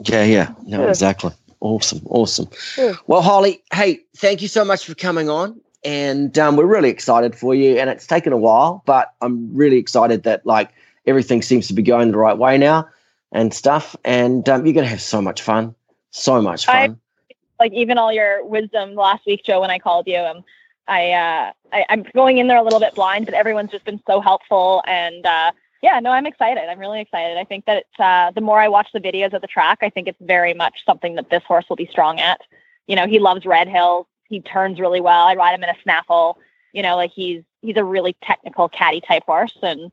Yeah, 0.04 0.24
yeah. 0.24 0.54
No, 0.66 0.84
yeah. 0.84 0.90
exactly. 0.90 1.32
Awesome, 1.62 2.02
awesome. 2.06 2.48
Yeah. 2.78 2.94
Well, 3.08 3.22
Holly, 3.22 3.62
hey, 3.74 4.00
thank 4.16 4.42
you 4.42 4.48
so 4.48 4.64
much 4.64 4.86
for 4.86 4.96
coming 4.96 5.30
on, 5.30 5.60
and 5.84 6.38
um, 6.40 6.56
we're 6.56 6.66
really 6.66 6.90
excited 6.90 7.36
for 7.36 7.54
you. 7.54 7.78
And 7.78 7.90
it's 7.90 8.08
taken 8.08 8.32
a 8.32 8.38
while, 8.38 8.82
but 8.86 9.14
I'm 9.22 9.54
really 9.54 9.78
excited 9.78 10.24
that 10.24 10.46
like 10.46 10.70
everything 11.06 11.42
seems 11.42 11.68
to 11.68 11.74
be 11.74 11.82
going 11.82 12.12
the 12.12 12.18
right 12.18 12.38
way 12.38 12.58
now 12.58 12.88
and 13.34 13.54
stuff. 13.54 13.96
And 14.06 14.48
um, 14.48 14.66
you're 14.66 14.74
gonna 14.74 14.88
have 14.88 15.02
so 15.02 15.22
much 15.22 15.42
fun, 15.42 15.76
so 16.12 16.42
much 16.42 16.66
fun. 16.66 16.98
I, 17.30 17.36
like 17.60 17.74
even 17.74 17.98
all 17.98 18.14
your 18.14 18.46
wisdom 18.46 18.96
last 18.96 19.26
week, 19.26 19.44
Joe, 19.44 19.60
when 19.60 19.70
I 19.70 19.80
called 19.80 20.08
you, 20.08 20.18
um, 20.18 20.46
I, 20.90 21.12
uh, 21.12 21.52
I 21.72 21.86
I'm 21.90 22.04
going 22.14 22.40
in 22.40 22.48
there 22.48 22.58
a 22.58 22.64
little 22.64 22.80
bit 22.80 22.96
blind, 22.96 23.26
but 23.26 23.36
everyone's 23.36 23.72
just 23.72 23.86
been 23.86 24.02
so 24.08 24.22
helpful 24.22 24.84
and. 24.88 25.26
Uh, 25.26 25.52
yeah, 25.82 26.00
no, 26.02 26.12
I'm 26.12 26.26
excited. 26.26 26.70
I'm 26.70 26.80
really 26.80 27.00
excited. 27.00 27.38
I 27.38 27.46
think 27.46 27.66
that 27.66 27.86
uh, 28.00 28.32
the 28.32 28.42
more 28.42 28.60
I 28.60 28.68
watch 28.68 28.90
the 28.94 29.00
videos 29.00 29.34
of 29.34 29.42
the 29.42 29.48
track, 29.48 29.80
I 29.82 29.90
think 29.90 30.10
it's 30.10 30.18
very 30.20 30.54
much 30.54 30.84
something 30.86 31.16
that 31.16 31.30
this 31.30 31.44
horse 31.44 31.66
will 31.70 31.78
be 31.78 31.88
strong 31.90 32.20
at. 32.20 32.42
You 32.88 32.98
know, 32.98 33.08
he 33.08 33.20
loves 33.20 33.46
red 33.46 33.70
hills. 33.70 34.06
He 34.28 34.42
turns 34.42 34.80
really 34.80 35.00
well. 35.00 35.26
I 35.26 35.36
ride 35.36 35.54
him 35.54 35.64
in 35.64 35.70
a 35.70 35.82
snaffle. 35.84 36.38
You 36.74 36.84
know, 36.84 36.96
like 36.96 37.12
he's 37.12 37.44
he's 37.62 37.78
a 37.78 37.84
really 37.84 38.16
technical 38.24 38.68
caddy 38.68 39.02
type 39.02 39.24
horse, 39.26 39.58
and 39.62 39.92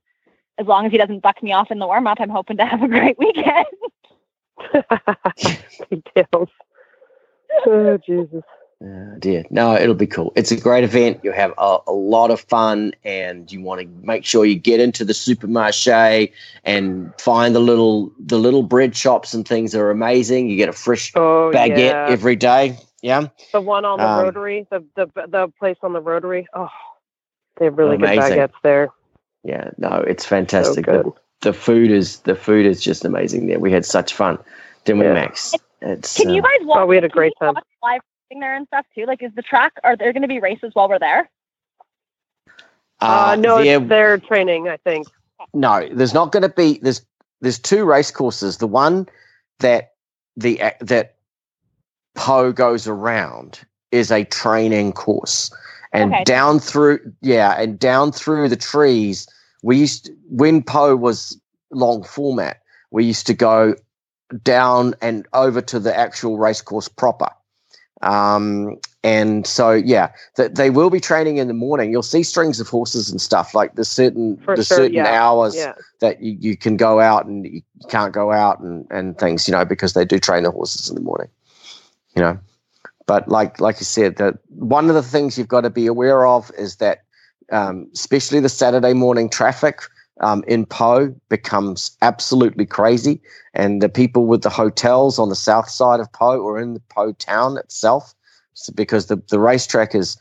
as 0.58 0.66
long 0.66 0.86
as 0.86 0.92
he 0.92 0.98
doesn't 0.98 1.20
buck 1.20 1.42
me 1.42 1.52
off 1.52 1.70
in 1.70 1.78
the 1.78 1.86
warm 1.86 2.06
up, 2.06 2.18
I'm 2.20 2.30
hoping 2.30 2.56
to 2.58 2.66
have 2.66 2.82
a 2.82 2.88
great 2.88 3.18
weekend. 3.18 3.66
Details. 5.90 6.48
Oh 7.66 7.98
Jesus. 8.04 8.42
Oh 8.84 9.16
dear. 9.18 9.44
No, 9.48 9.74
it'll 9.74 9.94
be 9.94 10.06
cool. 10.06 10.32
It's 10.36 10.52
a 10.52 10.60
great 10.60 10.84
event. 10.84 11.20
You'll 11.22 11.34
have 11.34 11.54
a, 11.56 11.78
a, 11.86 11.92
lot 11.92 12.30
of 12.30 12.40
fun, 12.40 12.92
and 13.04 13.50
you 13.50 13.62
want 13.62 13.80
to 13.80 13.86
make 14.06 14.26
sure 14.26 14.44
you 14.44 14.54
get 14.54 14.80
into 14.80 15.02
the 15.02 15.14
supermarché 15.14 16.30
and 16.62 17.10
find 17.18 17.54
the 17.54 17.60
little 17.60 18.12
the 18.18 18.38
little 18.38 18.62
bread 18.62 18.94
shops 18.94 19.32
and 19.32 19.48
things 19.48 19.74
are 19.74 19.90
amazing. 19.90 20.50
You 20.50 20.58
get 20.58 20.68
a 20.68 20.74
fresh 20.74 21.10
oh, 21.14 21.50
baguette 21.54 21.78
yeah. 21.78 22.06
every 22.10 22.36
day. 22.36 22.78
Yeah. 23.00 23.28
The 23.52 23.62
one 23.62 23.86
on 23.86 23.98
the 23.98 24.06
um, 24.06 24.24
Rotary, 24.24 24.66
the, 24.70 24.84
the 24.94 25.06
the 25.26 25.48
place 25.58 25.78
on 25.82 25.94
the 25.94 26.00
Rotary. 26.00 26.46
Oh, 26.52 26.68
they 27.56 27.64
have 27.66 27.78
really 27.78 27.96
amazing. 27.96 28.20
good 28.20 28.32
baguettes 28.32 28.62
there. 28.62 28.90
Yeah. 29.42 29.70
No, 29.78 30.04
it's 30.06 30.26
fantastic. 30.26 30.84
So 30.84 31.14
the, 31.40 31.48
the, 31.48 31.52
food 31.54 31.90
is 31.90 32.18
the 32.20 32.34
food 32.34 32.66
is 32.66 32.82
just 32.82 33.06
amazing 33.06 33.46
there. 33.46 33.58
We 33.58 33.72
had 33.72 33.86
such 33.86 34.12
fun, 34.12 34.38
didn't 34.84 35.00
we, 35.00 35.06
Max? 35.06 35.54
It's, 35.80 36.18
Can 36.18 36.28
uh, 36.28 36.32
you 36.34 36.42
guys 36.42 36.58
watch? 36.62 36.78
Oh, 36.80 36.86
we 36.86 36.96
had 36.96 37.04
a 37.04 37.08
great 37.08 37.32
time 37.40 37.54
live 37.82 38.00
there 38.30 38.54
and 38.54 38.66
stuff 38.66 38.86
too? 38.94 39.06
Like, 39.06 39.22
is 39.22 39.32
the 39.34 39.42
track? 39.42 39.74
Are 39.84 39.96
there 39.96 40.12
going 40.12 40.22
to 40.22 40.28
be 40.28 40.40
races 40.40 40.70
while 40.74 40.88
we're 40.88 40.98
there? 40.98 41.30
Uh, 43.00 43.30
uh 43.30 43.36
no, 43.36 43.62
they're, 43.62 43.80
they're 43.80 44.18
training. 44.18 44.68
I 44.68 44.76
think. 44.78 45.06
No, 45.54 45.88
there's 45.92 46.14
not 46.14 46.32
going 46.32 46.42
to 46.42 46.48
be. 46.48 46.78
There's 46.78 47.04
there's 47.40 47.58
two 47.58 47.84
race 47.84 48.10
courses. 48.10 48.58
The 48.58 48.66
one 48.66 49.06
that 49.60 49.92
the 50.36 50.60
that 50.80 51.16
Pau 52.14 52.50
goes 52.50 52.86
around 52.86 53.60
is 53.92 54.10
a 54.10 54.24
training 54.24 54.92
course, 54.92 55.50
and 55.92 56.12
okay. 56.12 56.24
down 56.24 56.58
through 56.58 57.00
yeah, 57.20 57.60
and 57.60 57.78
down 57.78 58.12
through 58.12 58.48
the 58.48 58.56
trees. 58.56 59.28
We 59.62 59.78
used 59.78 60.06
to, 60.06 60.16
when 60.28 60.62
Pau 60.62 60.94
was 60.94 61.38
long 61.70 62.02
format. 62.02 62.60
We 62.90 63.04
used 63.04 63.26
to 63.26 63.34
go 63.34 63.74
down 64.42 64.94
and 65.00 65.26
over 65.32 65.60
to 65.60 65.78
the 65.78 65.96
actual 65.96 66.38
race 66.38 66.62
course 66.62 66.88
proper. 66.88 67.28
Um, 68.02 68.76
and 69.02 69.46
so, 69.46 69.70
yeah, 69.70 70.10
that 70.36 70.56
they 70.56 70.70
will 70.70 70.90
be 70.90 71.00
training 71.00 71.38
in 71.38 71.48
the 71.48 71.54
morning. 71.54 71.92
You'll 71.92 72.02
see 72.02 72.22
strings 72.22 72.60
of 72.60 72.68
horses 72.68 73.10
and 73.10 73.20
stuff 73.20 73.54
like 73.54 73.74
there's 73.74 73.88
certain 73.88 74.36
For 74.38 74.56
there's 74.56 74.66
sure, 74.66 74.78
certain 74.78 74.96
yeah. 74.96 75.22
hours 75.22 75.56
yeah. 75.56 75.74
that 76.00 76.20
you, 76.22 76.36
you 76.40 76.56
can 76.56 76.76
go 76.76 77.00
out 77.00 77.26
and 77.26 77.46
you 77.46 77.62
can't 77.88 78.12
go 78.12 78.32
out 78.32 78.60
and, 78.60 78.86
and 78.90 79.16
things, 79.18 79.46
you 79.46 79.52
know, 79.52 79.64
because 79.64 79.92
they 79.92 80.04
do 80.04 80.18
train 80.18 80.42
the 80.42 80.50
horses 80.50 80.88
in 80.88 80.94
the 80.94 81.00
morning, 81.00 81.28
you 82.14 82.22
know. 82.22 82.38
But 83.06 83.28
like 83.28 83.60
like 83.60 83.78
you 83.78 83.84
said, 83.84 84.16
that 84.16 84.34
one 84.48 84.88
of 84.88 84.96
the 84.96 85.02
things 85.02 85.38
you've 85.38 85.46
got 85.46 85.60
to 85.60 85.70
be 85.70 85.86
aware 85.86 86.26
of 86.26 86.50
is 86.58 86.76
that, 86.76 87.04
um, 87.52 87.88
especially 87.94 88.40
the 88.40 88.48
Saturday 88.48 88.92
morning 88.92 89.30
traffic 89.30 89.82
um, 90.20 90.44
in 90.46 90.64
Pau 90.66 91.08
becomes 91.28 91.96
absolutely 92.02 92.66
crazy. 92.66 93.20
And 93.54 93.82
the 93.82 93.88
people 93.88 94.26
with 94.26 94.42
the 94.42 94.50
hotels 94.50 95.18
on 95.18 95.28
the 95.28 95.36
south 95.36 95.68
side 95.68 96.00
of 96.00 96.10
Pau 96.12 96.36
or 96.38 96.58
in 96.58 96.74
the 96.74 96.80
Pau 96.88 97.14
town 97.18 97.58
itself, 97.58 98.14
because 98.74 99.06
the, 99.06 99.22
the 99.28 99.38
racetrack 99.38 99.94
is, 99.94 100.16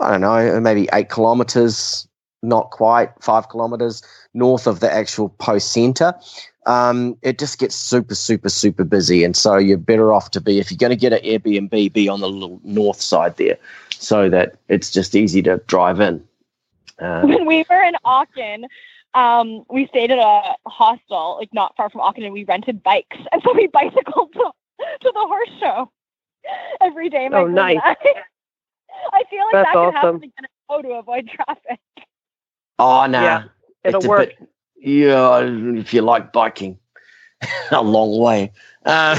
I 0.00 0.12
don't 0.12 0.20
know, 0.20 0.60
maybe 0.60 0.88
eight 0.92 1.08
kilometers, 1.08 2.06
not 2.42 2.70
quite 2.70 3.10
five 3.20 3.48
kilometers 3.48 4.02
north 4.34 4.66
of 4.66 4.80
the 4.80 4.92
actual 4.92 5.30
Pau 5.30 5.58
center. 5.58 6.14
Um, 6.66 7.16
it 7.22 7.38
just 7.38 7.58
gets 7.58 7.74
super, 7.74 8.14
super, 8.14 8.48
super 8.48 8.84
busy. 8.84 9.24
And 9.24 9.36
so 9.36 9.56
you're 9.56 9.78
better 9.78 10.12
off 10.12 10.30
to 10.32 10.40
be, 10.40 10.58
if 10.58 10.70
you're 10.70 10.78
going 10.78 10.90
to 10.90 10.96
get 10.96 11.12
an 11.12 11.20
Airbnb, 11.20 11.92
be 11.92 12.08
on 12.08 12.20
the 12.20 12.28
little 12.28 12.60
north 12.62 13.00
side 13.00 13.36
there 13.36 13.58
so 13.90 14.28
that 14.28 14.56
it's 14.68 14.90
just 14.90 15.14
easy 15.14 15.42
to 15.42 15.58
drive 15.66 16.00
in. 16.00 16.22
Uh, 16.98 17.22
when 17.24 17.46
we 17.46 17.64
were 17.68 17.82
in 17.82 17.94
Aachen, 18.04 18.66
um, 19.14 19.64
we 19.70 19.86
stayed 19.88 20.10
at 20.10 20.18
a 20.18 20.54
hostel, 20.66 21.36
like 21.38 21.50
not 21.52 21.74
far 21.76 21.90
from 21.90 22.00
Auckland, 22.00 22.26
and 22.26 22.32
we 22.32 22.44
rented 22.44 22.82
bikes, 22.82 23.16
and 23.32 23.42
so 23.44 23.52
we 23.54 23.66
bicycled 23.68 24.32
to, 24.32 24.50
to 25.02 25.12
the 25.14 25.26
horse 25.26 25.50
show 25.60 25.90
every 26.80 27.08
day. 27.08 27.28
oh, 27.32 27.46
nice! 27.46 27.78
I. 27.82 27.96
I 29.12 29.24
feel 29.30 29.40
like 29.40 29.52
That's 29.52 29.66
that 29.66 29.72
could 29.72 29.78
awesome. 29.78 29.94
happen 29.94 30.16
again 30.16 30.82
to 30.82 30.98
avoid 30.98 31.28
traffic. 31.28 31.80
Oh 32.78 33.06
no, 33.06 33.20
yeah, 33.20 33.44
it'll 33.84 34.02
work. 34.08 34.28
Bit, 34.38 34.48
yeah, 34.76 35.40
if 35.40 35.92
you 35.92 36.02
like 36.02 36.32
biking, 36.32 36.78
a 37.70 37.82
long 37.82 38.18
way. 38.18 38.52
Uh, 38.84 39.18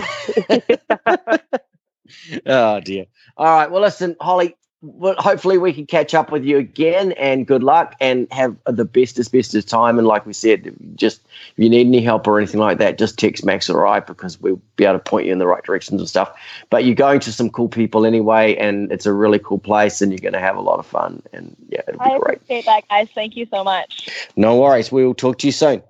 oh 2.45 2.79
dear. 2.81 3.05
All 3.37 3.45
right. 3.45 3.69
Well, 3.69 3.81
listen, 3.81 4.15
Holly 4.19 4.55
well, 4.83 5.15
hopefully 5.17 5.57
we 5.57 5.71
can 5.71 5.85
catch 5.85 6.13
up 6.13 6.29
with 6.29 6.43
you 6.43 6.57
again 6.57 7.13
and 7.13 7.47
good 7.47 7.63
luck 7.63 7.95
and 8.01 8.27
have 8.31 8.57
the 8.65 8.83
bestest, 8.83 9.31
bestest 9.31 9.69
time. 9.69 9.97
And 9.97 10.05
like 10.05 10.25
we 10.25 10.33
said, 10.33 10.75
just 10.95 11.21
if 11.23 11.63
you 11.63 11.69
need 11.69 11.87
any 11.87 12.01
help 12.01 12.27
or 12.27 12.37
anything 12.37 12.59
like 12.59 12.79
that, 12.79 12.97
just 12.97 13.17
text 13.17 13.45
Max 13.45 13.69
or 13.69 13.87
I 13.87 14.01
because 14.01 14.41
we'll 14.41 14.61
be 14.75 14.83
able 14.83 14.95
to 14.95 14.99
point 14.99 15.25
you 15.25 15.31
in 15.31 15.39
the 15.39 15.47
right 15.47 15.63
directions 15.63 16.01
and 16.01 16.09
stuff. 16.09 16.37
But 16.69 16.83
you're 16.83 16.95
going 16.95 17.21
to 17.21 17.31
some 17.31 17.49
cool 17.49 17.69
people 17.69 18.05
anyway, 18.05 18.57
and 18.57 18.91
it's 18.91 19.05
a 19.05 19.13
really 19.13 19.39
cool 19.39 19.59
place 19.59 20.01
and 20.01 20.11
you're 20.11 20.19
going 20.19 20.33
to 20.33 20.39
have 20.39 20.57
a 20.57 20.61
lot 20.61 20.79
of 20.79 20.85
fun. 20.85 21.23
And 21.31 21.55
yeah, 21.69 21.81
it'll 21.87 21.99
be 21.99 22.05
I 22.05 22.19
great. 22.19 22.27
I 22.27 22.33
appreciate 22.33 22.65
that, 22.65 22.87
guys. 22.89 23.07
Thank 23.15 23.37
you 23.37 23.47
so 23.49 23.63
much. 23.63 24.27
No 24.35 24.57
worries. 24.57 24.91
We 24.91 25.05
will 25.05 25.15
talk 25.15 25.37
to 25.39 25.47
you 25.47 25.53
soon. 25.53 25.81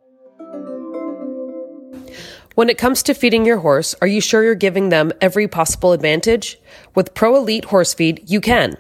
When 2.56 2.70
it 2.70 2.78
comes 2.78 3.02
to 3.04 3.16
feeding 3.16 3.48
your 3.48 3.58
horse, 3.58 3.96
are 4.00 4.08
you 4.08 4.22
sure 4.22 4.44
you're 4.44 4.54
giving 4.54 4.90
them 4.90 5.12
every 5.20 5.48
possible 5.48 5.92
advantage? 5.92 6.60
With 6.94 7.16
Pro 7.16 7.36
Elite 7.36 7.66
Horse 7.66 7.96
Feed, 7.96 8.30
you 8.30 8.40
can. 8.42 8.76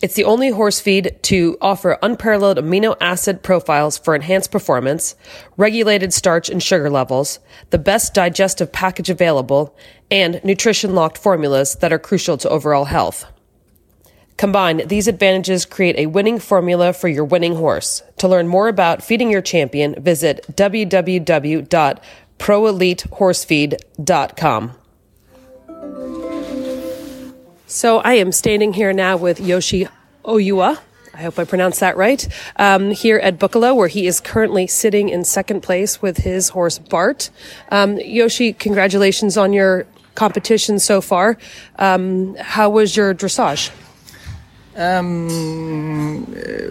It's 0.00 0.14
the 0.14 0.24
only 0.24 0.48
horse 0.48 0.80
feed 0.80 1.18
to 1.24 1.58
offer 1.60 1.98
unparalleled 2.02 2.56
amino 2.56 2.96
acid 2.98 3.42
profiles 3.42 3.98
for 3.98 4.14
enhanced 4.14 4.50
performance, 4.50 5.16
regulated 5.58 6.14
starch 6.14 6.48
and 6.48 6.62
sugar 6.62 6.88
levels, 6.88 7.40
the 7.68 7.78
best 7.78 8.14
digestive 8.14 8.72
package 8.72 9.10
available, 9.10 9.76
and 10.10 10.42
nutrition 10.42 10.94
locked 10.94 11.18
formulas 11.18 11.74
that 11.76 11.92
are 11.92 11.98
crucial 11.98 12.38
to 12.38 12.48
overall 12.48 12.86
health. 12.86 13.26
Combined, 14.38 14.88
these 14.88 15.06
advantages 15.06 15.66
create 15.66 15.98
a 15.98 16.06
winning 16.06 16.38
formula 16.38 16.94
for 16.94 17.08
your 17.08 17.26
winning 17.26 17.56
horse. 17.56 18.02
To 18.16 18.28
learn 18.28 18.48
more 18.48 18.68
about 18.68 19.02
feeding 19.02 19.30
your 19.30 19.42
champion, 19.42 20.02
visit 20.02 20.46
www 20.56 22.00
proelitehorsefeed.com. 22.40 24.72
So 27.66 27.98
I 27.98 28.14
am 28.14 28.32
standing 28.32 28.72
here 28.72 28.92
now 28.92 29.16
with 29.16 29.38
Yoshi 29.38 29.86
Oiwa. 30.24 30.80
I 31.14 31.22
hope 31.22 31.38
I 31.38 31.44
pronounced 31.44 31.78
that 31.80 31.96
right. 31.96 32.26
Um, 32.56 32.90
here 32.92 33.18
at 33.18 33.38
Boekelo, 33.38 33.76
where 33.76 33.88
he 33.88 34.06
is 34.06 34.20
currently 34.20 34.66
sitting 34.66 35.10
in 35.10 35.24
second 35.24 35.60
place 35.60 36.00
with 36.00 36.18
his 36.18 36.48
horse 36.48 36.78
Bart. 36.78 37.30
Um, 37.70 37.98
Yoshi, 37.98 38.54
congratulations 38.54 39.36
on 39.36 39.52
your 39.52 39.86
competition 40.14 40.78
so 40.78 41.00
far. 41.00 41.36
Um, 41.78 42.36
how 42.36 42.70
was 42.70 42.96
your 42.96 43.14
dressage? 43.14 43.70
Um, 44.76 46.26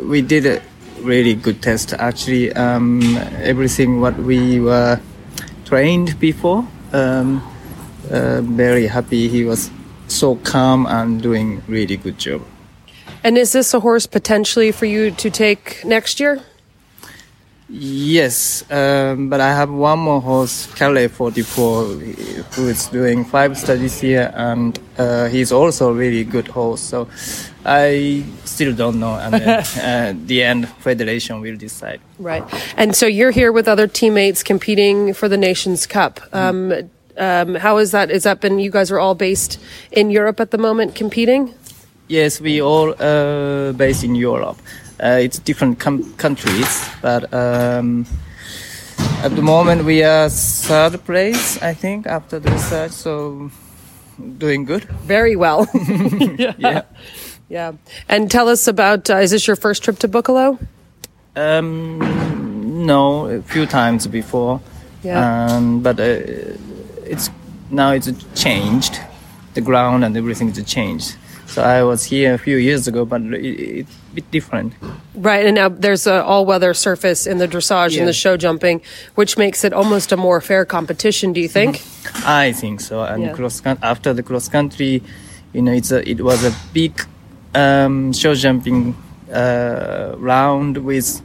we 0.09 0.21
did 0.21 0.45
a 0.45 0.61
really 1.01 1.35
good 1.35 1.61
test. 1.61 1.93
Actually, 1.93 2.51
um, 2.53 3.17
everything 3.37 4.01
what 4.01 4.17
we 4.17 4.59
were 4.59 4.99
trained 5.69 6.19
before. 6.19 6.67
Um, 6.93 7.41
uh, 8.09 8.41
very 8.41 8.87
happy. 8.87 9.29
He 9.29 9.45
was 9.45 9.69
so 10.07 10.35
calm 10.37 10.87
and 10.87 11.21
doing 11.21 11.61
really 11.67 11.95
good 11.95 12.17
job. 12.17 12.41
And 13.23 13.37
is 13.37 13.51
this 13.51 13.73
a 13.73 13.79
horse 13.79 14.07
potentially 14.07 14.71
for 14.71 14.85
you 14.85 15.11
to 15.11 15.29
take 15.29 15.85
next 15.85 16.19
year? 16.19 16.41
Yes, 17.71 18.63
um, 18.71 19.29
but 19.29 19.41
I 19.41 19.53
have 19.53 19.69
one 19.69 19.99
more 19.99 20.21
horse, 20.21 20.65
Calle 20.73 21.07
44, 21.07 21.83
who 21.85 22.67
is 22.67 22.87
doing 22.87 23.23
five 23.23 23.57
studies 23.59 23.99
here, 23.99 24.33
and 24.35 24.79
uh, 24.97 25.27
he's 25.27 25.51
also 25.51 25.91
a 25.91 25.93
really 25.93 26.23
good 26.23 26.47
horse. 26.47 26.81
So 26.81 27.07
I 27.63 28.25
still 28.45 28.73
don't 28.73 28.99
know, 28.99 29.13
and 29.15 29.33
then, 29.35 29.49
uh, 29.83 30.13
the 30.25 30.41
end 30.41 30.67
federation 30.79 31.41
will 31.41 31.57
decide. 31.57 32.01
Right, 32.17 32.43
and 32.75 32.95
so 32.95 33.05
you're 33.05 33.31
here 33.31 33.51
with 33.51 33.67
other 33.67 33.85
teammates 33.85 34.41
competing 34.41 35.13
for 35.13 35.29
the 35.29 35.37
Nations 35.37 35.85
Cup. 35.85 36.19
Um, 36.33 36.73
um, 37.17 37.53
how 37.53 37.77
is 37.77 37.91
that? 37.91 38.09
Is 38.09 38.23
that 38.23 38.41
been? 38.41 38.57
You 38.57 38.71
guys 38.71 38.89
are 38.89 38.99
all 38.99 39.13
based 39.13 39.59
in 39.91 40.09
Europe 40.09 40.39
at 40.39 40.49
the 40.49 40.57
moment, 40.57 40.95
competing. 40.95 41.53
Yes, 42.07 42.41
we 42.41 42.59
all 42.59 42.95
uh, 42.99 43.73
based 43.73 44.03
in 44.03 44.15
Europe. 44.15 44.57
Uh, 45.01 45.19
it's 45.21 45.39
different 45.39 45.79
com- 45.79 46.13
countries, 46.15 46.89
but 47.01 47.33
um, 47.33 48.05
at 49.23 49.35
the 49.35 49.41
moment 49.41 49.85
we 49.85 50.03
are 50.03 50.29
third 50.29 51.03
place, 51.05 51.61
I 51.61 51.73
think, 51.73 52.05
after 52.05 52.39
the 52.39 52.51
research. 52.51 52.91
So 52.91 53.49
doing 54.37 54.65
good. 54.65 54.83
Very 55.05 55.35
well. 55.35 55.67
yeah. 56.37 56.53
yeah. 56.57 56.81
yeah. 57.47 57.71
And 58.07 58.29
tell 58.29 58.49
us 58.49 58.67
about. 58.67 59.09
Uh, 59.09 59.17
is 59.17 59.31
this 59.31 59.47
your 59.47 59.55
first 59.55 59.83
trip 59.83 59.99
to 59.99 60.07
Boekelo? 60.07 60.59
Um, 61.35 62.85
no, 62.85 63.27
a 63.27 63.41
few 63.41 63.65
times 63.65 64.07
before. 64.07 64.61
Yeah. 65.03 65.47
Um, 65.47 65.81
but 65.81 65.99
uh, 65.99 66.03
it's 67.05 67.29
now 67.69 67.91
it's 67.91 68.09
changed. 68.35 68.99
The 69.53 69.61
ground 69.61 70.03
and 70.03 70.15
everything 70.15 70.49
is 70.49 70.63
changed. 70.65 71.15
So 71.49 71.63
I 71.63 71.83
was 71.83 72.03
here 72.03 72.35
a 72.35 72.37
few 72.37 72.57
years 72.57 72.87
ago, 72.87 73.05
but 73.05 73.21
it's 73.33 73.91
a 74.11 74.15
bit 74.15 74.29
different. 74.29 74.73
Right, 75.15 75.47
and 75.47 75.55
now 75.55 75.69
there's 75.69 76.05
an 76.05 76.21
all-weather 76.21 76.75
surface 76.75 77.25
in 77.25 77.39
the 77.39 77.47
dressage 77.47 77.93
yeah. 77.93 77.99
and 77.99 78.07
the 78.07 78.13
show 78.13 78.37
jumping, 78.37 78.81
which 79.15 79.35
makes 79.35 79.63
it 79.63 79.73
almost 79.73 80.11
a 80.11 80.17
more 80.17 80.41
fair 80.41 80.63
competition. 80.63 81.33
Do 81.33 81.41
you 81.41 81.49
think? 81.49 81.77
Mm-hmm. 81.77 82.27
I 82.27 82.51
think 82.51 82.81
so. 82.81 83.01
And 83.03 83.23
yeah. 83.23 83.33
cross 83.33 83.63
after 83.65 84.13
the 84.13 84.21
cross 84.21 84.47
country, 84.47 85.01
you 85.53 85.61
know, 85.63 85.71
it's 85.71 85.91
a, 85.91 86.07
it 86.07 86.21
was 86.21 86.45
a 86.45 86.53
big 86.71 87.01
um, 87.55 88.13
show 88.13 88.35
jumping 88.35 88.95
uh, 89.33 90.13
round 90.17 90.77
with 90.77 91.19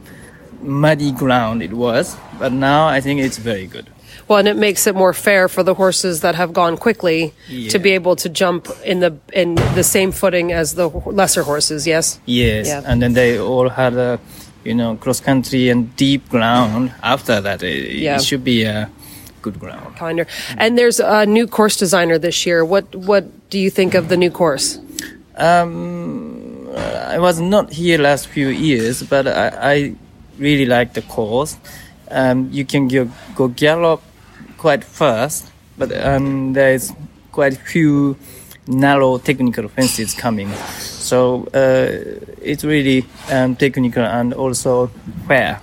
muddy 0.61 1.11
ground. 1.11 1.61
It 1.61 1.73
was, 1.73 2.17
but 2.39 2.51
now 2.51 2.87
I 2.87 2.99
think 2.99 3.21
it's 3.21 3.37
very 3.37 3.67
good. 3.67 3.87
Well, 4.27 4.39
and 4.39 4.47
it 4.47 4.57
makes 4.57 4.87
it 4.87 4.95
more 4.95 5.13
fair 5.13 5.47
for 5.47 5.63
the 5.63 5.73
horses 5.73 6.21
that 6.21 6.35
have 6.35 6.53
gone 6.53 6.77
quickly 6.77 7.33
yeah. 7.49 7.69
to 7.69 7.79
be 7.79 7.91
able 7.91 8.15
to 8.17 8.29
jump 8.29 8.67
in 8.83 8.99
the 8.99 9.17
in 9.33 9.55
the 9.75 9.83
same 9.83 10.11
footing 10.11 10.51
as 10.51 10.75
the 10.75 10.87
lesser 10.89 11.43
horses. 11.43 11.85
Yes. 11.85 12.19
Yes, 12.25 12.67
yeah. 12.67 12.81
and 12.85 13.01
then 13.01 13.13
they 13.13 13.39
all 13.39 13.69
had 13.69 13.93
a, 13.93 14.19
you 14.63 14.73
know, 14.73 14.95
cross 14.95 15.19
country 15.19 15.69
and 15.69 15.95
deep 15.95 16.29
ground. 16.29 16.93
After 17.03 17.41
that, 17.41 17.63
it, 17.63 17.91
yeah. 17.91 18.15
it 18.15 18.23
should 18.23 18.43
be 18.43 18.63
a 18.63 18.89
good 19.41 19.59
ground. 19.59 19.95
Kinder. 19.95 20.27
And 20.57 20.77
there's 20.77 20.99
a 20.99 21.25
new 21.25 21.47
course 21.47 21.77
designer 21.77 22.17
this 22.17 22.45
year. 22.45 22.65
What 22.65 22.95
what 22.95 23.25
do 23.49 23.59
you 23.59 23.69
think 23.69 23.93
of 23.93 24.09
the 24.09 24.17
new 24.17 24.31
course? 24.31 24.79
Um, 25.37 26.69
I 27.15 27.19
was 27.19 27.39
not 27.39 27.71
here 27.71 27.97
last 27.99 28.27
few 28.27 28.47
years, 28.47 29.03
but 29.03 29.27
I, 29.27 29.47
I 29.73 29.95
really 30.37 30.65
like 30.65 30.93
the 30.93 31.01
course. 31.01 31.57
Um, 32.11 32.49
you 32.51 32.65
can 32.65 32.87
go, 32.87 33.09
go 33.35 33.47
gallop 33.47 34.01
quite 34.57 34.83
fast, 34.83 35.51
but 35.77 35.91
um, 36.05 36.53
there 36.53 36.73
is 36.73 36.93
quite 37.31 37.53
a 37.53 37.59
few 37.59 38.17
narrow 38.67 39.17
technical 39.17 39.67
fences 39.67 40.13
coming. 40.13 40.51
So 40.69 41.45
uh, 41.53 42.25
it's 42.41 42.63
really 42.63 43.05
um, 43.31 43.55
technical 43.55 44.03
and 44.03 44.33
also 44.33 44.87
fair. 45.27 45.61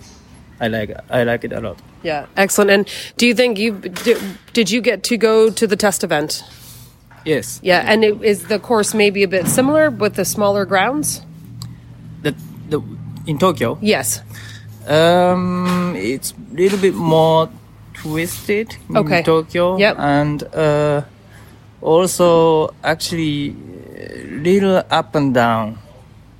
I 0.61 0.69
like 0.69 0.97
I 1.11 1.25
like 1.25 1.45
it 1.45 1.53
a 1.53 1.61
lot. 1.61 1.79
Yeah, 2.05 2.27
excellent. 2.37 2.71
And 2.71 2.89
do 3.17 3.27
you 3.27 3.35
think 3.35 3.59
you 3.59 3.79
did, 3.79 4.19
did 4.53 4.71
you 4.71 4.81
get 4.81 5.03
to 5.05 5.17
go 5.17 5.51
to 5.51 5.67
the 5.67 5.77
test 5.77 6.05
event? 6.05 6.45
Yes. 7.25 7.61
Yeah, 7.63 7.83
and 7.85 8.05
it, 8.05 8.23
is 8.23 8.47
the 8.47 8.59
course 8.59 8.95
maybe 8.95 9.23
a 9.23 9.29
bit 9.29 9.47
similar 9.47 9.91
with 9.91 10.15
the 10.15 10.25
smaller 10.25 10.65
grounds? 10.65 11.23
The 12.23 12.35
the 12.69 12.81
in 13.27 13.39
Tokyo. 13.39 13.79
Yes. 13.81 14.21
Um, 14.89 15.95
it's 15.97 16.33
a 16.33 16.55
little 16.55 16.79
bit 16.79 16.95
more 16.95 17.49
twisted 17.95 18.77
in 18.89 18.97
okay. 18.97 19.23
Tokyo. 19.23 19.77
Yep. 19.77 19.97
And 19.99 20.43
uh, 20.55 21.03
also 21.81 22.75
actually 22.83 23.57
little 24.27 24.83
up 24.91 25.15
and 25.15 25.35
down. 25.35 25.79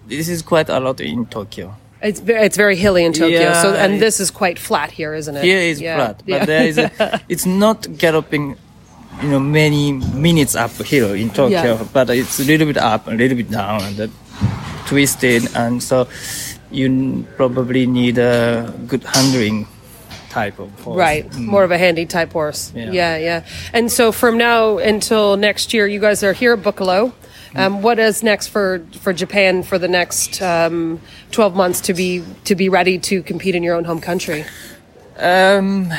This 0.07 0.29
is 0.29 0.43
quite 0.43 0.69
a 0.69 0.81
lot 0.81 1.01
in 1.01 1.27
Tokyo. 1.27 1.77
It's 2.03 2.19
very, 2.19 2.45
it's 2.45 2.57
very 2.57 2.75
hilly 2.75 3.05
in 3.05 3.13
Tokyo. 3.13 3.41
Yeah, 3.41 3.63
so 3.63 3.75
and 3.75 4.01
this 4.01 4.19
is 4.19 4.31
quite 4.31 4.59
flat 4.59 4.91
here, 4.91 5.15
isn't 5.15 5.37
it? 5.37 5.45
Here 5.45 5.61
is 5.61 5.81
yeah. 5.81 5.97
flat, 5.97 6.23
but 6.27 6.27
yeah. 6.27 6.45
there 6.45 6.67
is 6.67 6.79
a, 6.79 7.21
it's 7.29 7.47
not 7.47 7.87
galloping, 7.97 8.57
you 9.23 9.29
know, 9.29 9.39
many 9.39 9.93
minutes 9.93 10.57
uphill 10.57 11.13
in 11.13 11.31
Tokyo, 11.31 11.89
but 11.93 12.11
it's 12.11 12.41
a 12.41 12.45
little 12.45 12.67
bit 12.67 12.77
up, 12.77 13.07
a 13.07 13.13
little 13.13 13.37
bit 13.37 13.51
down, 13.51 13.83
and 13.83 14.11
twisted, 14.87 15.47
and 15.55 15.81
so 15.81 16.09
you 16.73 17.27
probably 17.37 17.87
need 17.87 18.19
a 18.19 18.73
good 18.87 19.05
handling 19.05 19.67
type 20.31 20.59
of 20.59 20.71
horse. 20.81 20.97
Right, 20.97 21.29
mm. 21.29 21.45
more 21.45 21.63
of 21.65 21.71
a 21.71 21.79
handy 21.79 22.07
type 22.07 22.33
horse. 22.33 22.73
Yeah. 22.75 22.91
yeah, 22.91 23.17
yeah. 23.19 23.45
And 23.73 23.93
so 23.93 24.13
from 24.13 24.39
now 24.39 24.79
until 24.79 25.37
next 25.37 25.75
year, 25.75 25.87
you 25.87 26.01
guys 26.01 26.23
are 26.23 26.33
here 26.33 26.55
at 26.55 26.61
Boekelo. 26.61 27.13
Um, 27.55 27.83
what 27.83 27.99
is 27.99 28.23
next 28.23 28.47
for, 28.49 28.83
for 29.01 29.13
Japan 29.13 29.63
for 29.63 29.79
the 29.79 29.89
next 29.89 30.41
um, 30.41 31.01
twelve 31.33 31.55
months 31.55 31.83
to 31.83 31.93
be 31.93 32.25
to 32.45 32.55
be 32.55 32.71
ready 32.71 32.99
to 33.01 33.23
compete 33.23 33.55
in 33.55 33.63
your 33.63 33.77
own 33.77 33.85
home 33.85 34.01
country? 34.01 34.47
Um, 35.19 35.93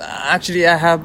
actually, 0.00 0.64
I 0.64 0.76
have 0.76 1.02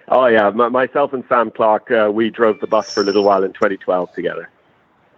Oh 0.07 0.27
yeah, 0.27 0.47
M- 0.47 0.71
myself 0.71 1.13
and 1.13 1.25
Sam 1.29 1.51
Clark, 1.51 1.91
uh, 1.91 2.13
we 2.15 2.31
drove 2.31 2.61
the 2.61 2.69
bus 2.69 2.95
for 2.95 3.01
a 3.01 3.03
little 3.03 3.25
while 3.25 3.43
in 3.43 3.53
2012 3.55 4.13
together. 4.13 4.51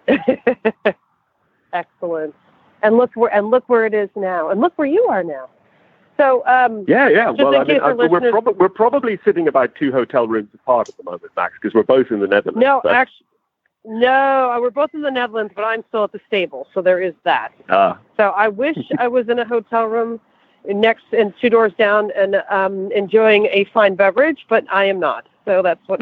Excellent. 1.72 2.34
And 2.82 2.96
look 2.96 3.10
where 3.14 3.32
and 3.34 3.50
look 3.50 3.68
where 3.68 3.86
it 3.86 3.94
is 3.94 4.08
now, 4.14 4.50
and 4.50 4.60
look 4.60 4.72
where 4.76 4.86
you 4.88 5.04
are 5.08 5.24
now. 5.24 5.48
So, 6.16 6.44
um, 6.46 6.84
Yeah, 6.88 7.08
yeah. 7.08 7.30
Well, 7.30 7.54
I 7.54 7.62
mean, 7.64 7.80
uh, 7.80 7.94
we're, 7.94 8.30
prob- 8.30 8.56
we're 8.58 8.68
probably 8.68 9.18
sitting 9.24 9.46
about 9.46 9.74
two 9.76 9.92
hotel 9.92 10.26
rooms 10.26 10.48
apart 10.52 10.88
at 10.88 10.96
the 10.96 11.04
moment, 11.04 11.30
Max, 11.36 11.54
because 11.60 11.74
we're 11.74 11.84
both 11.84 12.10
in 12.10 12.18
the 12.18 12.26
Netherlands. 12.26 12.60
no, 12.60 12.82
actually, 12.90 13.24
no, 13.84 14.58
we're 14.60 14.70
both 14.70 14.90
in 14.94 15.02
the 15.02 15.10
Netherlands, 15.12 15.52
but 15.54 15.62
I'm 15.62 15.84
still 15.88 16.04
at 16.04 16.12
the 16.12 16.20
stable, 16.26 16.66
so 16.74 16.82
there 16.82 17.00
is 17.00 17.14
that. 17.22 17.52
Ah, 17.68 17.98
So 18.16 18.30
I 18.30 18.48
wish 18.48 18.76
I 18.98 19.06
was 19.06 19.28
in 19.28 19.38
a 19.38 19.44
hotel 19.46 19.84
room 19.86 20.20
next 20.66 21.04
and 21.16 21.32
two 21.40 21.48
doors 21.48 21.72
down 21.78 22.10
and 22.16 22.42
um, 22.50 22.90
enjoying 22.92 23.46
a 23.46 23.64
fine 23.72 23.94
beverage, 23.94 24.44
but 24.48 24.64
I 24.70 24.84
am 24.86 24.98
not. 24.98 25.26
So 25.44 25.62
that's 25.62 25.80
what. 25.86 26.00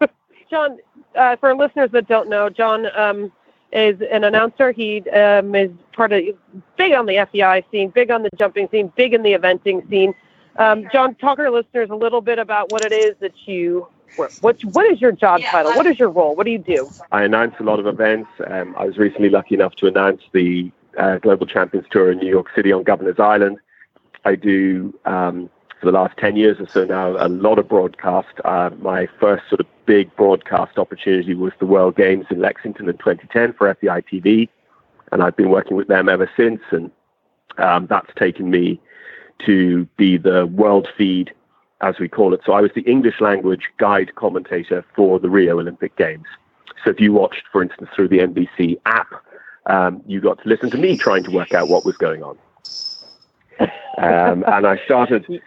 John, 0.50 0.78
uh, 1.14 1.36
for 1.36 1.54
listeners 1.54 1.90
that 1.92 2.08
don't 2.08 2.28
know, 2.28 2.48
John 2.48 2.86
um, 2.98 3.30
is 3.72 4.00
an 4.10 4.24
announcer. 4.24 4.72
He 4.72 5.08
um, 5.10 5.54
is 5.54 5.70
part 5.92 6.12
of 6.12 6.22
big 6.76 6.92
on 6.92 7.06
the 7.06 7.26
FEI 7.32 7.64
scene, 7.70 7.90
big 7.90 8.10
on 8.10 8.22
the 8.22 8.30
jumping 8.36 8.68
scene, 8.70 8.92
big 8.96 9.14
in 9.14 9.22
the 9.22 9.32
eventing 9.32 9.88
scene. 9.88 10.14
Um, 10.56 10.86
John, 10.92 11.14
talk 11.14 11.38
to 11.38 11.44
our 11.44 11.50
listeners 11.50 11.88
a 11.90 11.94
little 11.94 12.20
bit 12.20 12.38
about 12.38 12.70
what 12.70 12.84
it 12.84 12.92
is 12.92 13.16
that 13.20 13.32
you. 13.46 13.88
What 14.42 14.62
what 14.62 14.92
is 14.92 15.00
your 15.00 15.12
job 15.12 15.40
title? 15.40 15.72
What 15.72 15.86
is 15.86 15.98
your 15.98 16.10
role? 16.10 16.36
What 16.36 16.44
do 16.44 16.52
you 16.52 16.58
do? 16.58 16.90
I 17.12 17.22
announce 17.22 17.54
a 17.58 17.62
lot 17.62 17.80
of 17.80 17.86
events. 17.86 18.28
Um, 18.46 18.74
I 18.76 18.84
was 18.84 18.98
recently 18.98 19.30
lucky 19.30 19.54
enough 19.54 19.74
to 19.76 19.86
announce 19.86 20.20
the 20.32 20.70
uh, 20.98 21.16
Global 21.16 21.46
Champions 21.46 21.86
Tour 21.90 22.12
in 22.12 22.18
New 22.18 22.28
York 22.28 22.48
City 22.54 22.72
on 22.72 22.82
Governor's 22.82 23.18
Island. 23.18 23.58
I 24.26 24.34
do, 24.34 24.92
um, 25.06 25.48
for 25.82 25.86
the 25.86 25.98
last 25.98 26.16
10 26.18 26.36
years 26.36 26.60
or 26.60 26.68
so 26.68 26.84
now, 26.84 27.16
a 27.18 27.26
lot 27.26 27.58
of 27.58 27.68
broadcast. 27.68 28.28
Uh, 28.44 28.70
my 28.80 29.08
first 29.18 29.42
sort 29.48 29.60
of 29.60 29.66
big 29.84 30.14
broadcast 30.14 30.78
opportunity 30.78 31.34
was 31.34 31.52
the 31.58 31.66
World 31.66 31.96
Games 31.96 32.24
in 32.30 32.40
Lexington 32.40 32.88
in 32.88 32.96
2010 32.98 33.52
for 33.54 33.74
FEI 33.74 34.00
TV. 34.02 34.48
And 35.10 35.24
I've 35.24 35.36
been 35.36 35.50
working 35.50 35.76
with 35.76 35.88
them 35.88 36.08
ever 36.08 36.30
since. 36.36 36.60
And 36.70 36.92
um, 37.58 37.88
that's 37.88 38.14
taken 38.14 38.48
me 38.48 38.80
to 39.44 39.84
be 39.96 40.18
the 40.18 40.46
world 40.46 40.86
feed, 40.96 41.34
as 41.80 41.98
we 41.98 42.08
call 42.08 42.32
it. 42.32 42.42
So 42.46 42.52
I 42.52 42.60
was 42.60 42.70
the 42.76 42.82
English 42.82 43.20
language 43.20 43.64
guide 43.78 44.14
commentator 44.14 44.84
for 44.94 45.18
the 45.18 45.28
Rio 45.28 45.58
Olympic 45.58 45.96
Games. 45.96 46.26
So 46.84 46.90
if 46.90 47.00
you 47.00 47.12
watched, 47.12 47.42
for 47.50 47.60
instance, 47.60 47.90
through 47.92 48.08
the 48.08 48.20
NBC 48.20 48.80
app, 48.86 49.12
um, 49.66 50.00
you 50.06 50.20
got 50.20 50.40
to 50.44 50.48
listen 50.48 50.70
to 50.70 50.78
me 50.78 50.96
trying 50.96 51.24
to 51.24 51.32
work 51.32 51.52
out 51.52 51.66
what 51.66 51.84
was 51.84 51.96
going 51.96 52.22
on. 52.22 52.38
Um, 53.98 54.42
and 54.46 54.66
I 54.66 54.82
started 54.86 55.42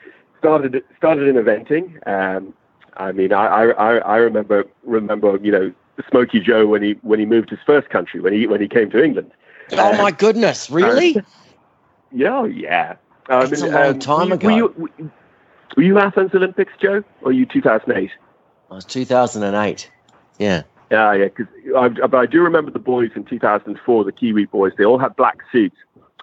started 0.45 0.83
started 0.97 1.27
in 1.27 1.35
eventing. 1.35 2.07
Um, 2.07 2.53
I 2.97 3.11
mean, 3.11 3.33
I, 3.33 3.71
I 3.71 3.95
I 3.97 4.17
remember 4.17 4.65
remember 4.83 5.37
you 5.41 5.51
know 5.51 5.73
Smokey 6.09 6.39
Joe 6.39 6.67
when 6.67 6.83
he 6.83 6.93
when 7.01 7.19
he 7.19 7.25
moved 7.25 7.49
his 7.49 7.59
first 7.65 7.89
country 7.89 8.21
when 8.21 8.33
he 8.33 8.47
when 8.47 8.61
he 8.61 8.67
came 8.67 8.89
to 8.91 9.03
England. 9.03 9.31
Oh 9.73 9.97
my 9.97 10.11
goodness, 10.11 10.69
really? 10.69 11.17
Yeah, 12.11 12.37
oh, 12.37 12.45
yeah. 12.45 12.95
I 13.27 13.45
That's 13.45 13.61
a 13.61 13.67
long 13.67 13.99
time 13.99 14.29
were, 14.29 14.35
ago. 14.35 14.47
Were 14.47 14.53
you, 14.53 15.11
were 15.75 15.83
you 15.83 15.97
Athens 15.97 16.35
Olympics, 16.35 16.73
Joe, 16.79 17.03
or 17.23 17.31
you 17.31 17.47
2008? 17.47 18.11
I 18.69 18.73
was 18.73 18.85
2008. 18.85 19.89
Yeah. 20.37 20.61
Yeah, 20.91 21.13
yeah. 21.13 21.25
Because 21.25 21.47
I, 21.75 21.89
but 21.89 22.15
I 22.15 22.27
do 22.27 22.43
remember 22.43 22.69
the 22.69 22.79
boys 22.79 23.09
in 23.15 23.25
2004, 23.25 24.03
the 24.03 24.11
Kiwi 24.11 24.45
boys. 24.45 24.73
They 24.77 24.85
all 24.85 24.99
had 24.99 25.15
black 25.15 25.39
suits 25.51 25.77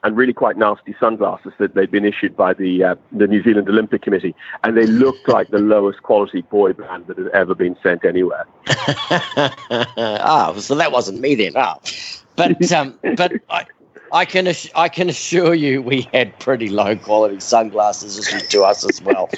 and 0.04 0.16
really 0.16 0.32
quite 0.32 0.56
nasty 0.56 0.94
sunglasses 0.98 1.52
that 1.58 1.74
they'd 1.74 1.90
been 1.90 2.04
issued 2.04 2.36
by 2.36 2.52
the 2.52 2.82
uh, 2.82 2.94
the 3.12 3.26
New 3.26 3.42
Zealand 3.42 3.68
Olympic 3.68 4.02
Committee, 4.02 4.34
and 4.64 4.76
they 4.76 4.86
looked 4.86 5.28
like 5.36 5.48
the 5.50 5.58
lowest 5.58 6.02
quality 6.02 6.42
boy 6.42 6.72
band 6.72 7.06
that 7.06 7.18
had 7.18 7.28
ever 7.28 7.54
been 7.54 7.76
sent 7.82 8.04
anywhere. 8.04 8.46
ah, 8.68 10.54
so 10.58 10.74
that 10.74 10.92
wasn't 10.92 11.20
me 11.20 11.34
then. 11.34 11.52
Ah, 11.56 11.78
but 12.36 12.72
um, 12.72 12.98
but 13.16 13.32
I, 13.48 13.66
I 14.12 14.24
can 14.24 14.46
ass- 14.48 14.70
I 14.74 14.88
can 14.88 15.08
assure 15.08 15.54
you 15.54 15.80
we 15.82 16.08
had 16.12 16.38
pretty 16.38 16.68
low 16.68 16.96
quality 16.96 17.40
sunglasses 17.40 18.18
issued 18.18 18.50
to 18.50 18.62
us 18.62 18.84
as 18.84 19.00
well. 19.02 19.30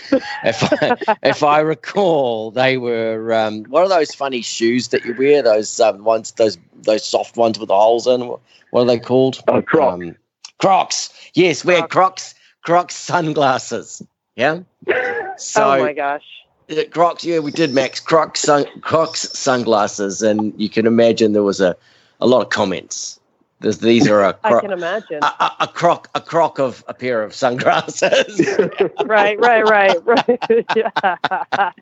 if 0.44 0.72
I, 0.72 1.16
if 1.22 1.42
I 1.42 1.60
recall, 1.60 2.50
they 2.50 2.78
were 2.78 3.32
um, 3.32 3.64
what 3.64 3.82
are 3.82 3.88
those 3.88 4.14
funny 4.14 4.40
shoes 4.40 4.88
that 4.88 5.04
you 5.04 5.14
wear? 5.16 5.42
Those 5.42 5.78
um, 5.78 6.04
ones, 6.04 6.32
those 6.32 6.58
those 6.74 7.04
soft 7.04 7.36
ones 7.36 7.58
with 7.58 7.68
the 7.68 7.76
holes 7.76 8.06
in. 8.06 8.22
What 8.70 8.82
are 8.82 8.86
they 8.86 8.98
called? 8.98 9.40
Oh, 9.46 9.62
Crocs. 9.62 10.02
Um, 10.02 10.16
Crocs. 10.58 11.10
Yes, 11.34 11.64
we 11.64 11.74
had 11.74 11.90
Crocs. 11.90 12.34
Crocs 12.62 12.94
sunglasses. 12.96 14.02
Yeah. 14.36 14.60
So 15.36 15.64
oh 15.64 15.82
my 15.84 15.92
gosh. 15.92 16.22
uh, 16.70 16.84
Crocs, 16.92 17.24
yeah, 17.24 17.40
we 17.40 17.50
did, 17.50 17.74
Max. 17.74 17.98
Crocs, 17.98 18.38
sun, 18.40 18.66
Crocs 18.82 19.22
sunglasses, 19.36 20.22
and 20.22 20.54
you 20.56 20.68
can 20.68 20.86
imagine 20.86 21.32
there 21.32 21.42
was 21.42 21.60
a, 21.60 21.74
a 22.20 22.26
lot 22.28 22.42
of 22.42 22.50
comments. 22.50 23.18
There's, 23.58 23.78
these 23.78 24.06
are 24.08 24.22
a, 24.22 24.38
I 24.44 24.50
cro- 24.50 24.60
can 24.60 24.70
imagine. 24.72 25.18
a, 25.24 25.26
a, 25.26 25.56
a 25.62 25.66
croc, 25.66 26.08
a 26.14 26.20
croc 26.20 26.60
of 26.60 26.84
a 26.86 26.94
pair 26.94 27.24
of 27.24 27.34
sunglasses. 27.34 28.46
right, 29.06 29.36
right, 29.40 29.64
right, 29.68 29.96
right. 30.06 30.66
yeah. 30.76 30.90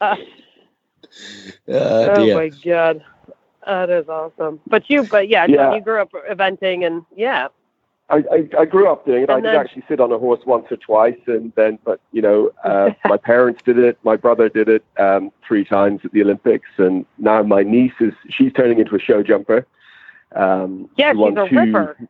oh, 0.01 0.16
Oh 1.68 2.25
dear. 2.25 2.35
my 2.35 2.49
god, 2.64 3.05
that 3.66 3.91
is 3.91 4.09
awesome. 4.09 4.61
But 4.66 4.89
you, 4.89 5.03
but 5.05 5.29
yeah, 5.29 5.45
Yeah. 5.47 5.75
you 5.75 5.83
grew 5.83 6.01
up 6.01 6.12
eventing, 6.31 6.87
and 6.87 7.05
yeah, 7.14 7.49
I, 8.13 8.17
I, 8.31 8.49
I 8.61 8.65
grew 8.67 8.93
up 8.93 9.07
doing 9.07 9.23
it. 9.23 9.31
I 9.31 9.35
And 9.35 9.43
did 9.43 9.55
then- 9.55 9.61
actually 9.61 9.85
sit 9.89 9.99
on 9.99 10.13
a 10.13 10.19
horse 10.19 10.41
once 10.45 10.67
or 10.71 10.77
twice, 10.77 11.19
and 11.27 11.53
then, 11.57 11.79
but 11.85 12.01
you 12.13 12.21
know, 12.21 12.51
uh, 12.65 12.91
my 13.07 13.17
parents 13.17 13.63
did 13.65 13.79
it. 13.79 13.99
My 14.05 14.17
brother 14.17 14.49
did 14.49 14.69
it 14.69 14.85
um, 14.99 15.33
three 15.47 15.65
times 15.65 16.03
at 16.05 16.13
the 16.13 16.23
Olympics, 16.23 16.69
and 16.77 17.07
now 17.19 17.43
my 17.43 17.63
niece 17.63 17.95
is 18.01 18.13
she's 18.29 18.53
turning 18.53 18.79
into 18.79 18.95
a 18.95 19.01
show 19.01 19.23
jumper. 19.23 19.67
Um, 20.37 20.89
yeah, 20.97 21.13
she's 21.13 21.37
a 21.37 21.49
two, 21.49 21.57
ripper. 21.57 22.09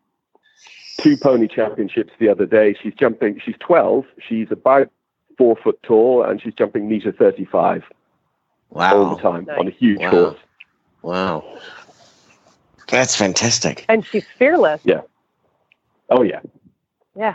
Two 0.99 1.17
pony 1.17 1.49
championships 1.49 2.13
the 2.19 2.29
other 2.29 2.47
day. 2.47 2.77
She's 2.81 2.95
jumping. 2.95 3.41
She's 3.45 3.57
12. 3.61 4.05
She's 4.29 4.49
about 4.51 4.91
four 5.39 5.57
foot 5.57 5.81
tall, 5.83 6.25
and 6.25 6.43
she's 6.43 6.55
jumping 6.55 6.89
meter 6.89 7.13
35. 7.13 7.85
Wow! 8.71 8.97
All 8.97 9.17
the 9.17 9.23
time 9.23 9.45
nice. 9.45 9.59
on 9.59 9.69
a 9.69 9.71
huge 9.71 10.01
wow. 10.01 10.11
horse. 10.11 10.39
Wow, 11.03 11.59
that's 12.89 13.17
fantastic. 13.17 13.85
And 13.89 14.05
she's 14.05 14.25
fearless. 14.39 14.81
Yeah. 14.85 15.03
Oh 16.19 16.23
yeah. 16.23 16.41
Yeah. 17.17 17.35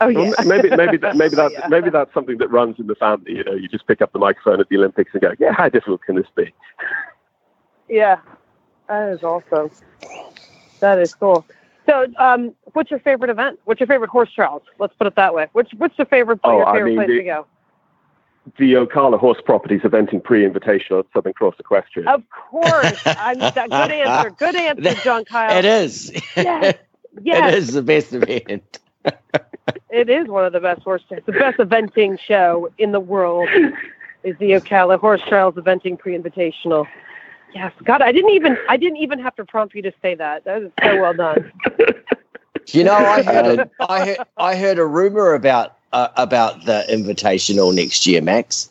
Oh 0.00 0.08
yeah. 0.08 0.30
Well, 0.38 0.46
maybe 0.46 0.70
maybe 0.76 0.96
that, 0.98 1.16
maybe 1.16 1.34
that's 1.40 1.54
Yeah. 1.54 1.66
maybe 1.68 1.90
that's 1.90 2.12
something 2.14 2.38
that 2.38 2.48
runs 2.50 2.78
in 2.78 2.86
the 2.86 2.94
family. 2.94 3.32
You 3.36 3.44
know, 3.44 3.52
you 3.54 3.68
just 3.68 3.86
pick 3.86 4.00
up 4.02 4.12
the 4.12 4.18
microphone 4.18 4.60
at 4.60 4.68
the 4.68 4.76
Olympics 4.76 5.10
and 5.12 5.20
go, 5.22 5.32
"Yeah, 5.38 5.52
how 5.52 5.68
difficult 5.68 6.02
can 6.02 6.16
this 6.16 6.26
be?" 6.36 6.52
Yeah, 7.90 8.18
that 8.86 9.08
is 9.14 9.22
awesome. 9.22 9.70
That 10.80 10.98
is 10.98 11.14
cool. 11.14 11.46
So, 11.86 12.06
um, 12.18 12.54
what's 12.74 12.90
your 12.90 13.00
favorite 13.00 13.30
event? 13.30 13.58
What's 13.64 13.80
your 13.80 13.86
favorite 13.86 14.10
horse 14.10 14.30
trials? 14.30 14.60
Let's 14.78 14.92
put 14.94 15.06
it 15.06 15.14
that 15.16 15.32
way. 15.34 15.46
What's 15.52 15.72
what's 15.74 15.96
your 15.96 16.06
favorite 16.06 16.38
Oh, 16.44 16.58
your 16.58 16.66
I 16.68 16.82
mean, 16.82 16.96
place 16.96 17.08
the- 17.08 17.16
to 17.18 17.24
go? 17.24 17.46
The 18.58 18.74
Ocala 18.74 19.18
Horse 19.18 19.40
Properties 19.44 19.80
eventing 19.82 20.22
pre-invitational 20.24 21.00
at 21.00 21.06
Southern 21.14 21.32
Cross 21.34 21.56
Equestrian. 21.60 22.08
Of 22.08 22.22
course, 22.30 23.02
I'm 23.06 23.38
that, 23.38 23.54
good 23.68 23.72
answer. 23.92 24.30
Good 24.30 24.54
answer, 24.56 24.94
John 25.02 25.24
Kyle. 25.26 25.56
It 25.58 25.64
is. 25.66 26.10
Yes. 26.36 26.76
It 27.24 27.54
is 27.54 27.72
the 27.72 27.82
best 27.82 28.12
event. 28.12 28.78
it 29.90 30.08
is 30.08 30.28
one 30.28 30.44
of 30.44 30.52
the 30.52 30.60
best 30.60 30.82
horse 30.82 31.02
trials. 31.08 31.24
The 31.26 31.32
best 31.32 31.58
eventing 31.58 32.18
show 32.18 32.70
in 32.78 32.92
the 32.92 33.00
world 33.00 33.48
is 34.22 34.36
the 34.38 34.52
Ocala 34.52 34.98
Horse 34.98 35.22
Trials 35.28 35.54
Eventing 35.54 35.98
Pre-Invitational. 35.98 36.86
Yes, 37.54 37.72
God, 37.84 38.02
I 38.02 38.12
didn't 38.12 38.30
even 38.30 38.58
I 38.68 38.76
didn't 38.76 38.98
even 38.98 39.18
have 39.20 39.34
to 39.36 39.44
prompt 39.44 39.74
you 39.74 39.82
to 39.82 39.92
say 40.02 40.14
that. 40.14 40.44
That 40.44 40.62
is 40.62 40.72
so 40.82 41.00
well 41.00 41.14
done. 41.14 41.50
You 42.72 42.84
know, 42.84 42.94
I 42.94 43.22
heard 43.22 43.58
a, 43.58 43.70
I 43.88 44.04
heard 44.04 44.18
I 44.36 44.56
heard 44.56 44.78
a 44.78 44.84
rumor 44.84 45.32
about 45.32 45.76
uh, 45.92 46.08
about 46.16 46.66
the 46.66 46.84
invitational 46.90 47.74
next 47.74 48.06
year, 48.06 48.20
Max. 48.20 48.70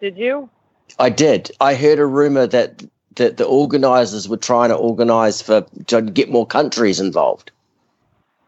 Did 0.00 0.18
you? 0.18 0.50
I 0.98 1.08
did. 1.08 1.50
I 1.60 1.74
heard 1.74 1.98
a 1.98 2.06
rumor 2.06 2.46
that 2.46 2.84
that 3.16 3.36
the 3.36 3.44
organisers 3.44 4.28
were 4.28 4.36
trying 4.36 4.70
to 4.70 4.76
organise 4.76 5.42
for 5.42 5.66
to 5.86 6.02
get 6.02 6.30
more 6.30 6.46
countries 6.46 7.00
involved. 7.00 7.50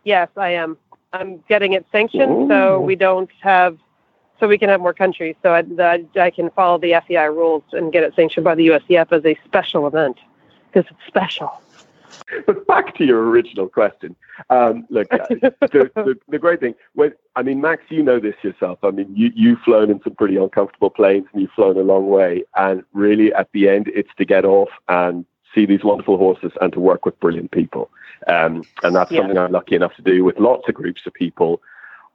Yes, 0.04 0.28
I 0.36 0.50
am. 0.50 0.76
I'm 1.12 1.42
getting 1.48 1.72
it 1.72 1.86
sanctioned, 1.90 2.48
so 2.48 2.80
we 2.80 2.94
don't 2.94 3.30
have, 3.40 3.78
so 4.38 4.46
we 4.46 4.58
can 4.58 4.68
have 4.68 4.80
more 4.80 4.94
countries. 4.94 5.34
So 5.42 5.52
I, 5.52 5.64
I, 5.78 6.04
I 6.20 6.30
can 6.30 6.50
follow 6.50 6.78
the 6.78 7.00
FEI 7.06 7.26
rules 7.26 7.64
and 7.72 7.92
get 7.92 8.04
it 8.04 8.14
sanctioned 8.14 8.44
by 8.44 8.54
the 8.54 8.68
USEF 8.68 9.12
as 9.12 9.24
a 9.24 9.38
special 9.44 9.86
event 9.86 10.18
because 10.70 10.90
it's 10.90 11.06
special. 11.06 11.60
But 12.46 12.66
back 12.66 12.94
to 12.96 13.04
your 13.04 13.28
original 13.28 13.68
question. 13.68 14.16
Um, 14.50 14.86
look, 14.90 15.12
uh, 15.12 15.18
the, 15.28 15.90
the, 15.94 16.18
the 16.28 16.38
great 16.38 16.60
thing, 16.60 16.74
when, 16.94 17.12
I 17.36 17.42
mean, 17.42 17.60
Max, 17.60 17.82
you 17.88 18.02
know 18.02 18.18
this 18.20 18.34
yourself. 18.42 18.78
I 18.82 18.90
mean, 18.90 19.14
you, 19.14 19.30
you've 19.34 19.60
flown 19.60 19.90
in 19.90 20.00
some 20.02 20.14
pretty 20.14 20.36
uncomfortable 20.36 20.90
planes 20.90 21.26
and 21.32 21.42
you've 21.42 21.52
flown 21.52 21.76
a 21.76 21.82
long 21.82 22.08
way. 22.08 22.44
And 22.56 22.82
really, 22.92 23.32
at 23.32 23.48
the 23.52 23.68
end, 23.68 23.90
it's 23.94 24.10
to 24.18 24.24
get 24.24 24.44
off 24.44 24.70
and 24.88 25.24
see 25.54 25.66
these 25.66 25.84
wonderful 25.84 26.18
horses 26.18 26.52
and 26.60 26.72
to 26.72 26.80
work 26.80 27.04
with 27.04 27.18
brilliant 27.20 27.50
people. 27.50 27.90
Um, 28.26 28.62
and 28.82 28.94
that's 28.94 29.10
Yeah. 29.10 29.20
something 29.20 29.38
I'm 29.38 29.52
lucky 29.52 29.74
enough 29.74 29.94
to 29.96 30.02
do 30.02 30.24
with 30.24 30.38
lots 30.38 30.68
of 30.68 30.74
groups 30.74 31.02
of 31.06 31.14
people 31.14 31.62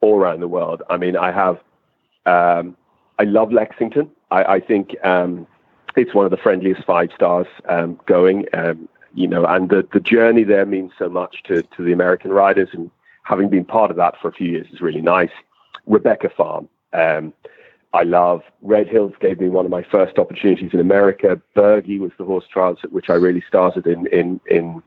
all 0.01 0.17
around 0.19 0.39
the 0.41 0.47
world. 0.47 0.83
I 0.89 0.97
mean, 0.97 1.15
I 1.15 1.31
have, 1.31 1.59
um, 2.25 2.75
I 3.19 3.23
love 3.23 3.51
Lexington. 3.51 4.09
I, 4.31 4.43
I 4.55 4.59
think 4.59 4.95
um, 5.05 5.47
it's 5.95 6.13
one 6.13 6.25
of 6.25 6.31
the 6.31 6.37
friendliest 6.37 6.83
five 6.85 7.09
stars 7.15 7.47
um, 7.69 7.99
going. 8.05 8.45
Um, 8.53 8.87
you 9.13 9.27
know, 9.27 9.45
and 9.45 9.69
the, 9.69 9.87
the 9.93 9.99
journey 9.99 10.43
there 10.43 10.65
means 10.65 10.91
so 10.97 11.09
much 11.09 11.43
to, 11.43 11.61
to 11.63 11.83
the 11.83 11.91
American 11.91 12.31
riders, 12.31 12.69
and 12.73 12.89
having 13.23 13.49
been 13.49 13.65
part 13.65 13.91
of 13.91 13.97
that 13.97 14.15
for 14.21 14.29
a 14.29 14.33
few 14.33 14.49
years 14.49 14.67
is 14.71 14.81
really 14.81 15.01
nice. 15.01 15.31
Rebecca 15.85 16.29
Farm, 16.29 16.69
um, 16.93 17.33
I 17.93 18.03
love. 18.03 18.41
Red 18.61 18.87
Hills 18.87 19.13
gave 19.19 19.39
me 19.39 19.49
one 19.49 19.65
of 19.65 19.71
my 19.71 19.83
first 19.83 20.17
opportunities 20.17 20.71
in 20.73 20.79
America. 20.79 21.41
Bergie 21.55 21.99
was 21.99 22.11
the 22.17 22.23
horse 22.23 22.45
trials 22.51 22.79
at 22.83 22.91
which 22.91 23.09
I 23.09 23.15
really 23.15 23.43
started 23.47 23.85
in 23.85 24.07
in 24.07 24.39
in 24.49 24.81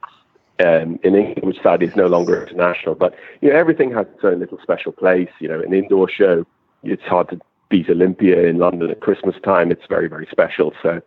um, 0.65 0.99
in 1.03 1.15
England, 1.15 1.43
which 1.43 1.63
sadly 1.63 1.89
is 1.89 1.97
no 1.97 2.07
longer 2.07 2.47
international. 2.47 2.95
But 2.95 3.15
you 3.43 3.51
know, 3.51 3.57
everything 3.57 3.93
has 3.93 4.07
its 4.15 4.25
own 4.25 4.39
little 4.41 4.59
special 4.63 4.93
place. 4.93 5.29
You 5.39 5.49
know, 5.49 5.61
an 5.61 5.75
indoor 5.75 6.09
show, 6.09 6.47
it's 6.83 7.03
hard 7.03 7.29
to 7.31 7.41
beat 7.69 7.91
Olympia 7.91 8.45
in 8.45 8.59
London 8.59 8.91
at 8.91 9.01
Christmas 9.01 9.37
time. 9.45 9.71
It's 9.71 9.87
very 9.89 10.09
very 10.09 10.29
special. 10.31 10.73
So, 10.83 11.03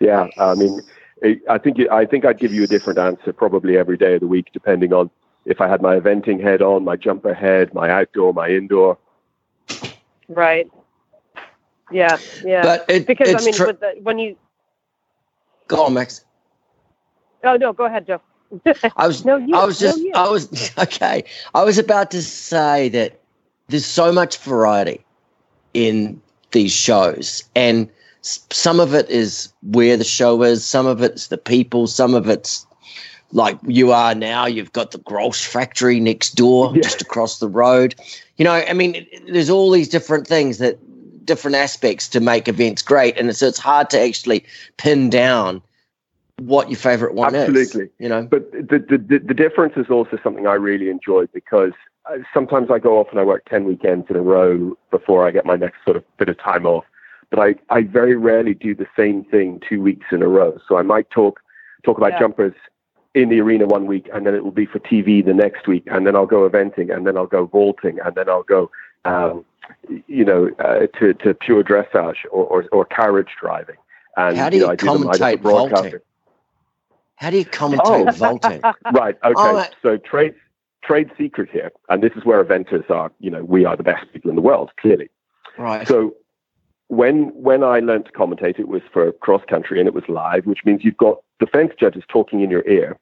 yeah, 0.00 0.28
I 0.38 0.54
mean. 0.54 0.80
I- 1.24 1.40
I 1.48 1.58
think 1.58 1.78
it- 1.78 1.90
I 1.90 2.04
think 2.04 2.24
I'd 2.24 2.38
give 2.38 2.52
you 2.52 2.64
a 2.64 2.66
different 2.66 2.98
answer 2.98 3.32
probably 3.32 3.76
every 3.78 3.96
day 3.96 4.14
of 4.14 4.20
the 4.20 4.26
week, 4.26 4.50
depending 4.52 4.92
on 4.92 5.10
if 5.46 5.60
I 5.60 5.68
had 5.68 5.82
my 5.82 5.98
eventing 5.98 6.40
head 6.42 6.62
on, 6.62 6.84
my 6.84 6.96
jumper 6.96 7.34
head, 7.34 7.72
my 7.74 7.90
outdoor, 7.90 8.32
my 8.34 8.48
indoor. 8.48 8.98
Right. 10.28 10.70
Yeah, 11.90 12.18
yeah. 12.44 12.62
But 12.62 12.84
it, 12.88 13.06
because 13.06 13.28
it's 13.28 13.42
I 13.42 13.44
mean, 13.44 13.54
tr- 13.54 13.66
with 13.66 13.80
the, 13.80 13.94
when 14.02 14.18
you, 14.18 14.36
go 15.68 15.84
on, 15.84 15.94
Max. 15.94 16.24
oh 17.44 17.56
no, 17.56 17.72
go 17.72 17.84
ahead, 17.84 18.06
Joe. 18.06 18.20
I 18.96 19.06
was 19.06 19.24
No, 19.24 19.36
you- 19.36 19.54
I 19.54 19.64
was 19.64 19.80
no, 19.82 19.88
just 19.88 20.00
you. 20.00 20.12
I 20.14 20.28
was 20.28 20.72
okay. 20.78 21.24
I 21.54 21.64
was 21.64 21.78
about 21.78 22.10
to 22.12 22.22
say 22.22 22.88
that 22.90 23.20
there's 23.68 23.86
so 23.86 24.12
much 24.12 24.38
variety 24.38 25.04
in 25.74 26.20
these 26.52 26.72
shows 26.72 27.44
and 27.54 27.88
s- 27.88 27.94
some 28.24 28.80
of 28.80 28.94
it 28.94 29.08
is 29.10 29.52
where 29.62 29.96
the 29.96 30.04
show 30.04 30.42
is, 30.42 30.64
some 30.64 30.86
of 30.86 31.02
it's 31.02 31.28
the 31.28 31.38
people, 31.38 31.86
some 31.86 32.14
of 32.14 32.28
it's 32.28 32.66
like 33.32 33.58
you 33.66 33.92
are 33.92 34.14
now, 34.14 34.46
you've 34.46 34.72
got 34.72 34.92
the 34.92 34.98
Grolsch 34.98 35.46
factory 35.46 36.00
next 36.00 36.34
door, 36.36 36.72
Yeah. 36.74 36.82
just 36.82 37.02
across 37.02 37.38
the 37.38 37.48
road. 37.48 37.94
You 38.36 38.44
know, 38.44 38.52
I 38.52 38.72
mean, 38.72 39.06
there's 39.28 39.50
all 39.50 39.70
these 39.70 39.88
different 39.88 40.26
things 40.26 40.58
that 40.58 40.78
different 41.26 41.56
aspects 41.56 42.08
to 42.08 42.20
make 42.20 42.48
events 42.48 42.82
great, 42.82 43.18
and 43.18 43.34
so 43.36 43.46
it's 43.46 43.58
hard 43.58 43.90
to 43.90 44.00
actually 44.00 44.44
pin 44.76 45.10
down 45.10 45.62
what 46.38 46.70
your 46.70 46.78
favorite 46.78 47.14
one 47.14 47.34
is. 47.34 47.48
Absolutely. 47.48 47.90
You 47.98 48.08
know, 48.08 48.22
But 48.24 48.50
the, 48.52 48.78
the, 48.78 49.18
the, 49.18 49.34
difference 49.34 49.74
is 49.76 49.88
also 49.88 50.18
something 50.22 50.46
I 50.46 50.54
really 50.54 50.90
enjoy 50.90 51.26
because 51.26 51.72
uh, 52.06 52.18
sometimes 52.32 52.70
I 52.70 52.78
go 52.78 52.98
off 52.98 53.08
and 53.10 53.20
I 53.20 53.24
work 53.24 53.44
10 53.48 53.64
weekends 53.64 54.06
in 54.10 54.16
a 54.16 54.20
row 54.20 54.76
before 54.90 55.26
I 55.26 55.30
get 55.30 55.46
my 55.46 55.56
next 55.56 55.76
sort 55.84 55.96
of 55.96 56.04
bit 56.16 56.28
of 56.28 56.38
time 56.38 56.66
off. 56.66 56.84
But 57.30 57.40
I, 57.40 57.54
I 57.70 57.82
very 57.82 58.16
rarely 58.16 58.54
do 58.54 58.74
the 58.74 58.86
same 58.96 59.24
thing 59.24 59.60
two 59.68 59.80
weeks 59.82 60.06
in 60.12 60.22
a 60.22 60.28
row. 60.28 60.58
So 60.68 60.76
I 60.76 60.82
might 60.82 61.10
talk 61.10 61.40
talk 61.84 61.98
about 61.98 62.12
Yeah. 62.12 62.20
jumpers 62.20 62.54
in 63.14 63.28
the 63.28 63.40
arena 63.40 63.66
one 63.66 63.86
week 63.86 64.08
and 64.12 64.26
then 64.26 64.34
it 64.34 64.42
will 64.42 64.50
be 64.50 64.66
for 64.66 64.78
TV 64.80 65.24
the 65.24 65.34
next 65.34 65.68
week 65.68 65.84
and 65.86 66.06
then 66.06 66.16
I'll 66.16 66.26
go 66.26 66.48
eventing 66.48 66.94
and 66.94 67.06
then 67.06 67.16
I'll 67.16 67.26
go 67.26 67.46
vaulting 67.46 67.98
and 68.04 68.14
then 68.14 68.28
I'll 68.28 68.42
go 68.42 68.70
um, 69.04 69.44
you 70.06 70.24
know 70.24 70.50
uh, 70.58 70.86
to, 70.98 71.14
to 71.14 71.34
pure 71.34 71.62
dressage 71.62 72.16
or, 72.30 72.44
or, 72.46 72.64
or 72.72 72.84
carriage 72.86 73.28
driving. 73.40 73.76
And 74.16 74.36
How 74.36 74.48
do 74.50 74.56
you 74.56 74.62
know, 74.64 74.70
I 74.70 74.76
do 74.76 74.86
them- 74.86 75.08
I 75.08 75.12
do 75.12 75.18
the 75.18 75.24
commentate 75.24 75.42
broadcaster. 75.42 75.82
vaulting? 75.82 76.00
how 77.16 77.30
do 77.30 77.38
you 77.38 77.44
commentate 77.44 77.80
Oh. 77.84 78.12
vaulting? 78.16 78.60
Right. 78.92 79.16
Okay. 79.24 79.34
Oh, 79.36 79.64
so 79.82 79.96
trade 79.96 80.34
trade 80.82 81.10
secret 81.16 81.48
here, 81.50 81.70
and 81.88 82.02
this 82.02 82.12
is 82.16 82.24
where 82.24 82.42
eventers 82.44 82.88
are. 82.90 83.10
You 83.20 83.30
know, 83.30 83.44
we 83.44 83.64
are 83.64 83.76
the 83.76 83.82
best 83.84 84.04
people 84.12 84.30
in 84.30 84.36
the 84.36 84.42
world, 84.42 84.70
clearly. 84.80 85.08
Right. 85.56 85.86
So 85.86 86.14
when 86.88 87.26
when 87.34 87.62
I 87.62 87.80
learned 87.80 88.06
to 88.06 88.12
commentate, 88.12 88.58
it 88.58 88.68
was 88.68 88.82
for 88.92 89.12
cross 89.12 89.42
country 89.48 89.78
and 89.78 89.88
it 89.88 89.94
was 89.94 90.04
live, 90.08 90.46
which 90.46 90.64
means 90.64 90.84
you've 90.84 90.96
got 90.96 91.18
the 91.40 91.46
fence 91.46 91.72
judges 91.78 92.04
talking 92.08 92.40
in 92.40 92.50
your 92.50 92.66
ear, 92.68 92.98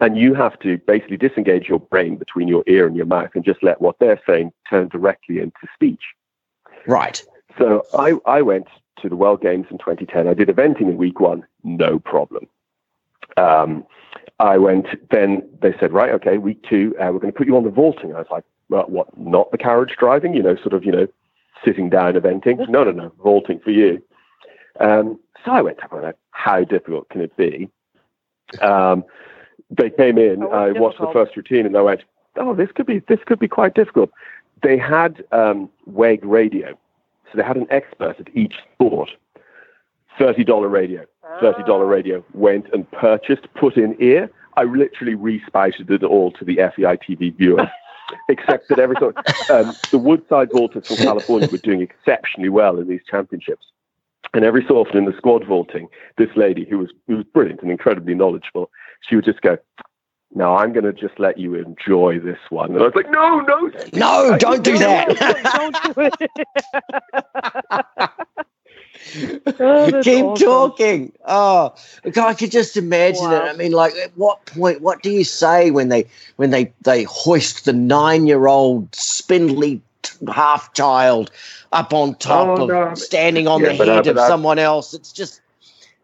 and 0.00 0.16
you 0.16 0.34
have 0.34 0.58
to 0.60 0.78
basically 0.78 1.16
disengage 1.16 1.68
your 1.68 1.80
brain 1.80 2.16
between 2.16 2.48
your 2.48 2.64
ear 2.66 2.86
and 2.86 2.96
your 2.96 3.06
mouth 3.06 3.30
and 3.34 3.44
just 3.44 3.62
let 3.62 3.80
what 3.80 3.98
they're 3.98 4.20
saying 4.26 4.52
turn 4.68 4.88
directly 4.88 5.38
into 5.38 5.58
speech. 5.74 6.02
Right. 6.86 7.22
So 7.58 7.84
I, 7.96 8.14
I 8.24 8.42
went 8.42 8.68
to 9.02 9.08
the 9.08 9.16
World 9.16 9.42
Games 9.42 9.66
in 9.70 9.78
2010. 9.78 10.28
I 10.28 10.34
did 10.34 10.48
eventing 10.48 10.82
in 10.82 10.96
week 10.96 11.20
one, 11.20 11.46
no 11.64 11.98
problem. 11.98 12.46
Um, 13.36 13.84
I 14.40 14.58
went, 14.58 14.86
then 15.10 15.48
they 15.62 15.74
said, 15.78 15.92
right, 15.92 16.10
okay, 16.10 16.38
week 16.38 16.62
two, 16.68 16.94
uh, 17.00 17.10
we're 17.12 17.18
going 17.18 17.32
to 17.32 17.36
put 17.36 17.46
you 17.46 17.56
on 17.56 17.64
the 17.64 17.70
vaulting. 17.70 18.14
I 18.14 18.18
was 18.18 18.26
like, 18.30 18.44
well, 18.68 18.84
what, 18.86 19.16
not 19.18 19.50
the 19.50 19.58
carriage 19.58 19.96
driving, 19.98 20.34
you 20.34 20.42
know, 20.42 20.56
sort 20.56 20.74
of, 20.74 20.84
you 20.84 20.92
know, 20.92 21.08
sitting 21.64 21.90
down 21.90 22.14
eventing? 22.14 22.68
No, 22.68 22.84
no, 22.84 22.90
no, 22.90 23.12
vaulting 23.22 23.60
for 23.60 23.70
you. 23.70 24.02
Um, 24.80 25.18
so 25.44 25.52
I 25.52 25.62
went, 25.62 25.78
I 25.82 26.12
how 26.30 26.64
difficult 26.64 27.08
can 27.08 27.20
it 27.20 27.36
be? 27.36 27.68
Um, 28.60 29.04
they 29.70 29.90
came 29.90 30.18
in, 30.18 30.42
Oh, 30.42 30.50
I 30.50 30.72
watched 30.72 30.98
the 31.00 31.10
first 31.12 31.36
routine 31.36 31.66
and 31.66 31.76
I 31.76 31.82
went, 31.82 32.02
oh, 32.36 32.54
this 32.54 32.70
could 32.74 32.86
be, 32.86 33.00
this 33.00 33.18
could 33.26 33.38
be 33.38 33.48
quite 33.48 33.74
difficult. 33.74 34.10
They 34.62 34.78
had 34.78 35.24
um, 35.32 35.68
WEG 35.86 36.24
radio. 36.24 36.78
So 37.30 37.36
they 37.36 37.42
had 37.44 37.56
an 37.56 37.66
expert 37.70 38.16
at 38.18 38.34
each 38.34 38.54
sport. 38.74 39.10
$30 40.18 40.70
radio. 40.70 41.04
$30 41.42 41.68
Ah. 41.68 41.74
radio. 41.82 42.24
Went 42.32 42.66
and 42.72 42.90
purchased, 42.90 43.46
put 43.54 43.76
in 43.76 43.96
ear. 44.00 44.30
I 44.56 44.64
literally 44.64 45.14
respouted 45.14 45.90
it 45.90 46.02
all 46.02 46.32
to 46.32 46.44
the 46.44 46.56
FEI 46.56 46.96
TV 46.96 47.36
viewer. 47.36 47.70
Except 48.28 48.68
that 48.68 48.78
every 48.78 48.96
so 48.98 49.12
um, 49.54 49.74
the 49.90 49.98
Woodside 49.98 50.50
Vaulters 50.50 50.86
from 50.86 50.96
California 50.96 51.48
were 51.50 51.58
doing 51.58 51.80
exceptionally 51.80 52.48
well 52.48 52.78
in 52.78 52.88
these 52.88 53.02
championships. 53.08 53.66
And 54.34 54.44
every 54.44 54.64
so 54.66 54.76
often 54.76 54.98
in 54.98 55.04
the 55.04 55.16
squad 55.16 55.46
vaulting, 55.46 55.88
this 56.16 56.28
lady 56.36 56.66
who 56.68 56.78
was 56.78 56.90
who 57.06 57.16
was 57.16 57.24
brilliant 57.24 57.62
and 57.62 57.70
incredibly 57.70 58.14
knowledgeable, 58.14 58.70
she 59.00 59.16
would 59.16 59.24
just 59.24 59.40
go, 59.40 59.56
"Now 60.34 60.56
I'm 60.56 60.72
going 60.72 60.84
to 60.84 60.92
just 60.92 61.18
let 61.18 61.38
you 61.38 61.54
enjoy 61.54 62.18
this 62.20 62.38
one." 62.50 62.72
And 62.72 62.80
I 62.80 62.84
was 62.84 62.94
like, 62.94 63.10
"No, 63.10 63.40
no, 63.40 63.70
no, 63.94 64.36
don't 64.38 64.62
do 64.62 64.76
that. 64.78 65.08
don't 65.54 65.94
do 65.94 66.10
it. 66.20 66.30
Oh, 69.60 70.00
Keep 70.02 70.24
awesome. 70.24 70.46
talking. 70.46 71.12
Oh, 71.26 71.74
I 72.04 72.34
could 72.34 72.50
just 72.50 72.76
imagine 72.76 73.24
wow. 73.24 73.46
it. 73.46 73.48
I 73.48 73.52
mean, 73.54 73.72
like, 73.72 73.94
at 73.96 74.12
what 74.16 74.44
point? 74.46 74.82
What 74.82 75.02
do 75.02 75.10
you 75.10 75.24
say 75.24 75.70
when 75.70 75.88
they 75.88 76.06
when 76.36 76.50
they 76.50 76.72
they 76.82 77.04
hoist 77.04 77.64
the 77.64 77.72
nine 77.72 78.26
year 78.26 78.46
old 78.46 78.94
spindly 78.94 79.80
half 80.32 80.72
child 80.74 81.30
up 81.72 81.92
on 81.92 82.14
top 82.16 82.58
oh, 82.58 82.62
of 82.62 82.68
no. 82.68 82.94
standing 82.94 83.48
on 83.48 83.62
yeah, 83.62 83.72
the 83.72 83.82
uh, 83.82 83.94
head 83.94 84.06
of 84.06 84.18
someone 84.18 84.58
else? 84.58 84.94
It's 84.94 85.12
just 85.12 85.40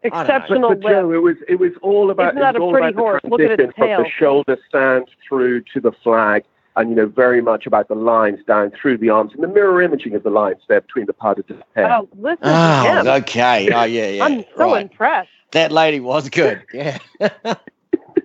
exceptional. 0.03 0.69
But, 0.69 0.81
but 0.81 0.89
Joe, 0.89 1.11
it 1.11 1.21
was 1.21 1.37
it 1.47 1.59
was 1.59 1.71
all 1.81 2.11
about 2.11 2.33
Isn't 2.33 2.41
that 2.41 2.55
it 2.55 2.61
was 2.61 2.75
a 2.75 2.79
pretty 2.79 2.97
all 2.97 3.03
horse? 3.03 3.21
Look 3.23 3.41
at 3.41 3.59
its 3.59 3.75
tail. 3.75 3.95
from 3.97 4.03
the 4.03 4.09
shoulder 4.09 4.57
stand 4.67 5.05
through 5.27 5.61
to 5.73 5.79
the 5.79 5.91
flag 5.91 6.43
and 6.75 6.89
you 6.89 6.95
know 6.95 7.05
very 7.05 7.41
much 7.41 7.65
about 7.65 7.87
the 7.87 7.95
lines 7.95 8.39
down 8.47 8.71
through 8.71 8.97
the 8.97 9.09
arms 9.09 9.33
and 9.33 9.43
the 9.43 9.47
mirror 9.47 9.81
imaging 9.81 10.15
of 10.15 10.23
the 10.23 10.29
lines 10.29 10.61
there 10.67 10.81
between 10.81 11.05
the 11.05 11.13
powder 11.13 11.41
to 11.43 11.53
the 11.53 11.63
hair. 11.75 11.91
Oh, 11.91 12.09
listen 12.17 12.39
oh, 12.43 13.03
okay. 13.17 13.69
Oh, 13.71 13.83
yeah, 13.83 14.09
yeah. 14.09 14.23
I'm 14.23 14.43
so 14.57 14.73
right. 14.73 14.81
impressed. 14.81 15.29
That 15.51 15.71
lady 15.71 15.99
was 15.99 16.29
good. 16.29 16.63
Yeah. 16.73 16.97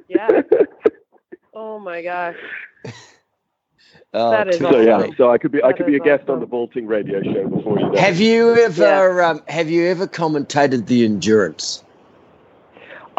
yeah. 0.09 0.43
Oh 1.55 1.79
my 1.79 2.03
gosh. 2.03 2.37
Oh, 4.13 4.31
that 4.33 4.49
is 4.49 4.59
so 4.59 4.67
awesome. 4.67 4.85
yeah, 4.85 5.07
so 5.17 5.31
I 5.31 5.39
could 5.39 5.53
be 5.53 5.59
that 5.59 5.67
I 5.67 5.73
could 5.73 5.87
be 5.87 5.95
a 5.95 6.01
guest 6.01 6.25
awesome. 6.25 6.35
on 6.35 6.41
the 6.41 6.47
vaulting 6.47 6.87
radio 6.87 7.23
show 7.23 7.49
before 7.49 7.79
you. 7.79 7.91
Know. 7.91 7.99
Have 7.99 8.19
you 8.19 8.57
ever 8.57 9.19
yeah. 9.19 9.31
um, 9.31 9.43
have 9.47 9.71
you 9.71 9.87
ever 9.87 10.09
commentated 10.09 10.87
the 10.87 11.05
endurance? 11.05 11.85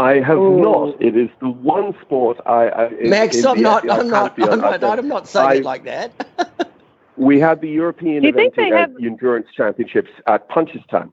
I 0.01 0.19
have 0.19 0.37
Ooh. 0.37 0.61
not. 0.61 0.99
It 0.99 1.15
is 1.15 1.29
the 1.39 1.49
one 1.49 1.93
sport 2.01 2.39
I. 2.45 2.69
I 2.69 2.89
Max, 3.03 3.43
I'm, 3.45 3.61
not, 3.61 3.89
I'm, 3.89 4.09
not, 4.09 4.33
I'm, 4.39 4.59
not, 4.59 4.99
I'm 4.99 5.07
not. 5.07 5.27
saying 5.27 5.47
I, 5.47 5.53
it 5.55 5.63
like 5.63 5.83
that. 5.83 6.71
we 7.17 7.39
had 7.39 7.61
the 7.61 7.69
European 7.69 8.25
event, 8.25 8.55
have... 8.57 8.95
endurance 8.99 9.47
championships 9.55 10.09
at 10.25 10.49
Punchestown. 10.49 11.11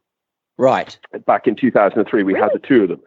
Right. 0.57 0.99
Back 1.27 1.47
in 1.47 1.55
2003, 1.55 2.23
we 2.23 2.33
really? 2.33 2.43
had 2.43 2.51
the 2.55 2.67
two 2.67 2.85
of 2.85 2.89
them. 2.89 3.01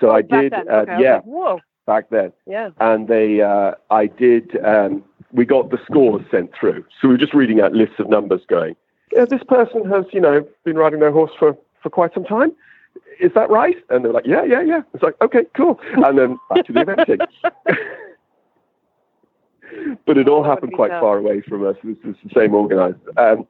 So 0.00 0.10
oh, 0.10 0.14
I 0.14 0.22
did. 0.22 0.52
Uh, 0.52 0.58
okay. 0.58 1.02
Yeah. 1.02 1.14
Like, 1.14 1.24
Whoa. 1.24 1.60
Back 1.86 2.10
then. 2.10 2.32
Yeah. 2.46 2.70
And 2.78 3.08
they, 3.08 3.40
uh, 3.40 3.72
I 3.90 4.06
did. 4.06 4.62
Um, 4.64 5.02
we 5.32 5.46
got 5.46 5.70
the 5.70 5.78
scores 5.86 6.22
sent 6.30 6.50
through. 6.54 6.84
So 7.00 7.08
we 7.08 7.14
were 7.14 7.18
just 7.18 7.34
reading 7.34 7.60
out 7.60 7.72
lists 7.72 7.96
of 7.98 8.08
numbers, 8.10 8.42
going, 8.48 8.76
yeah, 9.12 9.24
this 9.24 9.42
person 9.48 9.88
has, 9.90 10.04
you 10.12 10.20
know, 10.20 10.46
been 10.64 10.76
riding 10.76 11.00
their 11.00 11.10
horse 11.10 11.32
for 11.38 11.56
for 11.82 11.90
quite 11.90 12.14
some 12.14 12.24
time 12.24 12.52
is 13.20 13.32
that 13.34 13.50
right? 13.50 13.76
And 13.90 14.04
they're 14.04 14.12
like, 14.12 14.26
yeah, 14.26 14.44
yeah, 14.44 14.62
yeah. 14.62 14.82
It's 14.94 15.02
like, 15.02 15.14
okay, 15.20 15.44
cool. 15.56 15.80
And 15.96 16.18
then 16.18 16.38
back 16.50 16.66
to 16.66 16.72
the 16.72 16.80
eventing. 16.80 17.26
but 20.06 20.18
it 20.18 20.28
all 20.28 20.44
happened 20.44 20.72
quite 20.74 20.90
far 20.90 21.18
away 21.18 21.40
from 21.42 21.66
us. 21.66 21.76
This 21.82 21.96
is 22.04 22.16
the 22.24 22.30
same 22.34 22.54
organizer. 22.54 22.98
Um, 23.16 23.46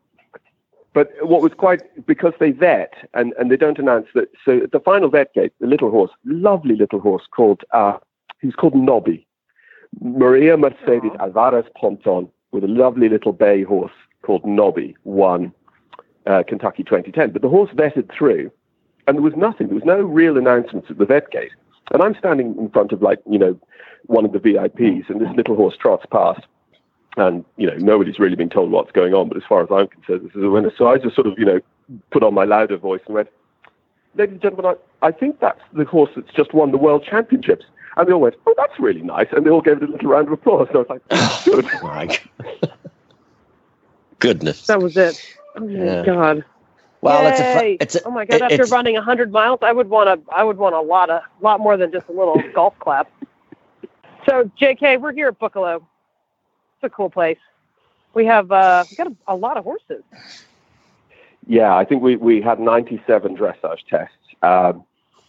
but 0.94 1.10
what 1.22 1.40
was 1.40 1.52
quite, 1.56 1.82
because 2.06 2.34
they 2.38 2.50
vet 2.50 2.92
and, 3.14 3.32
and 3.38 3.50
they 3.50 3.56
don't 3.56 3.78
announce 3.78 4.08
that. 4.14 4.28
So 4.44 4.58
at 4.64 4.72
the 4.72 4.80
final 4.80 5.08
vet 5.08 5.32
gate, 5.32 5.52
the 5.58 5.66
little 5.66 5.90
horse, 5.90 6.10
lovely 6.24 6.76
little 6.76 7.00
horse 7.00 7.22
called, 7.34 7.62
uh, 7.72 7.96
he's 8.40 8.54
called 8.54 8.74
Nobby. 8.74 9.26
Maria 10.00 10.56
Mercedes 10.56 11.12
Alvarez 11.18 11.64
Ponton 11.78 12.28
with 12.50 12.64
a 12.64 12.68
lovely 12.68 13.08
little 13.08 13.32
bay 13.32 13.62
horse 13.62 13.92
called 14.22 14.44
Nobby 14.44 14.96
won 15.04 15.52
uh, 16.26 16.42
Kentucky 16.46 16.82
2010. 16.82 17.30
But 17.32 17.42
the 17.42 17.48
horse 17.48 17.70
vetted 17.74 18.10
through 18.16 18.50
and 19.06 19.16
there 19.16 19.22
was 19.22 19.36
nothing. 19.36 19.68
There 19.68 19.76
was 19.76 19.84
no 19.84 20.00
real 20.00 20.36
announcements 20.36 20.90
at 20.90 20.98
the 20.98 21.06
vet 21.06 21.30
gate. 21.30 21.52
And 21.92 22.02
I'm 22.02 22.14
standing 22.18 22.56
in 22.58 22.68
front 22.70 22.92
of 22.92 23.02
like, 23.02 23.18
you 23.28 23.38
know, 23.38 23.58
one 24.06 24.24
of 24.24 24.32
the 24.32 24.38
VIPs 24.38 25.08
and 25.08 25.20
this 25.20 25.28
little 25.36 25.56
horse 25.56 25.76
trots 25.76 26.06
past. 26.06 26.42
And, 27.16 27.44
you 27.56 27.66
know, 27.66 27.76
nobody's 27.76 28.18
really 28.18 28.36
been 28.36 28.48
told 28.48 28.70
what's 28.70 28.92
going 28.92 29.12
on, 29.12 29.28
but 29.28 29.36
as 29.36 29.42
far 29.46 29.62
as 29.62 29.68
I'm 29.70 29.88
concerned, 29.88 30.26
this 30.26 30.34
is 30.34 30.42
a 30.42 30.48
winner. 30.48 30.72
So 30.76 30.88
I 30.88 30.96
just 30.96 31.14
sort 31.14 31.26
of, 31.26 31.38
you 31.38 31.44
know, 31.44 31.60
put 32.10 32.22
on 32.22 32.32
my 32.32 32.44
louder 32.44 32.76
voice 32.76 33.02
and 33.06 33.14
went, 33.14 33.28
Ladies 34.14 34.34
and 34.34 34.42
gentlemen, 34.42 34.76
I, 35.02 35.06
I 35.06 35.10
think 35.10 35.40
that's 35.40 35.60
the 35.72 35.84
horse 35.84 36.10
that's 36.14 36.32
just 36.34 36.52
won 36.52 36.70
the 36.70 36.78
world 36.78 37.04
championships. 37.08 37.64
And 37.96 38.08
they 38.08 38.12
all 38.12 38.20
went, 38.20 38.36
Oh, 38.46 38.54
that's 38.56 38.78
really 38.78 39.02
nice. 39.02 39.26
And 39.32 39.44
they 39.44 39.50
all 39.50 39.60
gave 39.60 39.78
it 39.78 39.88
a 39.88 39.92
little 39.92 40.08
round 40.08 40.28
of 40.28 40.34
applause. 40.34 40.68
So 40.72 40.78
I 40.78 40.82
was 40.82 40.88
like, 40.88 41.02
oh, 41.10 41.42
good. 41.44 41.66
oh 41.82 42.68
Goodness. 44.18 44.66
That 44.66 44.80
was 44.80 44.96
it. 44.96 45.20
Oh 45.56 45.66
my 45.66 46.04
God. 46.04 46.44
Well, 47.02 47.26
it's 47.26 47.40
a, 47.40 47.76
it's 47.80 47.94
a, 47.96 48.04
oh 48.04 48.12
my 48.12 48.24
god! 48.24 48.42
After 48.42 48.64
running 48.66 48.94
hundred 48.94 49.32
miles, 49.32 49.58
I 49.62 49.72
would 49.72 49.90
want 49.90 50.08
a 50.08 50.20
I 50.32 50.44
would 50.44 50.56
want 50.56 50.76
a 50.76 50.80
lot 50.80 51.10
of 51.10 51.22
lot 51.40 51.58
more 51.58 51.76
than 51.76 51.90
just 51.90 52.08
a 52.08 52.12
little 52.12 52.40
golf 52.54 52.78
clap. 52.78 53.10
So, 54.24 54.48
J.K., 54.56 54.98
we're 54.98 55.12
here 55.12 55.26
at 55.26 55.38
Boekelo. 55.40 55.78
It's 55.78 56.84
a 56.84 56.88
cool 56.88 57.10
place. 57.10 57.38
We 58.14 58.24
have 58.26 58.52
uh, 58.52 58.84
we 58.88 58.96
got 58.96 59.08
a, 59.08 59.16
a, 59.26 59.34
lot 59.34 59.56
of 59.56 59.64
horses. 59.64 60.04
Yeah, 61.48 61.76
I 61.76 61.84
think 61.84 62.02
we 62.02 62.14
we 62.14 62.40
had 62.40 62.60
ninety 62.60 63.02
seven 63.04 63.36
dressage 63.36 63.84
tests. 63.90 64.14
Um, 64.42 64.84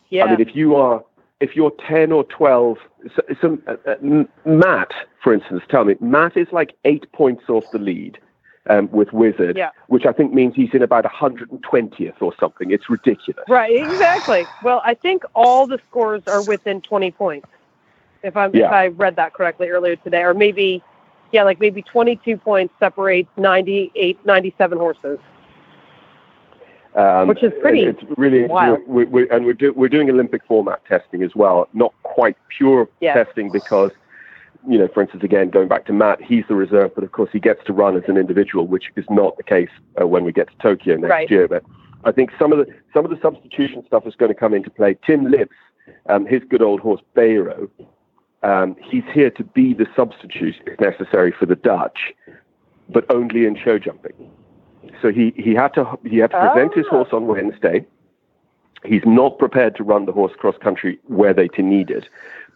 yeah. 0.09 0.25
I 0.25 0.29
mean, 0.29 0.47
if 0.47 0.55
you 0.55 0.75
are 0.75 1.03
if 1.39 1.55
you're 1.55 1.73
ten 1.89 2.11
or 2.11 2.23
twelve, 2.25 2.77
so, 3.15 3.23
so 3.41 3.57
uh, 3.65 3.77
uh, 3.89 4.25
Matt, 4.45 4.91
for 5.23 5.33
instance, 5.33 5.63
tell 5.69 5.85
me, 5.85 5.95
Matt 5.99 6.37
is 6.37 6.47
like 6.51 6.75
eight 6.85 7.11
points 7.13 7.45
off 7.49 7.63
the 7.71 7.79
lead 7.79 8.19
um, 8.69 8.89
with 8.91 9.11
Wizard, 9.11 9.57
yeah. 9.57 9.71
which 9.87 10.05
I 10.05 10.11
think 10.11 10.33
means 10.33 10.55
he's 10.55 10.73
in 10.73 10.81
about 10.81 11.05
120th 11.05 12.21
or 12.21 12.33
something. 12.39 12.71
It's 12.71 12.89
ridiculous. 12.89 13.43
Right, 13.49 13.75
exactly. 13.75 14.45
Well, 14.63 14.81
I 14.85 14.93
think 14.93 15.23
all 15.35 15.67
the 15.67 15.79
scores 15.89 16.23
are 16.27 16.43
within 16.43 16.81
20 16.81 17.11
points, 17.11 17.47
if, 18.23 18.37
i 18.37 18.49
yeah. 18.53 18.67
if 18.67 18.71
I 18.71 18.87
read 18.87 19.15
that 19.17 19.33
correctly 19.33 19.69
earlier 19.69 19.95
today, 19.97 20.21
or 20.21 20.33
maybe, 20.33 20.81
yeah, 21.31 21.43
like 21.43 21.59
maybe 21.59 21.81
22 21.81 22.37
points 22.37 22.73
separates 22.79 23.29
98, 23.37 24.25
97 24.25 24.77
horses. 24.77 25.19
Um, 26.95 27.27
Which 27.27 27.41
is 27.41 27.51
pretty. 27.59 27.81
It's 27.81 28.03
really 28.17 28.45
wild. 28.45 28.79
We're, 28.85 29.07
we're, 29.07 29.33
and 29.33 29.45
we're, 29.45 29.53
do, 29.53 29.73
we're 29.73 29.89
doing 29.89 30.11
Olympic 30.11 30.45
format 30.45 30.85
testing 30.85 31.23
as 31.23 31.35
well. 31.35 31.67
Not 31.73 31.91
quite 32.03 32.37
pure 32.55 32.87
yeah. 33.01 33.15
testing 33.15 33.51
because 33.51 33.89
you 34.67 34.77
know, 34.77 34.87
for 34.87 35.01
instance, 35.01 35.23
again, 35.23 35.49
going 35.49 35.67
back 35.67 35.85
to 35.85 35.93
Matt, 35.93 36.21
he's 36.21 36.45
the 36.47 36.55
reserve, 36.55 36.95
but 36.95 37.03
of 37.03 37.11
course 37.11 37.29
he 37.33 37.39
gets 37.39 37.63
to 37.65 37.73
run 37.73 37.97
as 37.97 38.03
an 38.07 38.17
individual, 38.17 38.67
which 38.67 38.85
is 38.95 39.05
not 39.09 39.37
the 39.37 39.43
case 39.43 39.69
uh, 39.99 40.07
when 40.07 40.23
we 40.23 40.31
get 40.31 40.47
to 40.47 40.57
Tokyo 40.61 40.95
next 40.95 41.09
right. 41.09 41.29
year. 41.29 41.47
But 41.47 41.63
I 42.05 42.11
think 42.11 42.31
some 42.39 42.51
of 42.51 42.59
the 42.59 42.73
some 42.93 43.05
of 43.05 43.11
the 43.11 43.19
substitution 43.21 43.83
stuff 43.87 44.07
is 44.07 44.15
going 44.15 44.29
to 44.29 44.39
come 44.39 44.53
into 44.53 44.69
play. 44.69 44.97
Tim 45.05 45.29
Lips, 45.29 45.55
um, 46.07 46.25
his 46.25 46.41
good 46.49 46.61
old 46.61 46.79
horse 46.79 47.01
Bayro, 47.15 47.69
um, 48.43 48.75
he's 48.81 49.03
here 49.13 49.29
to 49.31 49.43
be 49.43 49.73
the 49.73 49.87
substitute 49.95 50.55
if 50.65 50.79
necessary 50.79 51.33
for 51.37 51.45
the 51.45 51.55
Dutch, 51.55 52.13
but 52.89 53.05
only 53.09 53.45
in 53.45 53.55
show 53.55 53.79
jumping. 53.79 54.13
So 55.01 55.11
he, 55.11 55.33
he 55.35 55.53
had 55.53 55.73
to 55.75 55.97
he 56.05 56.17
had 56.17 56.31
to 56.31 56.39
present 56.39 56.71
oh. 56.73 56.77
his 56.77 56.87
horse 56.87 57.09
on 57.11 57.27
Wednesday. 57.27 57.85
He's 58.85 59.03
not 59.05 59.39
prepared 59.39 59.75
to 59.77 59.83
run 59.83 60.05
the 60.05 60.11
horse 60.11 60.33
cross 60.37 60.55
country 60.61 60.99
where 61.05 61.33
they 61.33 61.47
to 61.49 61.61
need 61.61 61.89
it. 61.89 62.05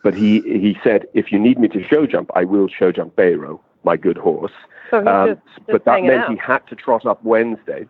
But 0.04 0.14
he, 0.14 0.41
he 0.41 0.78
said, 0.84 1.06
if 1.14 1.32
you 1.32 1.39
need 1.39 1.60
me 1.60 1.68
to 1.70 1.84
show 1.84 2.06
jump, 2.06 2.32
I 2.36 2.43
will 2.43 2.68
show 2.68 2.91
jump 2.91 3.16
Bayro, 3.16 3.60
my 3.84 3.98
good 3.98 4.18
horse. 4.18 4.52
So 4.89 5.06
um, 5.06 5.30
just, 5.30 5.41
just 5.45 5.68
but 5.68 5.86
that 5.86 6.04
meant 6.04 6.24
out. 6.24 6.32
he 6.32 6.38
had 6.38 6.66
to 6.68 6.76
trot 6.76 7.06
up 7.06 7.24
Wednesday. 7.24 7.88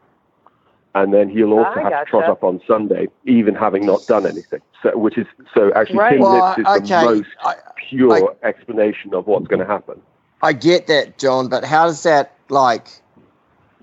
And 0.95 1.13
then 1.13 1.29
he'll 1.29 1.53
also 1.53 1.79
I 1.79 1.83
have 1.83 1.91
gotcha. 1.91 2.05
to 2.05 2.09
trot 2.09 2.23
up 2.29 2.43
on 2.43 2.59
Sunday, 2.65 3.07
even 3.25 3.53
having 3.53 3.85
not 3.85 4.07
done 4.07 4.25
anything. 4.25 4.61
So, 4.81 4.97
which 4.97 5.17
is 5.17 5.27
so 5.53 5.71
actually, 5.73 5.99
right. 5.99 6.13
Tim 6.13 6.21
well, 6.21 6.55
Lips 6.57 6.59
is 6.59 6.81
okay. 6.81 7.05
the 7.05 7.15
most 7.15 7.29
I, 7.43 7.55
pure 7.75 8.35
I, 8.43 8.47
explanation 8.47 9.13
of 9.13 9.27
what's 9.27 9.47
going 9.47 9.59
to 9.59 9.65
happen. 9.65 10.01
I 10.41 10.53
get 10.53 10.87
that, 10.87 11.19
John, 11.19 11.49
but 11.49 11.63
how 11.63 11.85
does 11.85 12.01
that 12.03 12.33
like? 12.49 12.87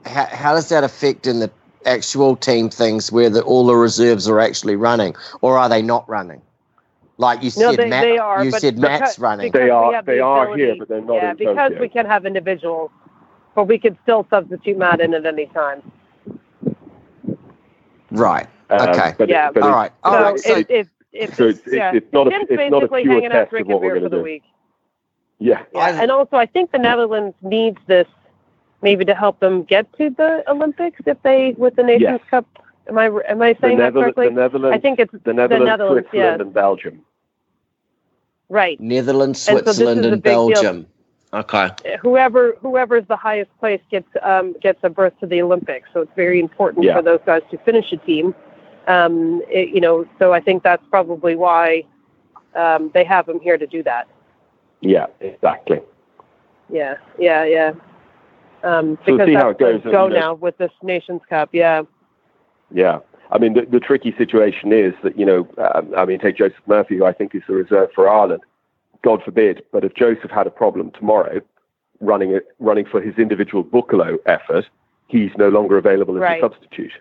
How, 0.06 0.26
how 0.26 0.54
does 0.54 0.68
that 0.70 0.82
affect 0.82 1.26
in 1.26 1.38
the 1.38 1.50
actual 1.86 2.36
team 2.36 2.68
things 2.68 3.12
where 3.12 3.30
the, 3.30 3.42
all 3.42 3.66
the 3.66 3.76
reserves 3.76 4.28
are 4.28 4.40
actually 4.40 4.76
running, 4.76 5.14
or 5.40 5.56
are 5.56 5.68
they 5.68 5.82
not 5.82 6.08
running? 6.08 6.42
Like 7.16 7.42
you 7.42 7.50
no, 7.56 7.70
said, 7.70 7.78
they, 7.78 7.88
Matt, 7.88 8.02
they 8.02 8.18
are, 8.18 8.44
you 8.44 8.50
said 8.50 8.74
because, 8.76 9.00
Matt's 9.00 9.18
running. 9.18 9.52
They 9.52 9.70
are. 9.70 10.02
They 10.02 10.18
are 10.18 10.56
here, 10.56 10.74
but 10.76 10.88
they're 10.88 11.00
not. 11.00 11.14
Yeah, 11.14 11.34
because 11.34 11.70
Tokyo. 11.70 11.80
we 11.80 11.88
can 11.88 12.06
have 12.06 12.26
individuals, 12.26 12.90
but 13.54 13.64
we 13.64 13.78
could 13.78 13.96
still 14.02 14.26
substitute 14.30 14.76
Matt 14.76 15.00
in 15.00 15.14
at 15.14 15.24
any 15.24 15.46
time. 15.46 15.80
Right. 18.10 18.48
Um, 18.70 18.88
okay. 18.88 19.14
But 19.16 19.28
yeah. 19.28 19.50
It, 19.50 19.62
All 19.62 19.70
right. 19.70 19.92
All 20.02 20.12
so 20.12 20.22
right. 20.22 20.40
So, 20.40 20.56
if, 20.58 20.70
if, 20.70 20.88
if 21.12 21.34
so 21.36 21.48
it's, 21.48 21.60
yeah. 21.66 21.92
it's, 21.94 22.12
not 22.12 22.26
a, 22.26 22.30
Tim's 22.30 22.46
it's 22.50 22.70
not 22.70 22.82
a 22.82 22.88
basically 22.88 23.02
pure 23.02 23.14
hanging 23.14 23.26
out 23.26 23.32
test 23.32 23.44
of 23.44 23.50
drinking 23.50 23.72
what 23.72 23.82
we're 23.82 23.94
beer 23.94 23.94
for 23.96 24.00
going 24.00 24.10
to 24.10 24.16
the 24.16 24.22
do. 24.22 24.24
week. 24.24 24.42
Yeah. 25.38 25.62
Yeah, 25.74 26.02
and 26.02 26.10
also 26.10 26.36
I 26.36 26.46
think 26.46 26.72
the 26.72 26.78
Netherlands 26.78 27.36
needs 27.42 27.78
this 27.86 28.06
maybe 28.82 29.04
to 29.04 29.14
help 29.14 29.40
them 29.40 29.64
get 29.64 29.92
to 29.98 30.10
the 30.10 30.44
Olympics 30.48 31.00
if 31.06 31.20
they 31.22 31.54
with 31.58 31.76
the 31.76 31.82
Nations 31.82 32.20
Yes. 32.22 32.30
Cup. 32.30 32.46
Am 32.88 32.98
I 32.98 33.06
am 33.28 33.40
I 33.42 33.56
saying 33.60 33.78
the 33.78 33.84
that 33.84 33.92
correctly? 33.94 34.26
The 34.28 34.32
Netherlands, 34.34 34.76
I 34.76 34.80
think 34.80 34.98
it's 34.98 35.12
the 35.24 35.32
Netherlands, 35.32 35.66
Netherlands, 35.66 36.08
Switzerland, 36.10 36.38
yeah. 36.40 36.44
and 36.44 36.54
Belgium. 36.54 37.00
right. 38.48 38.80
Netherlands, 38.80 39.48
And 39.48 39.58
so 39.58 39.62
Switzerland, 39.64 40.04
and 40.04 40.22
big 40.22 40.32
deal. 40.32 40.50
Belgium. 40.50 40.86
Okay. 41.32 41.70
Whoever 42.00 42.52
whoever's 42.60 43.06
the 43.08 43.16
highest 43.16 43.50
place 43.58 43.80
gets 43.90 44.08
um, 44.22 44.54
gets 44.62 44.78
a 44.84 44.90
berth 44.90 45.18
to 45.20 45.26
the 45.26 45.42
Olympics. 45.42 45.88
So 45.92 46.00
it's 46.02 46.12
very 46.14 46.38
important 46.40 46.84
Yeah. 46.84 46.94
for 46.96 47.02
those 47.02 47.20
guys 47.26 47.42
to 47.50 47.58
finish 47.58 47.90
a 47.92 47.96
team. 47.96 48.34
Um, 48.86 49.42
it, 49.48 49.70
you 49.70 49.80
know, 49.80 50.06
so 50.18 50.32
I 50.32 50.40
think 50.40 50.62
that's 50.62 50.84
probably 50.90 51.34
why 51.34 51.84
um, 52.54 52.90
they 52.94 53.02
have 53.04 53.26
them 53.26 53.40
here 53.40 53.56
to 53.58 53.66
do 53.66 53.82
that. 53.82 54.06
Yeah, 54.80 55.06
exactly. 55.20 55.80
Yeah, 56.70 56.96
yeah, 57.18 57.44
yeah. 57.44 57.72
Um, 58.62 58.96
So 59.06 59.12
because 59.16 59.26
see 59.28 59.34
how 59.34 59.52
that's 59.54 59.60
it 59.78 59.82
goes, 59.84 59.92
go 59.92 60.08
now 60.08 60.34
with 60.34 60.56
this 60.58 60.70
Nations 60.82 61.22
Cup. 61.28 61.48
Yeah, 61.52 61.82
Yeah. 62.74 62.98
I 63.30 63.38
mean, 63.38 63.54
the, 63.54 63.62
the 63.62 63.80
tricky 63.80 64.14
situation 64.18 64.72
is 64.72 64.92
that, 65.02 65.18
you 65.18 65.24
know, 65.24 65.48
um, 65.74 65.92
I 65.96 66.04
mean, 66.04 66.18
take 66.18 66.36
Joseph 66.36 66.60
Murphy, 66.66 66.98
who 66.98 67.04
I 67.06 67.12
think 67.12 67.34
is 67.34 67.42
the 67.48 67.54
reserve 67.54 67.88
for 67.94 68.08
Ireland. 68.08 68.42
God 69.02 69.22
forbid, 69.24 69.62
but 69.72 69.84
if 69.84 69.94
Joseph 69.94 70.30
had 70.30 70.46
a 70.46 70.50
problem 70.50 70.90
tomorrow 70.90 71.40
running 72.00 72.32
it, 72.32 72.46
running 72.58 72.84
for 72.84 73.00
his 73.00 73.14
individual 73.16 73.64
Boekelo 73.64 74.18
effort, 74.26 74.66
he's 75.08 75.30
no 75.38 75.48
longer 75.48 75.78
available 75.78 76.16
as 76.16 76.20
Right. 76.20 76.42
a 76.42 76.46
substitute. 76.46 76.92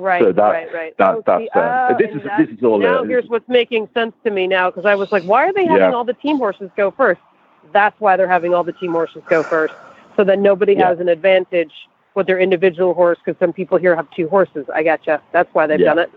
right, 0.00 0.22
So 0.22 0.32
that- 0.32 0.50
right, 0.50 0.72
right. 0.74 0.96
that- 0.96 1.14
Oh, 1.16 1.22
that's, 1.26 1.42
see, 1.42 1.48
um, 1.50 1.62
ah, 1.62 1.94
this 1.98 2.10
is- 2.16 2.22
that- 2.22 2.38
this 2.38 2.48
is 2.56 2.64
all, 2.64 2.78
Now 2.78 3.00
uh, 3.00 3.02
here's 3.04 3.28
what's 3.28 3.46
making 3.48 3.88
sense 3.92 4.14
to 4.24 4.30
me 4.30 4.46
now 4.46 4.70
because 4.70 4.86
I 4.86 4.94
was 4.94 5.12
like, 5.12 5.22
why 5.24 5.44
are 5.46 5.52
they 5.52 5.66
having 5.66 5.90
Yeah. 5.90 5.92
all 5.92 6.04
the 6.04 6.14
team 6.14 6.38
horses 6.38 6.70
go 6.78 6.90
first? 6.90 7.20
That's 7.72 7.98
why 8.00 8.16
they're 8.16 8.26
having 8.26 8.54
all 8.54 8.64
the 8.64 8.72
team 8.72 8.92
horses 8.92 9.22
go 9.28 9.42
first, 9.42 9.74
so 10.16 10.24
that 10.24 10.38
nobody 10.38 10.72
Yeah. 10.74 10.88
has 10.88 10.98
an 11.00 11.08
advantage 11.10 11.72
with 12.14 12.26
their 12.26 12.38
individual 12.38 12.94
horse. 12.94 13.18
Because 13.24 13.38
some 13.38 13.52
people 13.52 13.78
here 13.78 13.94
have 13.96 14.10
two 14.10 14.28
horses. 14.28 14.66
I 14.74 14.82
gotcha. 14.82 15.22
That's 15.32 15.52
why 15.54 15.66
they've 15.66 15.78
Yeah. 15.80 15.86
done 15.86 15.98
it. 15.98 16.10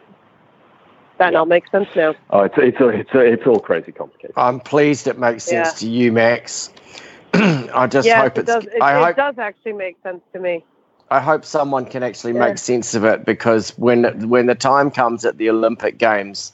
That 1.18 1.34
Yeah. 1.34 1.40
all 1.40 1.46
makes 1.46 1.72
sense 1.72 1.88
now. 1.96 2.14
Oh, 2.30 2.42
it's 2.42 2.56
it's 2.58 2.78
it's 2.80 3.10
it's 3.14 3.48
all 3.48 3.60
crazy 3.60 3.92
complicated. 3.92 4.36
I'm 4.38 4.60
pleased 4.60 5.08
it 5.08 5.18
makes 5.18 5.44
sense 5.46 5.74
Yeah. 5.74 5.80
to 5.80 5.90
you, 5.90 6.12
Max. 6.12 6.72
I 7.34 7.88
just 7.88 8.08
yes, 8.08 8.24
hope 8.24 8.38
it 8.38 8.42
it's. 8.42 8.48
does. 8.48 8.66
It, 8.66 8.82
I 8.82 8.94
it 8.94 9.06
hope. 9.06 9.16
does 9.16 9.36
actually 9.40 9.74
make 9.74 9.98
sense 10.04 10.22
to 10.34 10.40
me. 10.40 10.64
I 11.10 11.20
hope 11.20 11.46
someone 11.46 11.86
can 11.86 12.04
actually 12.04 12.34
Yeah. 12.34 12.40
make 12.40 12.58
sense 12.58 12.96
of 12.96 13.06
it 13.06 13.26
because 13.26 13.70
when 13.78 14.28
when 14.28 14.48
the 14.48 14.56
time 14.56 14.90
comes 14.92 15.24
at 15.26 15.38
the 15.38 15.50
Olympic 15.50 15.98
Games, 15.98 16.52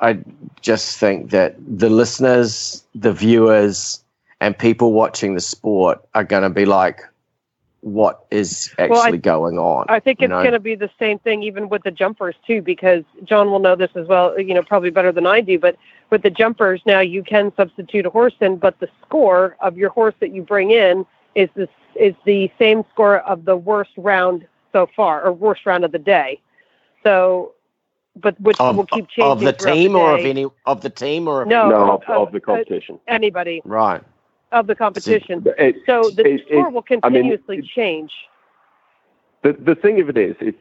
I 0.00 0.18
just 0.60 0.98
think 0.98 1.30
that 1.30 1.56
the 1.66 1.88
listeners, 1.88 2.84
the 2.94 3.12
viewers, 3.12 4.02
and 4.40 4.56
people 4.56 4.92
watching 4.92 5.34
the 5.34 5.40
sport 5.40 6.00
are 6.14 6.24
going 6.24 6.42
to 6.42 6.50
be 6.50 6.66
like, 6.66 7.00
"What 7.84 8.24
is 8.30 8.72
actually 8.78 8.88
Well, 8.96 9.14
I- 9.14 9.16
going 9.18 9.58
on?" 9.58 9.84
I 9.90 10.00
think 10.00 10.22
it's 10.22 10.30
going 10.30 10.52
to 10.52 10.58
be 10.58 10.74
the 10.74 10.88
same 10.98 11.18
thing 11.18 11.42
even 11.42 11.68
with 11.68 11.82
the 11.82 11.90
jumpers 11.90 12.34
too, 12.46 12.62
because 12.62 13.04
John 13.24 13.50
will 13.50 13.58
know 13.58 13.76
this 13.76 13.90
as 13.94 14.06
well. 14.06 14.40
You 14.40 14.54
know, 14.54 14.62
probably 14.62 14.88
better 14.88 15.12
than 15.12 15.26
I 15.26 15.42
do. 15.42 15.58
But 15.58 15.76
with 16.08 16.22
the 16.22 16.30
jumpers 16.30 16.80
now, 16.86 17.00
you 17.00 17.22
can 17.22 17.52
substitute 17.56 18.06
a 18.06 18.10
horse 18.10 18.32
in, 18.40 18.56
but 18.56 18.78
the 18.80 18.88
score 19.02 19.56
of 19.60 19.76
your 19.76 19.90
horse 19.90 20.14
that 20.20 20.30
you 20.30 20.42
bring 20.42 20.70
in 20.70 21.04
is 21.34 21.50
this 21.54 21.68
is 21.94 22.14
the 22.24 22.50
same 22.58 22.84
score 22.90 23.18
of 23.18 23.44
the 23.44 23.56
worst 23.56 23.90
round 23.98 24.46
so 24.72 24.88
far, 24.96 25.22
or 25.22 25.32
worst 25.32 25.66
round 25.66 25.84
of 25.84 25.92
the 25.92 25.98
day. 25.98 26.40
So, 27.02 27.52
but 28.16 28.40
which 28.40 28.58
of, 28.60 28.76
will 28.76 28.86
keep 28.86 29.08
changing 29.08 29.30
of 29.30 29.40
the 29.40 29.52
throughout 29.52 29.74
team 29.74 29.94
or 29.94 30.14
of 30.18 30.24
any 30.24 30.46
of 30.64 30.80
the 30.80 30.88
team 30.90 31.28
or 31.28 31.42
of 31.42 31.48
No, 31.48 31.68
no, 31.68 31.92
of- 31.96 32.02
of, 32.08 32.28
of 32.28 32.32
the 32.32 32.40
competition. 32.40 32.98
anybody 33.08 33.60
right. 33.66 34.00
Of 34.54 34.66
the 34.66 34.74
competition. 34.74 35.44
It- 35.58 35.76
So 35.86 36.10
the 36.10 36.22
it- 36.26 36.40
it- 36.40 36.46
score 36.46 36.70
will 36.70 36.84
I 37.02 37.08
mean, 37.10 37.22
continuously 37.22 37.58
it- 37.58 37.64
change. 37.66 38.12
the 39.42 39.52
the 39.52 39.74
thing 39.74 40.00
of 40.00 40.08
it 40.08 40.16
is, 40.16 40.36
is 40.40 40.54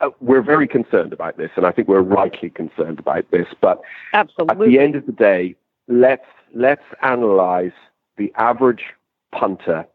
uh, 0.00 0.10
we're 0.20 0.42
very 0.42 0.68
concerned 0.68 1.12
about 1.12 1.36
this, 1.36 1.50
and 1.56 1.66
I 1.66 1.72
think 1.72 1.88
we're 1.88 2.00
rightly 2.00 2.50
concerned 2.50 2.98
about 2.98 3.24
this. 3.30 3.48
But 3.60 3.80
at 4.12 4.28
the 4.58 4.78
end 4.78 4.94
of 4.96 5.06
the 5.06 5.12
day, 5.12 5.56
let's 5.88 6.26
let's 6.54 6.84
analyze 7.02 7.72
the 8.16 8.32
average 8.36 8.84
punter 9.32 9.86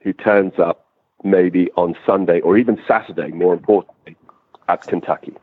who 0.00 0.12
turns 0.12 0.58
up 0.58 0.86
maybe 1.24 1.70
on 1.76 1.94
Sunday 2.06 2.40
or 2.40 2.56
even 2.56 2.80
Saturday, 2.88 3.28
more 3.32 3.52
importantly, 3.52 4.16
at 4.68 4.80
Kentucky. 4.86 5.34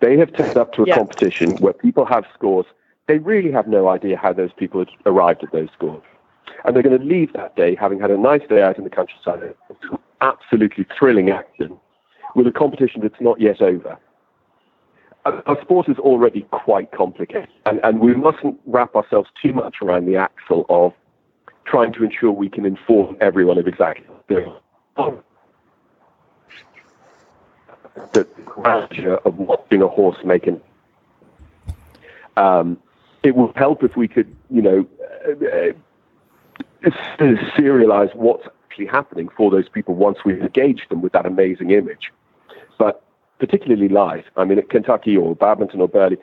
They 0.00 0.16
have 0.18 0.32
turned 0.34 0.56
up 0.58 0.72
to 0.74 0.82
a 0.84 0.86
Yeah. 0.86 0.96
competition 0.96 1.56
where 1.56 1.72
people 1.72 2.04
have 2.04 2.24
scores. 2.34 2.66
They 3.06 3.18
really 3.18 3.50
have 3.52 3.66
no 3.66 3.88
idea 3.88 4.16
how 4.18 4.32
those 4.34 4.52
people 4.52 4.84
arrived 5.06 5.42
at 5.42 5.52
those 5.52 5.70
scores. 5.72 6.02
And 6.64 6.74
they're 6.74 6.82
going 6.82 6.98
to 6.98 7.04
leave 7.04 7.32
that 7.34 7.56
day 7.56 7.74
having 7.74 8.00
had 8.00 8.10
a 8.10 8.18
nice 8.18 8.42
day 8.48 8.62
out 8.62 8.78
in 8.78 8.84
the 8.84 8.90
countryside, 8.90 9.54
absolutely 10.20 10.86
thrilling 10.98 11.30
action, 11.30 11.76
with 12.34 12.46
a 12.46 12.52
competition 12.52 13.00
that's 13.02 13.20
not 13.20 13.40
yet 13.40 13.60
over. 13.60 13.98
Our 15.24 15.60
sport 15.60 15.88
is 15.88 15.98
already 15.98 16.42
quite 16.52 16.92
complicated, 16.92 17.48
and, 17.64 17.80
and 17.82 17.98
we 17.98 18.14
mustn't 18.14 18.60
wrap 18.64 18.94
ourselves 18.94 19.28
too 19.42 19.52
much 19.52 19.76
around 19.82 20.06
the 20.06 20.16
axle 20.16 20.66
of 20.68 20.92
trying 21.64 21.92
to 21.94 22.04
ensure 22.04 22.30
we 22.30 22.48
can 22.48 22.64
inform 22.64 23.16
everyone 23.20 23.58
of 23.58 23.66
exactly 23.66 24.04
on. 24.96 25.18
The 28.12 28.24
grandeur 28.44 29.16
of 29.24 29.38
watching 29.38 29.82
a 29.82 29.88
horse 29.88 30.18
make 30.24 30.46
an. 30.46 30.60
Um, 32.36 32.78
it 33.22 33.34
would 33.34 33.56
help 33.56 33.82
if 33.82 33.96
we 33.96 34.06
could, 34.06 34.34
you 34.50 34.62
know, 34.62 34.86
uh, 36.84 36.90
serialize 37.56 38.14
what's 38.14 38.46
actually 38.68 38.86
happening 38.86 39.28
for 39.36 39.50
those 39.50 39.68
people 39.68 39.94
once 39.94 40.18
we've 40.24 40.40
engaged 40.40 40.88
them 40.90 41.00
with 41.00 41.12
that 41.12 41.26
amazing 41.26 41.70
image. 41.70 42.12
But 42.78 43.02
particularly 43.38 43.88
live, 43.88 44.24
I 44.36 44.44
mean, 44.44 44.58
at 44.58 44.68
Kentucky 44.68 45.16
or 45.16 45.34
Badminton 45.34 45.80
or 45.80 45.88
Burghley, 45.88 46.18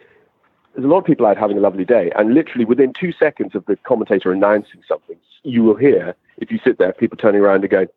there's 0.74 0.86
a 0.86 0.88
lot 0.88 0.99
of 0.99 1.06
people 1.06 1.26
out 1.26 1.38
having 1.38 1.58
a 1.58 1.62
lovely 1.62 1.86
day, 1.86 2.12
and 2.16 2.34
literally 2.34 2.66
within 2.66 2.93
two 2.93 3.12
seconds 3.12 3.54
of 3.56 3.66
the 3.66 3.76
commentator 3.78 4.32
announcing 4.32 4.82
something, 4.88 5.18
you 5.43 5.64
will 5.64 5.76
hear, 5.76 6.16
if 6.38 6.51
you 6.51 6.60
sit 6.64 6.80
there, 6.80 6.93
people 6.93 7.18
turning 7.18 7.41
around 7.41 7.62
and 7.62 7.70
going, 7.70 7.88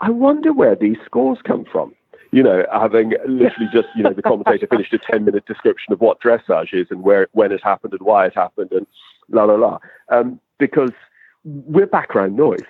I 0.00 0.10
wonder 0.10 0.52
where 0.52 0.76
these 0.76 0.96
scores 1.04 1.38
come 1.44 1.64
from. 1.64 1.94
You 2.32 2.44
know, 2.44 2.64
having 2.72 3.14
literally 3.26 3.68
just, 3.72 3.88
you 3.96 4.04
know, 4.04 4.12
the 4.12 4.22
commentator 4.22 4.68
finished 4.68 4.92
a 4.92 4.98
10 5.10 5.24
minute 5.24 5.46
description 5.46 5.92
of 5.92 6.00
what 6.00 6.20
dressage 6.20 6.72
is 6.72 6.86
and 6.90 7.02
where, 7.02 7.26
when 7.32 7.50
it 7.50 7.62
happened 7.62 7.92
and 7.92 8.02
why 8.02 8.26
it 8.26 8.34
happened 8.34 8.70
and 8.70 8.86
la 9.28 9.44
la 9.44 9.54
la. 9.54 9.78
Um, 10.08 10.40
because 10.58 10.92
we're 11.44 11.86
background 11.86 12.36
noise. 12.36 12.64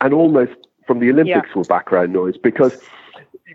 And 0.00 0.14
almost 0.14 0.52
from 0.86 1.00
the 1.00 1.10
Olympics, 1.10 1.50
we're 1.54 1.64
background 1.64 2.12
noise 2.12 2.36
because 2.36 2.80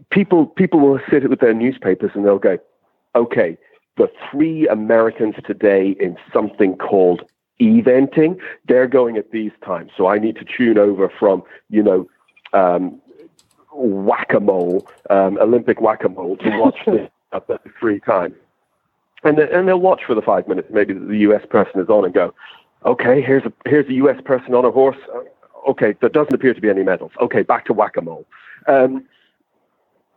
people, 0.10 0.46
people 0.46 0.80
will 0.80 1.00
sit 1.10 1.28
with 1.30 1.40
their 1.40 1.54
newspapers 1.54 2.12
and 2.14 2.26
they'll 2.26 2.38
go, 2.38 2.58
okay, 3.16 3.58
the 3.98 4.12
three 4.30 4.68
Americans 4.68 5.36
today 5.46 5.96
in 6.00 6.18
something 6.34 6.78
called 6.78 7.24
eventing, 7.60 8.40
they're 8.68 8.88
going 8.88 9.18
at 9.18 9.32
these 9.32 9.52
times. 9.64 9.92
So 9.96 10.08
I 10.08 10.20
need 10.20 10.36
to 10.36 10.46
tune 10.46 10.78
over 10.78 11.10
from, 11.10 11.44
you 11.70 11.82
know, 11.82 12.08
um, 12.54 13.02
whack-a-mole, 13.74 14.88
um, 15.10 15.38
Olympic 15.40 15.82
whack-a-mole 15.82 16.38
to 16.38 16.58
watch 16.58 16.78
this 16.86 17.10
at 17.34 17.48
the 17.48 17.60
free 17.80 18.00
time 18.00 18.36
And, 19.24 19.38
and 19.40 19.68
they'll 19.68 19.80
watch 19.80 20.04
for 20.06 20.16
the 20.16 20.22
five 20.22 20.48
minutes 20.48 20.70
maybe 20.72 20.94
the 20.94 21.18
U.S. 21.18 21.46
person 21.50 21.82
is 21.82 21.90
on 21.90 22.06
and 22.06 22.14
go, 22.14 22.34
okay, 22.86 23.22
here's 23.22 23.44
a, 23.44 23.54
here's 23.66 23.88
a 23.88 23.94
U.S. 23.94 24.20
person 24.24 24.54
on 24.54 24.66
a 24.66 24.72
horse. 24.72 24.98
Uh, 25.14 25.22
Okay, 25.68 25.96
there 26.00 26.10
doesn't 26.10 26.32
appear 26.32 26.54
to 26.54 26.62
be 26.62 26.70
any 26.70 26.84
medals. 26.84 27.12
Okay, 27.20 27.42
back 27.42 27.66
to 27.66 27.74
whack-a-mole. 27.74 28.24
Um, 28.68 29.04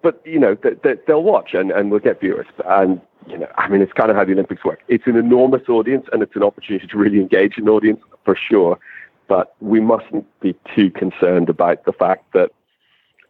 but 0.03 0.21
you 0.25 0.39
know 0.39 0.55
th- 0.55 0.81
th- 0.83 1.01
they'll 1.07 1.23
watch 1.23 1.55
and, 1.55 1.71
and 1.71 1.91
we'll 1.91 2.01
get 2.01 2.21
viewers 2.21 2.47
and 2.67 3.01
you 3.27 3.37
know 3.39 3.49
i 3.57 3.69
mean 3.69 3.83
it's 3.83 3.93
kind 3.93 4.11
of 4.11 4.17
how 4.17 4.25
the 4.25 4.33
olympics 4.33 4.65
work 4.65 4.81
it's 4.89 5.07
an 5.07 5.17
enormous 5.17 5.69
audience 5.69 6.07
and 6.13 6.23
it's 6.23 6.37
an 6.37 6.43
opportunity 6.43 6.87
to 6.87 6.97
really 6.97 7.21
engage 7.21 7.59
an 7.59 7.69
audience 7.69 8.01
for 8.25 8.37
sure 8.37 8.79
but 9.27 9.55
we 9.61 9.81
mustn't 9.81 10.27
be 10.41 10.55
too 10.75 10.91
concerned 10.91 11.49
about 11.49 11.85
the 11.85 11.93
fact 11.93 12.33
that 12.33 12.51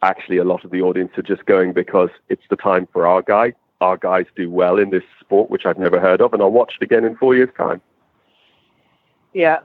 actually 0.01 0.37
a 0.37 0.43
lot 0.43 0.63
of 0.63 0.71
the 0.71 0.81
audience 0.81 1.11
are 1.17 1.23
just 1.23 1.45
going 1.45 1.73
because 1.73 2.09
it's 2.29 2.43
the 2.49 2.55
time 2.55 2.87
for 2.93 3.05
our 3.05 3.21
guy 3.21 3.53
our 3.81 3.97
guys 3.97 4.25
do 4.35 4.49
well 4.49 4.77
in 4.77 4.89
this 4.91 5.03
sport 5.19 5.49
which 5.49 5.65
i've 5.65 5.79
never 5.79 5.99
heard 5.99 6.21
of 6.21 6.33
and 6.33 6.41
i'll 6.41 6.51
watch 6.51 6.75
it 6.79 6.83
again 6.83 7.03
in 7.03 7.15
four 7.17 7.35
years 7.35 7.49
time 7.57 7.81
Yeah. 9.33 9.59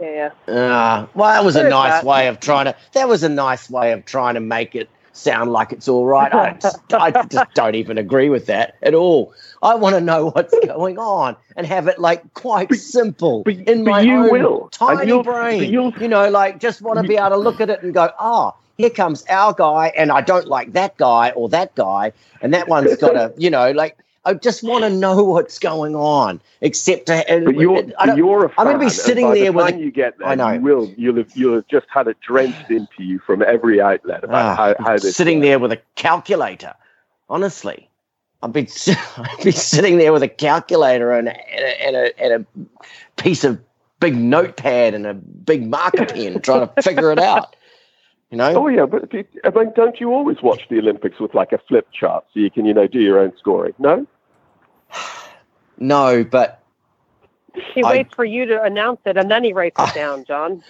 Yeah, 0.00 0.30
yeah. 0.48 0.52
Uh, 0.54 1.06
well, 1.14 1.30
that 1.32 1.44
was 1.44 1.56
a 1.56 1.68
nice 1.68 1.92
that. 1.92 2.04
way 2.04 2.26
of 2.28 2.40
trying 2.40 2.64
to. 2.66 2.76
That 2.92 3.08
was 3.08 3.22
a 3.22 3.28
nice 3.28 3.70
way 3.70 3.92
of 3.92 4.04
trying 4.04 4.34
to 4.34 4.40
make 4.40 4.74
it 4.74 4.90
sound 5.12 5.52
like 5.52 5.72
it's 5.72 5.86
all 5.86 6.04
right. 6.04 6.32
I 6.34 6.52
just, 6.60 6.92
I 6.92 7.10
just 7.26 7.54
don't 7.54 7.76
even 7.76 7.96
agree 7.98 8.28
with 8.28 8.46
that 8.46 8.76
at 8.82 8.94
all. 8.94 9.32
I 9.62 9.76
want 9.76 9.94
to 9.94 10.00
know 10.00 10.30
what's 10.30 10.52
going 10.66 10.98
on 10.98 11.36
and 11.56 11.66
have 11.66 11.86
it 11.86 12.00
like 12.00 12.34
quite 12.34 12.72
simple 12.74 13.44
but- 13.44 13.54
in 13.54 13.84
but 13.84 13.90
my 13.90 14.00
you 14.00 14.14
own 14.24 14.30
will. 14.32 14.62
And 14.64 14.72
tiny 14.72 15.06
you'll- 15.06 15.22
brain. 15.22 15.72
you'll- 15.72 15.94
You 16.00 16.08
know, 16.08 16.28
like 16.28 16.58
just 16.58 16.82
want 16.82 17.00
to 17.00 17.06
be 17.06 17.16
able 17.16 17.30
to 17.30 17.36
look 17.36 17.60
at 17.60 17.70
it 17.70 17.82
and 17.84 17.94
go, 17.94 18.10
ah. 18.18 18.52
here 18.76 18.90
comes 18.90 19.24
our 19.28 19.52
guy, 19.54 19.92
and 19.96 20.10
I 20.10 20.20
don't 20.22 20.48
like 20.48 20.72
that 20.72 20.96
guy 20.96 21.30
or 21.30 21.48
that 21.50 21.72
guy, 21.76 22.10
and 22.42 22.52
that 22.52 22.66
one's 22.66 22.96
got 22.96 23.14
a, 23.14 23.32
you 23.38 23.48
know, 23.48 23.70
like 23.70 23.96
I 24.26 24.34
just 24.34 24.62
want 24.62 24.84
to 24.84 24.90
know 24.90 25.22
what's 25.22 25.58
going 25.58 25.94
on. 25.94 26.40
Except 26.60 27.06
to, 27.06 27.42
but 27.44 27.56
you're, 27.56 27.84
I 27.98 28.14
you're 28.14 28.46
a 28.46 28.48
fan, 28.48 28.54
I'm 28.58 28.66
gonna 28.66 28.78
be 28.78 28.88
sitting 28.90 29.30
there 29.32 29.52
the 29.52 29.58
a- 29.58 29.76
you 29.78 29.90
get 29.90 30.18
there 30.18 30.28
I 30.28 30.34
know. 30.34 30.52
you 30.52 30.60
will 30.60 30.94
you'll 30.96 31.16
have, 31.16 31.36
you'll 31.36 31.54
have 31.56 31.66
just 31.66 31.86
had 31.90 32.08
it 32.08 32.16
drenched 32.20 32.70
into 32.70 33.02
you 33.02 33.18
from 33.18 33.42
every 33.42 33.80
outlet 33.80 34.24
about 34.24 34.58
Ah, 34.58 34.74
how, 34.78 34.84
how 34.84 34.92
this 34.94 35.14
sitting 35.14 35.38
works. 35.38 35.46
there 35.46 35.58
with 35.58 35.72
a 35.72 35.80
calculator. 35.96 36.74
Honestly, 37.28 37.88
I've 38.42 38.52
be 38.52 38.68
I've 39.16 39.42
been 39.42 39.52
sitting 39.52 39.98
there 39.98 40.12
with 40.12 40.22
a 40.22 40.28
calculator 40.28 41.12
and 41.12 41.28
a, 41.28 41.50
and 41.54 41.64
a, 41.64 41.86
and 41.86 41.96
a, 41.96 42.20
and 42.22 42.46
a 42.46 43.22
piece 43.22 43.44
of 43.44 43.60
big 44.00 44.16
notepad 44.16 44.94
and 44.94 45.06
a 45.06 45.14
big 45.14 45.68
marker 45.68 46.06
pen 46.06 46.40
trying 46.40 46.68
to 46.68 46.82
figure 46.82 47.12
it 47.12 47.18
out. 47.18 47.56
You 48.30 48.38
know? 48.38 48.54
Oh 48.64 48.68
yeah, 48.68 48.86
but 48.86 49.10
I 49.14 49.50
mean, 49.50 49.72
don't 49.76 50.00
you 50.00 50.12
always 50.12 50.42
watch 50.42 50.66
the 50.68 50.78
Olympics 50.78 51.20
with 51.20 51.34
like 51.34 51.52
a 51.52 51.58
flip 51.68 51.88
chart 51.92 52.24
so 52.34 52.40
you 52.40 52.50
can, 52.50 52.64
you 52.64 52.74
know, 52.74 52.86
do 52.86 52.98
your 53.00 53.18
own 53.18 53.32
scoring? 53.38 53.74
No. 53.78 54.06
No, 55.78 56.24
but 56.24 56.62
he 57.74 57.82
waits 57.82 58.14
for 58.14 58.24
you 58.24 58.46
to 58.46 58.62
announce 58.62 59.00
it 59.04 59.16
and 59.16 59.30
then 59.30 59.44
he 59.44 59.52
writes 59.52 59.76
it 59.78 59.94
down, 59.94 60.24
John. 60.24 60.62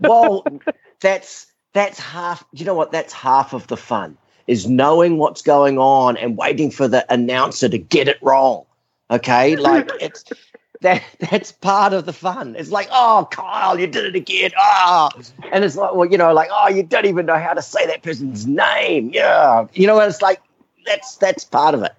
well, 0.00 0.44
that's 1.00 1.46
that's 1.72 1.98
half. 1.98 2.44
You 2.52 2.64
know 2.64 2.74
what? 2.74 2.92
That's 2.92 3.12
half 3.12 3.52
of 3.52 3.66
the 3.66 3.76
fun 3.76 4.16
is 4.48 4.66
knowing 4.68 5.18
what's 5.18 5.42
going 5.42 5.78
on 5.78 6.16
and 6.16 6.36
waiting 6.36 6.70
for 6.70 6.88
the 6.88 7.04
announcer 7.12 7.68
to 7.68 7.78
get 7.78 8.08
it 8.08 8.18
wrong. 8.22 8.64
Okay, 9.10 9.56
like 9.56 9.90
it's 10.00 10.24
that 10.80 11.02
that's 11.30 11.52
part 11.52 11.92
of 11.92 12.06
the 12.06 12.12
fun. 12.12 12.56
It's 12.56 12.70
like, 12.70 12.88
oh, 12.90 13.28
Kyle, 13.30 13.78
you 13.78 13.86
did 13.86 14.04
it 14.06 14.16
again. 14.16 14.50
Ah, 14.58 15.10
oh. 15.14 15.22
and 15.52 15.64
it's 15.64 15.76
like, 15.76 15.94
well, 15.94 16.10
you 16.10 16.18
know, 16.18 16.32
like, 16.32 16.48
oh, 16.52 16.68
you 16.68 16.82
don't 16.82 17.06
even 17.06 17.26
know 17.26 17.38
how 17.38 17.54
to 17.54 17.62
say 17.62 17.86
that 17.86 18.02
person's 18.02 18.46
name. 18.46 19.10
Yeah, 19.14 19.66
you 19.72 19.86
know, 19.86 20.00
and 20.00 20.10
it's 20.10 20.22
like 20.22 20.40
that's 20.84 21.16
that's 21.16 21.44
part 21.44 21.74
of 21.74 21.82
it. 21.82 21.92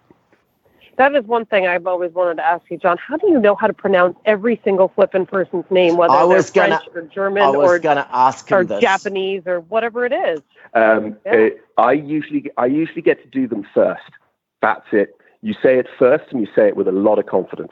That 0.99 1.15
is 1.15 1.23
one 1.23 1.45
thing 1.45 1.65
I've 1.65 1.87
always 1.87 2.11
wanted 2.11 2.35
to 2.35 2.45
ask 2.45 2.69
you, 2.69 2.77
John. 2.77 2.97
How 2.97 3.15
do 3.15 3.29
you 3.29 3.39
know 3.39 3.55
how 3.55 3.67
to 3.67 3.73
pronounce 3.73 4.17
every 4.25 4.59
single 4.65 4.89
flipping 4.89 5.25
person's 5.25 5.63
name, 5.69 5.95
whether 5.95 6.11
I 6.11 6.25
was 6.25 6.51
they're 6.51 6.67
gonna, 6.67 6.81
French 6.91 7.05
or 7.05 7.09
German 7.09 7.41
I 7.41 7.49
was 7.51 7.69
or 7.69 7.79
gonna 7.79 8.05
ask 8.11 8.51
or 8.51 8.65
this. 8.65 8.81
Japanese 8.81 9.43
or 9.45 9.61
whatever 9.61 10.05
it 10.05 10.11
is? 10.11 10.41
Um, 10.73 11.15
yeah. 11.25 11.51
uh, 11.77 11.81
I 11.81 11.93
usually 11.93 12.51
I 12.57 12.65
usually 12.65 13.01
get 13.01 13.23
to 13.23 13.29
do 13.29 13.47
them 13.47 13.65
first. 13.73 14.11
That's 14.61 14.87
it. 14.91 15.15
You 15.41 15.53
say 15.63 15.79
it 15.79 15.87
first, 15.97 16.25
and 16.31 16.41
you 16.41 16.47
say 16.53 16.67
it 16.67 16.75
with 16.75 16.89
a 16.89 16.91
lot 16.91 17.17
of 17.17 17.27
confidence. 17.27 17.71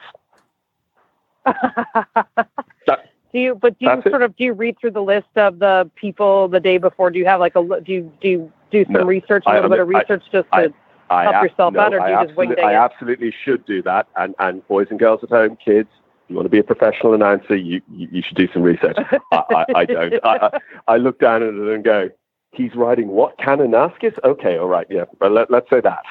that, 1.45 3.09
do 3.34 3.39
you? 3.39 3.55
But 3.55 3.78
do 3.78 3.88
you 3.88 4.01
sort 4.03 4.21
it. 4.21 4.21
of 4.21 4.38
do 4.38 4.45
you 4.45 4.53
read 4.53 4.80
through 4.80 4.91
the 4.91 5.03
list 5.03 5.28
of 5.36 5.59
the 5.59 5.91
people 5.95 6.47
the 6.47 6.61
day 6.61 6.78
before? 6.78 7.11
Do 7.11 7.19
you 7.19 7.25
have 7.25 7.41
like 7.41 7.57
a 7.57 7.82
do 7.82 7.91
you 7.91 8.11
do 8.21 8.30
you 8.30 8.53
do 8.71 8.86
some 8.86 8.93
no, 8.93 9.03
research, 9.03 9.43
a 9.45 9.53
little 9.53 9.65
I, 9.65 9.75
bit 9.75 9.80
of 9.82 9.88
research 9.89 10.23
I, 10.30 10.32
just 10.32 10.51
to 10.53 10.73
I, 11.10 11.24
help 11.32 11.43
yourself 11.49 11.74
no, 11.74 11.80
out, 11.82 11.93
or 11.93 11.99
do 11.99 12.12
you 12.12 12.26
just 12.26 12.38
wing 12.38 12.55
I 12.64 12.74
absolutely 12.74 13.34
should 13.43 13.66
do 13.66 13.82
that. 13.84 14.08
And 14.16 14.36
and 14.39 14.68
boys 14.68 14.88
and 14.89 14.99
girls 14.99 15.22
at 15.24 15.30
home, 15.30 15.58
kids, 15.64 15.89
you 16.28 16.36
want 16.36 16.45
to 16.45 16.49
be 16.49 16.60
a 16.60 16.64
professional 16.64 17.14
announcer, 17.14 17.55
you 17.55 17.82
you, 17.91 18.08
you 18.12 18.22
should 18.22 18.38
do 18.38 18.47
some 18.51 18.62
research. 18.62 18.97
I, 19.32 19.43
I, 19.49 19.66
I, 19.76 19.86
don't. 19.86 20.14
I, 20.24 20.60
I 20.88 20.97
look 20.97 21.20
down 21.20 21.43
at 21.43 21.53
it 21.53 21.74
and 21.74 21.84
go, 21.84 22.10
he's 22.51 22.76
writing 22.76 23.08
what 23.10 23.38
Kananaskis? 23.38 24.18
Okay, 24.24 24.58
all 24.58 24.68
right, 24.68 24.88
yeah, 24.89 25.05
but 25.20 25.32
let, 25.32 25.49
let's 25.49 25.70
say 25.70 25.82
that. 25.82 26.03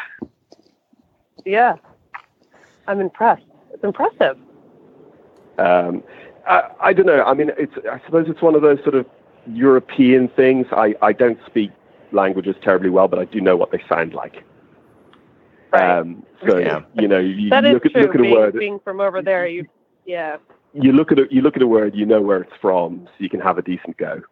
Yeah, 1.44 1.76
I'm 2.86 3.01
impressed. 3.01 3.44
It's 3.72 3.84
impressive. 3.84 4.38
Um, 5.59 6.03
I, 6.47 6.70
I, 6.80 6.92
don't 6.92 7.07
know. 7.07 7.22
I 7.22 7.34
mean, 7.34 7.51
it's. 7.59 7.74
I 7.90 8.01
suppose 8.05 8.26
it's 8.28 8.42
one 8.42 8.55
of 8.55 8.62
those 8.62 8.78
sort 8.82 8.94
of 8.94 9.07
European 9.47 10.28
things. 10.28 10.66
I, 10.72 10.94
I 11.03 11.12
don't 11.12 11.38
speak 11.47 11.70
languages 12.12 12.57
terribly 12.62 12.90
well, 12.90 13.09
but 13.09 13.18
I 13.18 13.24
do 13.26 13.40
know 13.40 13.57
what 13.57 13.70
they 13.70 13.82
sound 13.88 14.14
like. 14.14 14.44
Right. 15.72 15.98
Um, 15.98 16.24
so 16.46 16.58
yeah. 16.58 16.82
you 16.94 17.08
know, 17.08 17.18
you, 17.18 17.50
that 17.50 17.64
you 17.64 17.72
look, 17.72 17.86
is 17.86 17.92
true. 17.92 18.02
At, 18.02 18.06
look 18.06 18.14
at 18.14 18.22
being, 18.22 18.32
a 18.32 18.36
word. 18.36 18.58
Being 18.58 18.80
from 18.80 19.00
over 19.00 19.22
there, 19.22 19.46
you 19.46 19.66
yeah. 20.04 20.36
You 20.72 20.92
look 20.92 21.12
at 21.12 21.18
a 21.18 21.26
you 21.30 21.42
look 21.42 21.56
at 21.56 21.62
a 21.62 21.66
word, 21.66 21.94
you 21.94 22.06
know 22.06 22.20
where 22.20 22.42
it's 22.42 22.52
from, 22.60 23.06
so 23.06 23.12
you 23.18 23.28
can 23.28 23.40
have 23.40 23.58
a 23.58 23.62
decent 23.62 23.96
go. 23.96 24.22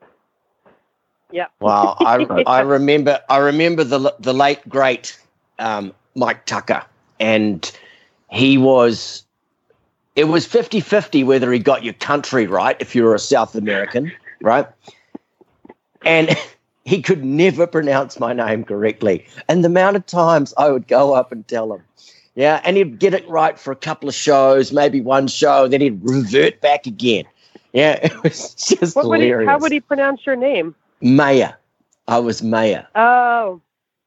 Yeah. 1.31 1.47
Well, 1.61 1.97
I 2.01 2.17
I 2.47 2.61
remember 2.61 3.21
I 3.29 3.39
remember 3.39 3.85
the 3.85 4.15
the 4.21 4.33
late 4.33 4.67
great 4.69 5.19
um, 5.59 5.93
Mike 6.15 6.45
Tucker, 6.47 6.85
and 7.19 7.71
he 8.31 8.59
was 8.59 9.25
it 10.17 10.25
was 10.25 10.47
50 10.47 10.81
50 10.81 11.25
whether 11.25 11.53
he 11.53 11.59
got 11.59 11.83
your 11.83 11.95
country 11.95 12.47
right 12.47 12.77
if 12.81 12.95
you 12.95 13.05
were 13.05 13.15
a 13.15 13.19
South 13.19 13.55
American, 13.55 14.13
right? 14.43 14.67
And 16.05 16.31
he 16.85 17.03
could 17.03 17.25
never 17.25 17.67
pronounce 17.67 18.19
my 18.19 18.33
name 18.33 18.65
correctly. 18.65 19.27
And 19.49 19.65
the 19.65 19.69
amount 19.69 19.97
of 19.97 20.07
times 20.07 20.53
I 20.59 20.71
would 20.71 20.87
go 20.87 21.15
up 21.15 21.33
and 21.33 21.47
tell 21.47 21.73
him, 21.73 21.83
yeah, 22.35 22.61
and 22.65 22.77
he'd 22.77 22.99
get 22.99 23.15
it 23.15 23.29
right 23.29 23.59
for 23.59 23.71
a 23.73 23.77
couple 23.77 24.09
of 24.09 24.15
shows, 24.15 24.73
maybe 24.73 25.01
one 25.01 25.29
show, 25.29 25.69
then 25.69 25.81
he'd 25.81 26.01
revert 26.03 26.61
back 26.61 26.87
again. 26.87 27.25
Yeah, 27.73 27.93
it 28.03 28.23
was 28.23 28.55
just 28.55 28.97
what 28.97 29.05
hilarious. 29.05 29.37
Would 29.37 29.43
he, 29.43 29.47
how 29.47 29.59
would 29.59 29.73
he 29.73 29.81
pronounce 29.81 30.27
your 30.27 30.37
name? 30.37 30.75
Maya. 31.01 31.53
I 32.07 32.19
was 32.19 32.43
Maya. 32.43 32.85
Oh, 32.95 33.61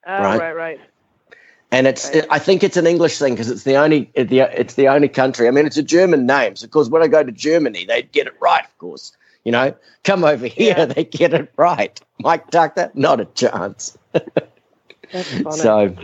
oh 0.05 0.23
right, 0.23 0.37
right. 0.37 0.55
right 0.55 0.79
and 1.71 1.87
it's 1.87 2.09
it, 2.09 2.25
I 2.29 2.39
think 2.39 2.63
it's 2.63 2.77
an 2.77 2.87
English 2.87 3.17
thing 3.17 3.33
because 3.33 3.49
it's 3.49 3.63
the 3.63 3.75
only 3.75 4.09
the 4.15 4.39
it's 4.59 4.75
the 4.75 4.87
only 4.87 5.09
country. 5.09 5.47
I 5.47 5.51
mean, 5.51 5.65
it's 5.65 5.77
a 5.77 5.83
German 5.83 6.25
name, 6.25 6.55
so 6.55 6.65
of 6.65 6.71
course 6.71 6.89
when 6.89 7.03
I 7.03 7.07
go 7.07 7.23
to 7.23 7.31
Germany, 7.31 7.85
they 7.85 8.03
get 8.03 8.27
it 8.27 8.35
right. 8.39 8.63
Of 8.63 8.77
course, 8.77 9.11
you 9.47 9.51
know, 9.51 9.73
come 10.03 10.25
over 10.25 10.45
here, 10.45 10.75
yeah. 10.77 10.85
they 10.85 11.05
get 11.05 11.33
it 11.33 11.49
right. 11.55 12.01
Mike 12.19 12.51
Tucker, 12.51 12.91
not 12.95 13.21
a 13.21 13.25
chance. 13.27 13.97
so, 15.51 15.95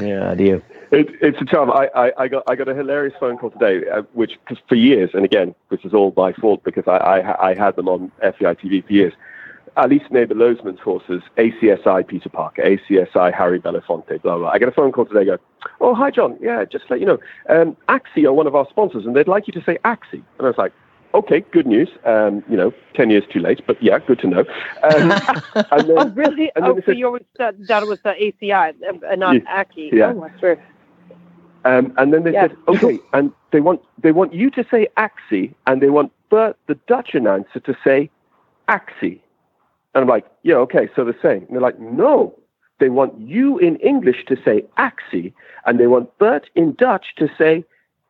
yeah, 0.00 0.32
dear. 0.36 0.62
It, 0.92 1.08
it's 1.20 1.40
a 1.40 1.44
charm. 1.44 1.72
I, 1.72 1.88
I, 1.96 2.12
I, 2.16 2.28
got 2.28 2.44
I 2.46 2.54
got 2.54 2.68
a 2.68 2.76
hilarious 2.76 3.14
phone 3.18 3.38
call 3.38 3.50
today, 3.50 3.88
uh, 3.90 4.02
which 4.12 4.38
cause 4.46 4.58
for 4.68 4.76
years, 4.76 5.10
and 5.14 5.24
again, 5.24 5.52
this 5.68 5.80
is 5.82 5.92
all 5.92 6.14
my 6.16 6.32
fault 6.32 6.62
because 6.62 6.84
I, 6.86 6.98
I, 6.98 7.50
I 7.50 7.54
had 7.54 7.74
them 7.74 7.88
on 7.88 8.12
FEI 8.20 8.54
TV 8.54 8.86
for 8.86 8.92
years 8.92 9.14
Alice 9.76 10.02
Naber-Lozeman's 10.10 10.80
horses, 10.80 11.22
ACSI 11.38 12.06
Peter 12.06 12.28
Parker, 12.28 12.62
ACSI 12.62 13.32
Harry 13.34 13.58
Belafonte, 13.58 14.20
blah, 14.22 14.36
blah. 14.36 14.50
I 14.50 14.58
get 14.58 14.68
a 14.68 14.72
phone 14.72 14.92
call 14.92 15.06
today, 15.06 15.24
go, 15.24 15.38
oh, 15.80 15.94
hi, 15.94 16.10
John. 16.10 16.36
Yeah, 16.40 16.64
just 16.64 16.84
let 16.90 17.00
you 17.00 17.06
know, 17.06 17.18
um, 17.48 17.76
Axi 17.88 18.24
are 18.24 18.32
one 18.32 18.46
of 18.46 18.54
our 18.54 18.68
sponsors, 18.68 19.06
and 19.06 19.16
they'd 19.16 19.28
like 19.28 19.46
you 19.46 19.52
to 19.54 19.64
say 19.64 19.78
Axi. 19.84 20.22
And 20.38 20.40
I 20.40 20.44
was 20.44 20.58
like, 20.58 20.72
okay, 21.14 21.40
good 21.52 21.66
news. 21.66 21.88
Um, 22.04 22.42
you 22.48 22.56
know, 22.56 22.72
10 22.94 23.10
years 23.10 23.24
too 23.32 23.40
late, 23.40 23.60
but 23.66 23.82
yeah, 23.82 23.98
good 23.98 24.18
to 24.20 24.26
know. 24.26 24.44
Um, 24.82 25.08
then, 25.54 25.98
oh, 25.98 26.12
really? 26.14 26.50
oh, 26.56 26.76
so 26.76 26.82
said, 26.86 26.98
you 26.98 27.06
always 27.06 27.24
thought 27.36 27.54
that 27.66 27.86
was 27.86 27.98
the 28.02 28.10
ACI 28.10 28.74
and 29.08 29.20
not 29.20 29.34
yeah, 29.34 29.64
Axi. 29.64 29.92
Yeah. 29.92 30.12
Oh. 30.14 30.56
Um, 31.64 31.94
and 31.96 32.12
then 32.12 32.24
they 32.24 32.32
yeah. 32.32 32.48
said, 32.48 32.56
okay, 32.68 32.98
and 33.12 33.32
they 33.52 33.60
want 33.60 33.80
they 34.02 34.10
want 34.10 34.34
you 34.34 34.50
to 34.50 34.66
say 34.70 34.88
Axi, 34.96 35.54
and 35.66 35.80
they 35.80 35.90
want 35.90 36.10
Bert, 36.28 36.56
the 36.66 36.74
Dutch 36.88 37.14
announcer, 37.14 37.60
to 37.60 37.76
say 37.84 38.10
Axi. 38.68 39.20
And 39.94 40.02
I'm 40.02 40.08
like, 40.08 40.26
yeah, 40.42 40.54
okay, 40.56 40.88
so 40.96 41.04
the 41.04 41.14
same. 41.22 41.44
And 41.44 41.50
they're 41.50 41.60
like, 41.60 41.78
no, 41.78 42.34
they 42.80 42.88
want 42.88 43.18
you 43.20 43.58
in 43.58 43.76
English 43.76 44.24
to 44.26 44.36
say 44.44 44.64
axi, 44.78 45.32
and 45.66 45.78
they 45.78 45.86
want 45.86 46.18
Bert 46.18 46.48
in 46.54 46.74
Dutch 46.74 47.14
to 47.16 47.28
say 47.38 47.64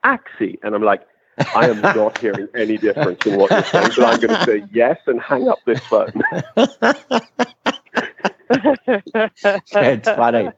axi. 0.04 0.58
And 0.62 0.74
I'm 0.74 0.82
like, 0.82 1.02
I 1.54 1.68
am 1.68 1.80
not 1.80 2.18
hearing 2.18 2.48
any 2.54 2.78
difference 2.78 3.26
in 3.26 3.38
what 3.38 3.50
you're 3.50 3.64
saying, 3.64 3.90
but 3.96 4.04
I'm 4.04 4.20
going 4.20 4.38
to 4.38 4.44
say 4.44 4.64
yes 4.72 4.98
and 5.06 5.20
hang 5.20 5.48
up 5.48 5.58
this 5.64 5.80
phone. 5.80 6.22
That's 9.72 10.08
funny. 10.08 10.50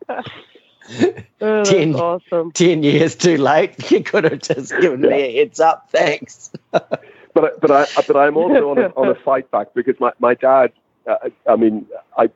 Oh, 1.40 1.64
ten, 1.64 1.94
awesome. 1.94 2.52
ten 2.52 2.82
years 2.82 3.16
too 3.16 3.38
late. 3.38 3.90
You 3.90 4.02
could 4.02 4.24
have 4.24 4.40
just 4.40 4.70
given 4.72 5.02
yeah. 5.02 5.10
me 5.10 5.22
a 5.22 5.38
heads 5.38 5.60
up. 5.60 5.88
Thanks. 5.90 6.50
but 6.70 7.02
but 7.32 7.70
I 7.70 7.86
but 8.06 8.16
I'm 8.16 8.36
also 8.36 8.70
on 8.70 8.78
a, 8.78 8.88
on 8.88 9.08
a 9.08 9.14
fight 9.14 9.50
back 9.50 9.68
because 9.74 9.98
my, 9.98 10.12
my 10.18 10.34
dad 10.34 10.72
uh, 11.06 11.30
I 11.46 11.56
mean, 11.56 11.86
I 12.16 12.30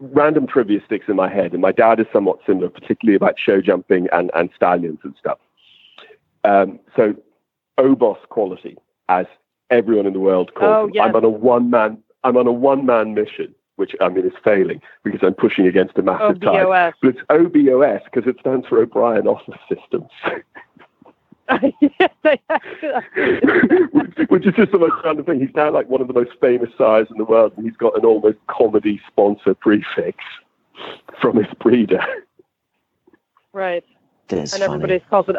random 0.00 0.46
trivia 0.46 0.80
sticks 0.84 1.06
in 1.08 1.16
my 1.16 1.28
head, 1.28 1.52
and 1.52 1.62
my 1.62 1.72
dad 1.72 2.00
is 2.00 2.06
somewhat 2.12 2.40
similar, 2.46 2.68
particularly 2.68 3.16
about 3.16 3.38
show 3.38 3.60
jumping 3.60 4.08
and, 4.12 4.30
and 4.34 4.50
stallions 4.54 4.98
and 5.04 5.14
stuff. 5.18 5.38
Um, 6.44 6.80
so, 6.96 7.14
Obos 7.78 8.18
quality, 8.28 8.76
as 9.08 9.26
everyone 9.70 10.06
in 10.06 10.12
the 10.12 10.20
world 10.20 10.54
calls 10.54 10.90
oh, 10.90 10.90
yes. 10.92 11.06
I'm 11.06 11.16
on 11.16 11.24
a 11.24 11.30
one 11.30 11.70
man. 11.70 11.98
I'm 12.24 12.36
on 12.36 12.46
a 12.46 12.52
one 12.52 12.86
man 12.86 13.14
mission, 13.14 13.54
which 13.76 13.94
I 14.00 14.08
mean 14.08 14.26
is 14.26 14.32
failing 14.44 14.80
because 15.02 15.20
I'm 15.22 15.34
pushing 15.34 15.66
against 15.66 15.98
a 15.98 16.02
massive 16.02 16.40
tide. 16.40 16.94
But 17.00 17.16
it's 17.16 17.20
OBOS 17.30 18.04
because 18.04 18.28
it 18.28 18.38
stands 18.40 18.66
for 18.66 18.80
O'Brien 18.80 19.26
Office 19.26 19.58
Systems. 19.68 20.10
Which 24.28 24.46
is 24.46 24.54
just 24.54 24.72
the 24.72 24.78
most 24.78 24.94
random 25.04 25.24
thing. 25.26 25.40
He's 25.40 25.54
now 25.54 25.70
like 25.70 25.88
one 25.88 26.00
of 26.00 26.06
the 26.08 26.14
most 26.14 26.30
famous 26.40 26.70
sires 26.78 27.08
in 27.10 27.18
the 27.18 27.24
world, 27.24 27.52
and 27.56 27.66
he's 27.66 27.76
got 27.76 27.96
an 27.96 28.04
almost 28.04 28.38
comedy 28.46 29.00
sponsor 29.08 29.52
prefix 29.54 30.18
from 31.20 31.36
his 31.36 31.52
breeder. 31.60 32.02
Right. 33.52 33.84
That's 34.28 34.54
and 34.54 34.62
everybody 34.62 35.00
calls 35.00 35.28
it 35.28 35.36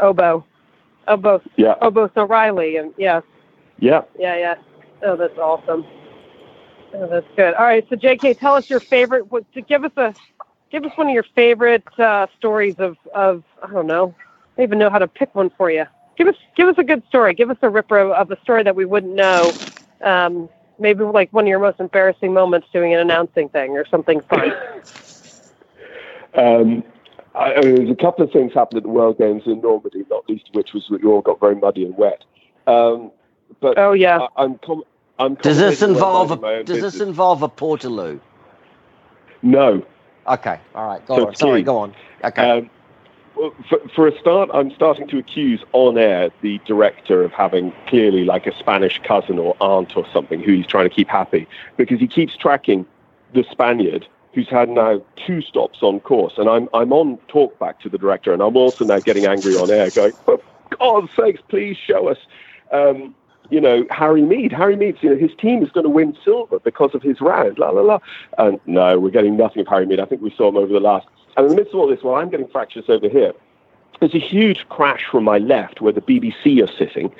Obo. 1.08 1.36
Obo. 1.36 1.43
Yeah. 1.56 1.76
Obo 1.82 2.10
O'Reilly, 2.16 2.78
and 2.78 2.93
yeah. 2.97 3.22
Yeah. 3.80 4.04
Yeah, 4.18 4.38
yeah. 4.38 4.56
Oh, 5.04 5.16
that's 5.16 5.38
awesome. 5.38 5.86
Oh, 6.93 7.08
that's 7.08 7.28
good. 7.36 7.54
All 7.56 7.66
right, 7.66 7.86
so 7.89 7.95
JK, 7.95 8.39
tell 8.39 8.56
us 8.56 8.70
your 8.70 8.80
favorite. 8.80 9.32
What, 9.32 9.45
give 9.68 9.84
us 9.84 9.91
a, 9.97 10.14
give 10.72 10.86
us 10.86 10.91
one 10.95 11.08
of 11.08 11.14
your 11.14 11.26
favorite 11.36 11.84
uh, 11.99 12.28
stories 12.38 12.76
of 12.80 12.97
of 13.14 13.43
I 13.64 13.72
don't 13.72 13.88
know. 13.88 14.14
I 14.18 14.58
don't 14.58 14.64
even 14.64 14.80
know 14.80 14.89
how 14.89 14.99
to 14.99 15.08
pick 15.08 15.34
one 15.36 15.49
for 15.58 15.72
you 15.72 15.86
give 16.18 16.28
us 16.28 16.36
give 16.56 16.68
us 16.68 16.76
a 16.78 16.84
good 16.84 17.04
story. 17.08 17.34
Give 17.34 17.49
us 17.49 17.58
a 17.62 17.70
ripper 17.70 17.99
of 17.99 18.32
a 18.32 18.39
story 18.41 18.64
that 18.64 18.76
we 18.76 18.86
wouldn't 18.86 19.14
know. 19.14 19.54
Um, 20.01 20.49
maybe 20.80 21.04
like 21.04 21.32
one 21.32 21.45
of 21.45 21.47
your 21.47 21.60
most 21.60 21.80
embarrassing 21.80 22.34
moments 22.34 22.68
doing 22.74 22.93
an 22.93 22.99
announcing 22.99 23.49
thing 23.49 23.72
or 23.72 23.86
something 23.88 24.22
fun. 24.22 24.54
um, 26.36 26.84
I, 27.36 27.55
I 27.55 27.61
mean, 27.61 27.75
there's 27.75 27.89
a 27.89 27.95
couple 27.95 28.23
of 28.23 28.31
things 28.31 28.53
happened 28.53 28.77
at 28.77 28.84
the 28.84 28.89
World 28.89 29.17
Games 29.17 29.43
in 29.45 29.61
Normandy, 29.61 30.05
not 30.09 30.27
least 30.29 30.49
of 30.49 30.55
which 30.55 30.73
was 30.73 30.86
that 30.89 31.01
you 31.01 31.11
all 31.11 31.21
got 31.21 31.39
very 31.39 31.55
muddy 31.55 31.86
and 31.86 31.97
wet. 31.97 32.23
Um, 32.67 33.11
but 33.59 33.77
oh 33.77 33.93
yeah, 33.93 34.27
I, 34.38 34.43
am 34.43 34.59
com- 34.59 34.84
I'm 35.19 35.36
does 35.36 35.57
this 35.57 35.81
involve 35.81 36.31
a 36.31 36.36
does 36.36 36.65
business. 36.65 36.93
this 36.93 37.01
involve 37.01 37.43
a 37.43 37.49
portaloo? 37.49 38.19
No. 39.41 39.86
Okay. 40.27 40.59
All 40.73 40.88
right. 40.88 41.05
Go 41.05 41.17
so 41.17 41.27
on. 41.27 41.36
Sorry. 41.36 41.63
Go 41.63 41.77
on. 41.77 41.95
Okay. 42.23 42.49
Um, 42.49 42.69
for, 43.67 43.79
for, 43.93 44.07
a 44.07 44.17
start, 44.19 44.49
I'm 44.53 44.71
starting 44.71 45.07
to 45.07 45.17
accuse 45.17 45.63
on 45.73 45.97
air 45.97 46.29
the 46.41 46.59
director 46.65 47.23
of 47.23 47.31
having 47.31 47.73
clearly 47.88 48.25
like 48.25 48.45
a 48.45 48.55
Spanish 48.57 49.01
cousin 49.03 49.39
or 49.39 49.57
aunt 49.59 49.97
or 49.97 50.05
something 50.13 50.39
who 50.39 50.53
he's 50.53 50.67
trying 50.67 50.88
to 50.88 50.95
keep 50.95 51.09
happy 51.09 51.47
because 51.75 51.99
he 51.99 52.07
keeps 52.07 52.38
tracking 52.38 52.86
the 53.34 53.43
Spaniard 53.49 54.07
who's 54.34 54.49
had 54.49 54.69
now 54.69 55.01
two 55.15 55.41
stops 55.41 55.79
on 55.81 55.99
course. 55.99 56.34
And 56.38 56.49
I'm, 56.49 56.67
I'm 56.73 56.91
on 56.91 57.17
talkback 57.27 57.79
to 57.79 57.89
the 57.89 57.97
director 57.97 58.34
and 58.34 58.41
I'm 58.41 58.57
also 58.57 58.86
now 58.86 58.99
getting 58.99 59.25
angry 59.25 59.55
on 59.55 59.69
air 59.69 59.89
going, 59.91 60.13
for 60.25 60.39
God's 60.79 61.11
sakes, 61.15 61.41
please 61.49 61.77
show 61.77 62.07
us. 62.07 62.17
Um, 62.71 63.15
you 63.49 63.61
know, 63.61 63.86
Harry 63.91 64.21
Meade. 64.21 64.51
Harry 64.51 64.75
Meade, 64.75 64.97
you 65.01 65.09
know, 65.09 65.17
his 65.17 65.31
team 65.38 65.61
is 65.61 65.69
going 65.69 65.84
to 65.84 65.89
win 65.89 66.17
silver 66.23 66.59
because 66.59 66.95
of 66.95 67.03
his 67.03 67.21
round, 67.21 67.59
la, 67.59 67.69
la, 67.69 67.81
la. 67.81 67.99
And 68.38 68.59
no, 68.65 68.99
we're 68.99 69.11
getting 69.11 69.38
nothing 69.38 69.61
of 69.61 69.67
Harry 69.67 69.86
Meade. 69.86 69.99
I 69.99 70.05
think 70.05 70.21
we 70.21 70.34
saw 70.36 70.47
him 70.47 70.57
over 70.57 70.71
the 70.71 70.79
last 70.79 71.05
and 71.36 71.45
in 71.45 71.51
the 71.51 71.55
midst 71.55 71.73
of 71.73 71.79
all 71.79 71.88
this, 71.88 72.03
while 72.03 72.15
I'm 72.21 72.29
getting 72.29 72.47
fractures 72.47 72.86
over 72.88 73.09
here, 73.09 73.34
there's 73.99 74.13
a 74.13 74.19
huge 74.19 74.67
crash 74.69 75.05
from 75.09 75.23
my 75.23 75.38
left 75.38 75.81
where 75.81 75.93
the 75.93 76.01
BBC 76.01 76.63
are 76.63 76.77
sitting, 76.77 77.13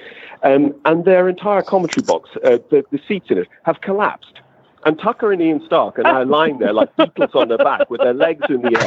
um, 0.44 0.76
and 0.86 1.06
their 1.06 1.30
entire 1.30 1.62
commentary 1.62 2.04
box, 2.04 2.30
uh, 2.44 2.58
the, 2.70 2.84
the 2.92 3.00
seats 3.08 3.28
in 3.30 3.38
it, 3.38 3.48
have 3.64 3.82
collapsed. 3.82 4.40
And 4.86 5.00
Tucker 5.00 5.32
and 5.32 5.42
Ian 5.42 5.64
Stark 5.66 6.00
are 6.00 6.04
now 6.04 6.24
lying 6.38 6.60
there 6.60 6.74
like 6.74 6.96
beetles 6.96 7.32
on 7.34 7.50
their 7.50 7.58
back 7.58 7.90
with 7.90 8.02
their 8.02 8.14
legs 8.14 8.46
in 8.50 8.62
the 8.62 8.78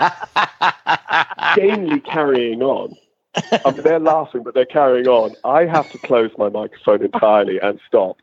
air, 0.00 1.56
gamely 1.56 2.00
carrying 2.00 2.62
on. 2.62 2.94
I 3.34 3.70
mean, 3.70 3.82
they're 3.82 3.98
laughing, 3.98 4.42
but 4.42 4.54
they're 4.54 4.66
carrying 4.66 5.08
on. 5.08 5.34
I 5.44 5.64
have 5.64 5.90
to 5.92 5.98
close 5.98 6.30
my 6.36 6.48
microphone 6.48 7.02
entirely 7.02 7.58
and 7.60 7.80
stop, 7.86 8.18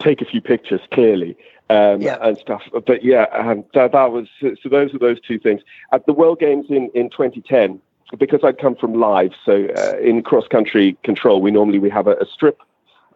take 0.00 0.20
a 0.20 0.24
few 0.24 0.40
pictures 0.40 0.80
clearly, 0.92 1.36
um, 1.68 2.00
yeah. 2.02 2.18
and 2.20 2.36
stuff. 2.38 2.62
But 2.86 3.04
yeah, 3.04 3.26
um, 3.32 3.64
that, 3.74 3.92
that, 3.92 4.10
was 4.10 4.28
so. 4.40 4.68
Those 4.68 4.92
are 4.94 4.98
those 4.98 5.20
two 5.20 5.38
things. 5.38 5.62
At 5.92 6.06
the 6.06 6.12
World 6.12 6.40
Games 6.40 6.66
in, 6.68 6.90
in 6.94 7.10
2010, 7.10 7.80
because 8.18 8.40
I'd 8.42 8.58
come 8.58 8.74
from 8.74 8.94
live, 8.94 9.32
so 9.44 9.68
uh, 9.76 9.96
in 9.98 10.22
cross 10.22 10.48
country 10.48 10.96
control, 11.04 11.40
we 11.40 11.52
normally 11.52 11.78
we 11.78 11.90
have 11.90 12.08
a, 12.08 12.16
a 12.16 12.26
strip 12.26 12.60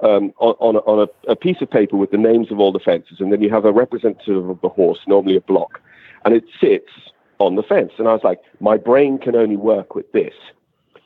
um, 0.01 0.33
on, 0.39 0.55
on, 0.59 0.77
a, 0.77 0.79
on 0.81 1.09
a, 1.09 1.31
a, 1.31 1.37
piece 1.37 1.61
of 1.61 1.71
paper 1.71 1.97
with 1.97 2.11
the 2.11 2.19
names 2.19 2.51
of 2.51 2.59
all 2.59 2.73
the 2.73 2.81
fences, 2.81 3.21
and 3.21 3.33
then 3.33 3.41
you 3.41 3.51
have 3.51 3.65
a 3.65 3.73
representative 3.73 4.49
of 4.49 4.61
the 4.61 4.69
horse, 4.69 4.99
normally 5.07 5.37
a 5.37 5.41
block, 5.41 5.81
and 6.25 6.35
it 6.35 6.45
sits 6.61 6.91
on 7.39 7.55
the 7.55 7.63
fence. 7.63 7.93
And 7.99 8.09
I 8.09 8.13
was 8.13 8.25
like, 8.25 8.41
my 8.61 8.77
brain 8.77 9.19
can 9.19 9.37
only 9.37 9.57
work 9.57 9.95
with 9.95 10.11
this. 10.13 10.35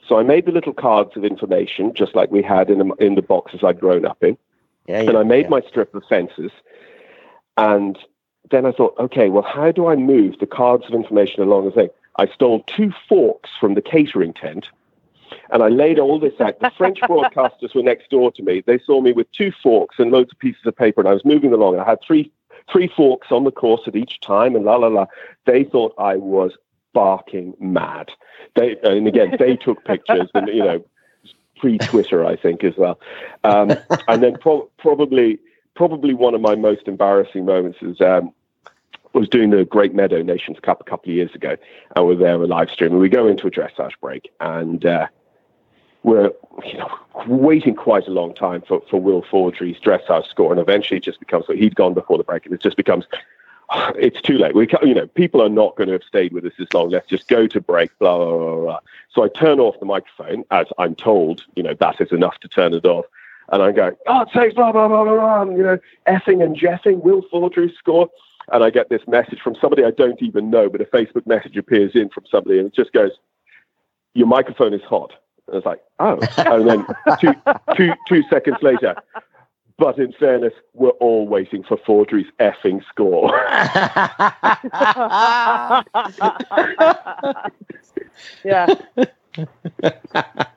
So 0.07 0.19
I 0.19 0.23
made 0.23 0.47
the 0.47 0.53
little 0.53 0.73
cards 0.73 1.17
of 1.17 1.25
information, 1.25 1.93
just 1.95 2.15
like 2.15 2.31
we 2.31 2.43
had 2.43 2.71
in 2.71 2.79
the, 2.79 2.95
in 2.95 3.15
the 3.15 3.23
boxes 3.23 3.61
I'd 3.63 3.79
grown 3.79 4.07
up 4.07 4.23
in. 4.23 4.39
Yeah, 4.87 5.03
yeah, 5.03 5.11
and 5.11 5.19
I 5.19 5.23
made 5.23 5.45
yeah. 5.45 5.51
my 5.51 5.61
strip 5.61 5.95
of 5.95 6.03
fences 6.09 6.51
and 7.59 7.99
then 8.51 8.65
I 8.65 8.73
thought, 8.73 8.95
okay, 8.99 9.29
well, 9.29 9.43
how 9.43 9.73
do 9.73 9.89
I 9.89 9.97
move 9.97 10.39
the 10.39 10.47
cards 10.47 10.87
of 10.87 10.95
information 10.95 11.43
along 11.43 11.67
the 11.67 11.73
thing? 11.73 11.91
I 12.17 12.27
stole 12.29 12.63
two 12.63 12.93
forks 13.09 13.51
from 13.61 13.75
the 13.75 13.83
catering 13.83 14.33
tent 14.33 14.69
and 15.51 15.63
I 15.63 15.69
laid 15.69 15.99
all 15.99 16.19
this 16.19 16.39
out. 16.41 16.59
The 16.61 16.71
French 16.77 17.01
broadcasters 17.03 17.75
were 17.75 17.83
next 17.83 18.11
door 18.11 18.33
to 18.33 18.43
me. 18.43 18.63
They 18.67 18.79
saw 18.79 19.01
me 19.01 19.13
with 19.13 19.31
two 19.33 19.53
forks 19.63 19.97
and 19.99 20.11
loads 20.11 20.33
of 20.33 20.39
pieces 20.39 20.67
of 20.67 20.77
paper, 20.77 21.01
and 21.01 21.09
I 21.09 21.15
was 21.15 21.25
moving 21.25 21.53
along. 21.53 21.75
And 21.75 21.83
I 21.83 21.87
had 21.89 21.99
three 22.07 22.33
three 22.71 22.89
forks 22.89 23.29
on 23.31 23.45
the 23.45 23.51
course 23.51 23.83
at 23.87 23.97
each 23.97 24.21
time, 24.21 24.55
and 24.55 24.65
la 24.65 24.77
la 24.77 24.89
la. 24.89 25.07
They 25.47 25.65
thought 25.65 25.95
I 25.99 26.17
was 26.17 26.53
barking 26.93 27.55
mad. 27.61 28.11
They 28.55 28.77
and 28.83 29.07
again, 29.07 29.37
they 29.39 29.57
took 29.57 29.85
pictures, 29.85 30.29
and 30.35 30.49
you 30.49 30.65
know, 30.65 30.85
pre 31.59 31.79
Twitter, 31.79 32.25
I 32.25 32.37
think 32.37 32.65
as 32.65 32.75
well. 32.77 32.99
Um, 33.45 33.73
and 34.09 34.23
then 34.23 34.37
pro- 34.39 34.71
probably 34.79 35.39
probably 35.75 36.15
one 36.15 36.35
of 36.35 36.41
my 36.41 36.57
most 36.57 36.89
embarrassing 36.89 37.45
moments 37.45 37.79
is 37.83 38.01
um, 38.01 38.33
was 39.13 39.29
doing 39.29 39.51
the 39.51 39.65
Great 39.65 39.95
Meadow 39.95 40.23
Nations 40.23 40.59
Cup 40.61 40.81
a 40.81 40.85
couple 40.85 41.11
of 41.11 41.17
years 41.17 41.35
ago, 41.35 41.57
and 41.95 42.07
we're 42.07 42.17
there, 42.17 42.39
we're 42.39 42.47
live 42.47 42.71
streaming. 42.71 42.99
We 42.99 43.09
go 43.09 43.27
into 43.27 43.47
a 43.47 43.51
dressage 43.51 43.93
break, 44.01 44.31
and 44.41 44.85
uh, 44.85 45.07
we're 46.03 46.31
you 46.65 46.79
know 46.79 46.99
waiting 47.27 47.75
quite 47.75 48.07
a 48.07 48.11
long 48.11 48.35
time 48.35 48.63
for, 48.63 48.83
for 48.91 49.01
Will 49.01 49.23
Faudree's 49.23 49.79
dressage 49.79 50.27
score, 50.29 50.53
and 50.53 50.61
eventually 50.61 50.99
it 50.99 51.05
just 51.05 51.21
becomes 51.21 51.47
he'd 51.47 51.75
gone 51.75 51.95
before 51.95 52.19
the 52.19 52.25
break, 52.25 52.45
and 52.47 52.55
it 52.55 52.63
just 52.63 52.77
becomes 52.77 53.05
it's 53.97 54.21
too 54.21 54.39
late. 54.39 54.55
We 54.55 54.69
you 54.83 54.95
know 54.95 55.07
people 55.07 55.43
are 55.43 55.49
not 55.49 55.77
going 55.77 55.89
to 55.89 55.95
have 55.95 56.05
stayed 56.05 56.33
with 56.33 56.45
us 56.45 56.53
this 56.59 56.73
long. 56.73 56.91
Let's 56.91 57.09
just 57.09 57.29
go 57.29 57.47
to 57.47 57.61
break. 57.61 57.97
Blah 57.99 58.17
blah 58.17 58.37
blah. 58.37 58.57
blah. 58.57 58.79
So 59.11 59.25
I 59.25 59.29
turn 59.29 59.61
off 59.61 59.79
the 59.81 59.87
microphone 59.87 60.45
as 60.51 60.67
I'm 60.79 60.95
told. 60.95 61.45
You 61.57 61.63
know 61.63 61.75
that 61.75 62.01
is 62.01 62.13
enough 62.13 62.39
to 62.41 62.49
turn 62.49 62.75
it 62.75 62.85
off 62.85 63.07
and 63.51 63.63
I'm 63.63 63.75
going, 63.75 63.95
oh, 64.07 64.23
it 64.23 64.29
takes 64.33 64.55
blah, 64.55 64.73
blah, 64.73 64.89
blah, 64.89 65.05
blah, 65.05 65.45
blah, 65.45 65.57
you 65.57 65.63
know, 65.63 65.79
effing 66.07 66.45
and 66.45 66.57
jeffing, 66.57 67.03
Will 67.03 67.23
Fawdry 67.31 67.75
score. 67.79 68.11
And 68.53 68.65
I 68.65 68.71
get 68.71 68.89
this 68.89 69.03
message 69.07 69.41
from 69.41 69.57
somebody 69.61 69.85
I 69.85 69.91
don't 69.91 70.23
even 70.23 70.51
know, 70.51 70.69
but 70.69 70.81
a 70.81 70.85
Facebook 70.85 71.27
message 71.27 71.57
appears 71.57 71.93
in 71.95 72.09
from 72.09 72.25
somebody 72.31 72.59
and 72.59 72.69
it 72.69 72.75
just 72.75 72.93
goes, 72.93 73.13
your 74.15 74.27
microphone 74.27 74.73
is 74.73 74.83
hot. 74.83 75.13
And 75.49 75.57
it's 75.57 75.67
like, 75.67 75.83
oh. 75.99 76.19
and 76.39 76.69
then 76.69 76.87
two, 77.21 77.35
two, 77.77 77.93
two 78.09 78.23
seconds 78.31 78.59
later, 78.63 78.95
but 79.79 79.99
in 79.99 80.13
fairness, 80.13 80.55
we're 80.75 80.91
all 80.91 81.27
waiting 81.27 81.65
for 81.65 81.77
Faudree's 81.79 82.31
effing 82.41 82.83
score. 82.89 83.31
yeah 88.45 88.67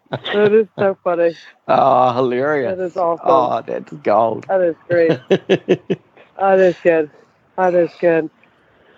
that 0.09 0.53
is 0.53 0.67
so 0.77 0.97
funny. 1.03 1.35
Oh, 1.67 2.13
hilarious. 2.13 2.77
That 2.77 2.83
is 2.83 2.97
awesome. 2.97 3.25
Oh, 3.27 3.61
that's 3.65 3.93
gold. 4.03 4.45
That 4.47 4.61
is 4.61 4.75
great. 4.87 5.19
that 6.39 6.59
is 6.59 6.75
good. 6.83 7.09
That 7.57 7.75
is 7.75 7.91
good. 7.99 8.29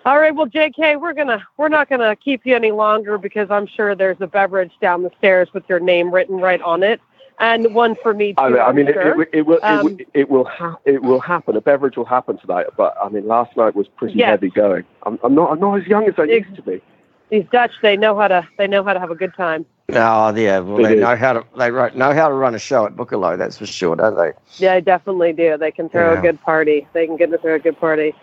All 0.04 0.18
right, 0.18 0.34
well, 0.34 0.46
JK, 0.46 1.00
we're 1.00 1.14
gonna 1.14 1.46
we're 1.56 1.68
not 1.68 1.88
gonna 1.88 2.14
keep 2.16 2.44
you 2.44 2.54
any 2.54 2.72
longer 2.72 3.16
because 3.16 3.50
I'm 3.50 3.66
sure 3.66 3.94
there's 3.94 4.20
a 4.20 4.26
beverage 4.26 4.72
down 4.80 5.02
the 5.02 5.10
stairs 5.18 5.48
with 5.54 5.64
your 5.68 5.80
name 5.80 6.12
written 6.12 6.36
right 6.36 6.60
on 6.60 6.82
it, 6.82 7.00
and 7.38 7.74
one 7.74 7.96
for 8.02 8.12
me 8.12 8.34
too. 8.34 8.42
I 8.42 8.50
mean, 8.50 8.60
I 8.60 8.72
mean 8.72 8.86
sure. 8.86 9.22
it, 9.22 9.28
it, 9.32 9.38
it, 9.38 9.46
will 9.46 9.60
um, 9.62 9.98
it, 9.98 10.08
it, 10.12 10.30
will 10.30 10.44
ha- 10.44 10.76
it 10.84 11.02
will 11.02 11.20
happen. 11.20 11.56
A 11.56 11.60
beverage 11.60 11.96
will 11.96 12.04
happen 12.04 12.36
tonight, 12.36 12.66
but 12.76 12.94
I 13.02 13.08
mean, 13.08 13.26
last 13.26 13.56
night 13.56 13.74
was 13.74 13.88
pretty 13.88 14.18
yes. 14.18 14.28
heavy 14.28 14.50
going. 14.50 14.84
I'm, 15.04 15.18
I'm 15.24 15.34
not 15.34 15.52
I'm 15.52 15.60
not 15.60 15.80
as 15.80 15.86
young 15.86 16.06
as 16.06 16.14
I 16.18 16.24
used 16.24 16.54
to 16.56 16.62
be 16.62 16.82
these 17.30 17.44
Dutch, 17.50 17.72
they 17.82 17.96
know 17.96 18.16
how 18.16 18.28
to 18.28 18.46
they 18.58 18.66
know 18.66 18.84
how 18.84 18.92
to 18.92 19.00
have 19.00 19.10
a 19.10 19.14
good 19.14 19.34
time. 19.34 19.66
Oh 19.90 20.34
yeah, 20.34 20.60
well 20.60 20.82
they 20.82 20.94
know 20.94 21.16
how 21.16 21.34
to 21.34 21.44
they 21.58 21.70
know 21.70 22.12
how 22.12 22.28
to 22.28 22.34
run 22.34 22.54
a 22.54 22.58
show 22.58 22.86
at 22.86 22.96
Boekelo, 22.96 23.36
that's 23.36 23.58
for 23.58 23.66
sure, 23.66 23.96
don't 23.96 24.16
they? 24.16 24.32
Yeah, 24.56 24.80
definitely 24.80 25.32
do. 25.32 25.56
They 25.58 25.70
can 25.70 25.88
throw 25.88 26.12
yeah. 26.12 26.18
a 26.18 26.22
good 26.22 26.40
party. 26.42 26.86
They 26.92 27.06
can 27.06 27.16
get 27.16 27.30
to 27.30 27.38
throw 27.38 27.56
a 27.56 27.58
good 27.58 27.78
party. 27.78 28.14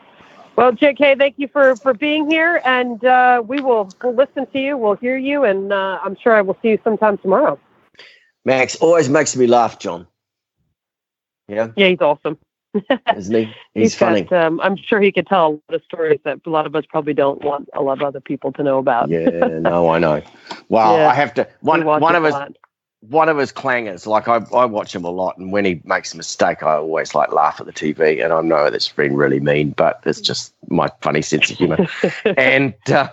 Well, 0.56 0.74
JK, 0.74 1.18
thank 1.18 1.36
you 1.38 1.47
for 1.47 1.76
for 1.76 1.93
being 1.93 2.30
here, 2.30 2.62
and 2.66 3.04
uh, 3.06 3.41
we 3.45 3.62
will 3.62 3.89
we'll 4.04 4.16
listen 4.16 4.45
to 4.47 4.60
you, 4.60 4.78
we'll 4.78 4.95
hear 4.95 5.18
you, 5.18 5.43
and 5.43 5.72
uh, 5.72 5.99
I'm 6.04 6.16
sure 6.22 6.34
I 6.34 6.41
will 6.41 6.58
see 6.62 6.70
you 6.70 6.80
sometime 6.84 7.18
tomorrow. 7.18 7.58
Max 8.43 8.76
always 8.78 9.08
makes 9.10 9.36
me 9.36 9.47
laugh, 9.47 9.80
John. 9.80 10.08
Yeah. 11.47 11.70
Yeah, 11.76 11.88
he's 11.89 12.02
awesome. 12.02 12.38
Isn't 13.16 13.36
he? 13.36 13.43
He's, 13.45 13.54
he's 13.74 13.95
funny. 13.95 14.22
Got, 14.22 14.45
um, 14.45 14.62
I'm 14.62 14.78
sure 14.78 15.02
he 15.02 15.12
could 15.12 15.28
tell 15.28 15.47
a 15.47 15.52
lot 15.52 15.62
of 15.70 15.84
stories 15.84 16.20
that 16.24 16.39
a 16.45 16.49
lot 16.49 16.66
of 16.66 16.76
us 16.76 16.86
probably 16.89 17.14
don't 17.14 17.43
want 17.43 17.70
a 17.74 17.82
lot 17.82 18.02
of 18.02 18.04
other 18.04 18.22
people 18.22 18.52
to 18.54 18.64
know 18.64 18.78
about. 18.78 19.10
yeah, 19.10 19.30
no, 19.60 19.89
I 19.89 19.99
know. 19.99 20.22
Well, 20.70 20.97
yeah, 20.97 21.10
I 21.10 21.14
have 21.16 21.34
to. 21.34 21.47
One, 21.60 21.84
one 21.84 22.16
of 22.16 22.24
us. 22.24 22.52
One 23.02 23.30
of 23.30 23.38
his 23.38 23.52
clangers, 23.52 24.06
like 24.06 24.28
I, 24.28 24.45
I 24.56 24.66
watch 24.66 24.95
him 24.95 25.04
a 25.04 25.10
lot, 25.10 25.38
and 25.38 25.52
when 25.52 25.66
he 25.66 25.82
makes 25.84 26.14
a 26.14 26.18
mistake, 26.18 26.62
I 26.62 26.76
always 26.76 27.16
like 27.16 27.32
laugh 27.32 27.60
at 27.60 27.66
the 27.66 27.74
TV. 27.74 28.24
And 28.24 28.32
I 28.32 28.41
know 28.41 28.70
that's 28.70 28.89
been 28.89 29.16
really 29.16 29.39
mean, 29.39 29.72
but 29.72 30.02
it's 30.06 30.22
just 30.22 30.54
my 30.70 30.89
funny 31.02 31.22
sense 31.22 31.49
of 31.49 31.58
humor. 31.58 31.88
and 32.38 32.76
uh, 32.89 33.10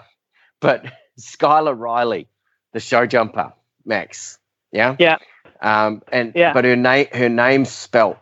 but 0.60 0.84
Schuyler 1.16 1.74
Riley, 1.74 2.28
the 2.72 2.80
show 2.80 3.06
jumper, 3.06 3.52
Max, 3.86 4.38
yeah, 4.72 4.94
yeah, 4.98 5.16
um, 5.62 6.02
and 6.12 6.32
yeah. 6.34 6.52
but 6.52 6.64
her 6.66 6.76
name 6.76 7.06
her 7.12 7.30
name's 7.30 7.70
spelt 7.70 8.18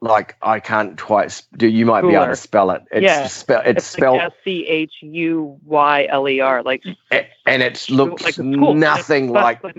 like 0.00 0.36
I 0.42 0.60
can't 0.60 0.98
quite 0.98 1.42
do. 1.56 1.68
You 1.68 1.86
might 1.86 2.00
Cooler. 2.00 2.12
be 2.12 2.16
able 2.16 2.26
to 2.26 2.36
spell 2.36 2.70
it. 2.70 2.82
It's 2.90 3.02
yeah, 3.02 3.26
spell. 3.26 3.60
It's, 3.60 3.78
it's 3.78 3.86
spelled 3.86 4.20
S 4.20 4.32
C 4.44 4.66
H 4.66 4.92
U 5.02 5.58
Y 5.64 6.06
L 6.08 6.28
E 6.28 6.40
R. 6.40 6.62
Like, 6.62 6.84
and 7.10 7.62
it 7.62 7.88
looks 7.90 8.24
like 8.24 8.38
nothing 8.38 9.30
like, 9.30 9.62
like 9.62 9.76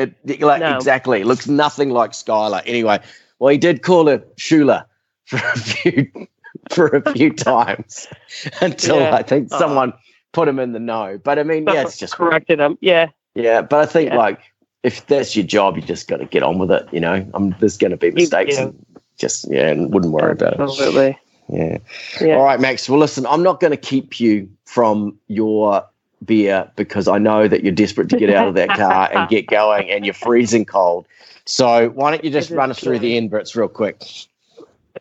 it. 0.00 0.40
Like, 0.40 0.60
no. 0.60 0.76
Exactly, 0.76 1.20
it 1.20 1.26
looks 1.26 1.46
nothing 1.46 1.90
like 1.90 2.12
Skylar. 2.12 2.62
Anyway, 2.66 3.00
well, 3.38 3.50
he 3.50 3.58
did 3.58 3.82
call 3.82 4.08
it 4.08 4.36
Shula 4.36 4.84
for 5.26 5.36
a 5.36 5.58
few 5.58 6.28
for 6.70 6.88
a 6.88 7.12
few 7.12 7.32
times 7.34 8.06
until 8.60 9.00
yeah. 9.00 9.14
I 9.14 9.22
think 9.22 9.52
uh-huh. 9.52 9.58
someone 9.58 9.92
put 10.32 10.48
him 10.48 10.58
in 10.58 10.72
the 10.72 10.80
know. 10.80 11.18
But 11.22 11.38
I 11.38 11.42
mean, 11.42 11.66
yeah, 11.66 11.82
it's 11.82 11.98
just 11.98 12.14
corrected 12.14 12.60
him. 12.60 12.78
Yeah, 12.80 13.08
yeah. 13.34 13.62
But 13.62 13.80
I 13.80 13.86
think 13.86 14.10
yeah. 14.10 14.16
like 14.16 14.40
if 14.82 15.06
that's 15.06 15.34
your 15.34 15.46
job, 15.46 15.76
you 15.76 15.82
just 15.82 16.08
got 16.08 16.18
to 16.18 16.26
get 16.26 16.42
on 16.42 16.58
with 16.58 16.70
it. 16.70 16.88
You 16.92 17.00
know, 17.00 17.28
um, 17.34 17.54
there's 17.60 17.76
going 17.76 17.92
to 17.92 17.96
be 17.96 18.10
mistakes. 18.10 18.56
Yeah. 18.56 18.64
And, 18.64 18.86
just 19.18 19.50
yeah, 19.50 19.68
and 19.68 19.92
wouldn't 19.94 20.12
worry 20.12 20.32
about 20.32 20.54
it. 20.54 20.60
Absolutely. 20.60 21.18
Yeah. 21.48 21.78
yeah. 22.20 22.34
All 22.34 22.44
right, 22.44 22.60
Max. 22.60 22.88
Well, 22.88 22.98
listen, 22.98 23.24
I'm 23.26 23.42
not 23.42 23.60
going 23.60 23.70
to 23.70 23.76
keep 23.76 24.20
you 24.20 24.48
from 24.66 25.18
your 25.28 25.86
beer 26.24 26.70
because 26.76 27.08
I 27.08 27.18
know 27.18 27.48
that 27.48 27.62
you're 27.62 27.72
desperate 27.72 28.08
to 28.10 28.18
get 28.18 28.30
out 28.30 28.48
of 28.48 28.54
that 28.54 28.70
car 28.70 29.10
and 29.12 29.28
get 29.28 29.46
going, 29.46 29.90
and 29.90 30.04
you're 30.04 30.14
freezing 30.14 30.64
cold. 30.64 31.06
So 31.44 31.90
why 31.90 32.10
don't 32.10 32.24
you 32.24 32.30
just 32.30 32.50
run 32.50 32.70
us 32.70 32.80
through 32.80 32.98
the 32.98 33.16
inverts 33.16 33.54
real 33.54 33.68
quick? 33.68 34.02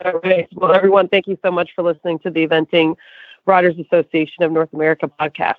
All 0.03 0.19
right. 0.23 0.47
Well, 0.53 0.73
everyone, 0.73 1.07
thank 1.07 1.27
you 1.27 1.37
so 1.43 1.51
much 1.51 1.71
for 1.73 1.83
listening 1.83 2.19
to 2.19 2.29
the 2.29 2.45
Eventing 2.47 2.95
Riders 3.45 3.75
Association 3.79 4.43
of 4.43 4.51
North 4.51 4.73
America 4.73 5.09
podcast. 5.19 5.55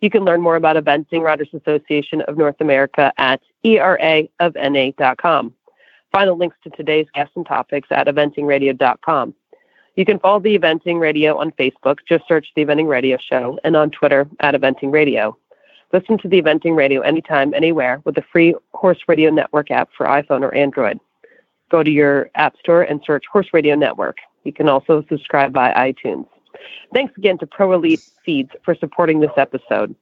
You 0.00 0.08
can 0.10 0.24
learn 0.24 0.40
more 0.40 0.56
about 0.56 0.76
eventing 0.76 1.22
Riders 1.22 1.50
Association 1.52 2.22
of 2.22 2.38
North 2.38 2.60
America 2.60 3.12
at 3.18 3.42
eraofna.com. 3.64 5.54
Final 6.12 6.36
links 6.36 6.56
to 6.64 6.70
today's 6.70 7.06
guests 7.14 7.32
and 7.36 7.46
topics 7.46 7.88
at 7.90 8.06
eventingradio.com. 8.06 9.34
You 9.96 10.04
can 10.04 10.18
follow 10.18 10.40
the 10.40 10.58
Eventing 10.58 11.00
Radio 11.00 11.36
on 11.36 11.52
Facebook. 11.52 11.98
Just 12.08 12.26
search 12.28 12.48
the 12.54 12.64
Eventing 12.64 12.88
Radio 12.88 13.18
Show 13.18 13.58
and 13.64 13.76
on 13.76 13.90
Twitter 13.90 14.28
at 14.40 14.54
Eventing 14.54 14.92
Radio. 14.92 15.36
Listen 15.92 16.16
to 16.18 16.28
the 16.28 16.40
Eventing 16.40 16.76
Radio 16.76 17.00
anytime, 17.00 17.52
anywhere 17.52 18.00
with 18.04 18.14
the 18.14 18.24
free 18.32 18.54
Horse 18.72 19.00
Radio 19.08 19.30
Network 19.30 19.70
app 19.70 19.90
for 19.96 20.06
iPhone 20.06 20.42
or 20.42 20.54
Android. 20.54 21.00
Go 21.70 21.82
to 21.82 21.90
your 21.90 22.30
app 22.36 22.56
store 22.58 22.82
and 22.82 23.00
search 23.04 23.24
Horse 23.30 23.48
Radio 23.52 23.74
Network. 23.74 24.18
You 24.44 24.52
can 24.52 24.68
also 24.68 25.04
subscribe 25.08 25.52
by 25.52 25.72
iTunes. 25.72 26.26
Thanks 26.94 27.16
again 27.16 27.38
to 27.38 27.46
Pro 27.46 27.72
Elite 27.72 28.02
Feeds 28.24 28.50
for 28.64 28.74
supporting 28.74 29.20
this 29.20 29.30
episode. 29.36 29.94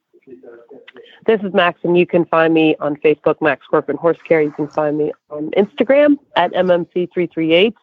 This 1.27 1.41
is 1.43 1.53
Max, 1.53 1.81
and 1.83 1.97
you 1.97 2.07
can 2.07 2.25
find 2.27 2.53
me 2.55 2.77
on 2.81 2.97
Facebook, 2.97 3.41
Max 3.41 3.67
Corcoran 3.67 3.99
Horse 3.99 4.19
Care. 4.27 4.43
You 4.43 4.51
can 4.51 4.69
find 4.69 4.97
me 4.97 5.13
on 5.31 5.51
Instagram 5.53 6.17
at 6.37 6.53
MMC338. 6.53 7.75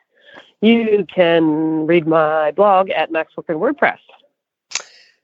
You 0.62 1.06
can 1.14 1.86
read 1.86 2.08
my 2.08 2.52
blog 2.52 2.90
at 2.90 3.12
Max 3.12 3.34
Corcoran 3.34 3.60
WordPress. 3.60 4.00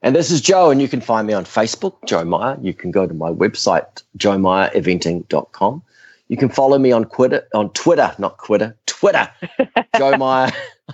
And 0.02 0.16
this 0.16 0.30
is 0.32 0.40
Joe, 0.40 0.70
and 0.70 0.82
you 0.82 0.88
can 0.88 1.00
find 1.00 1.26
me 1.28 1.32
on 1.32 1.44
Facebook, 1.44 1.94
Joe 2.06 2.24
Meyer. 2.24 2.58
You 2.60 2.74
can 2.74 2.90
go 2.90 3.06
to 3.06 3.14
my 3.14 3.30
website, 3.30 4.02
joemeyereventing.com. 4.18 5.82
You 6.28 6.36
can 6.36 6.48
follow 6.48 6.78
me 6.78 6.90
on 6.92 7.04
Twitter, 7.04 7.46
on 7.54 7.70
Twitter, 7.70 8.12
not 8.18 8.38
Twitter, 8.38 8.76
Twitter, 8.86 9.28
Joe 9.96 10.16
Meyer, 10.16 10.50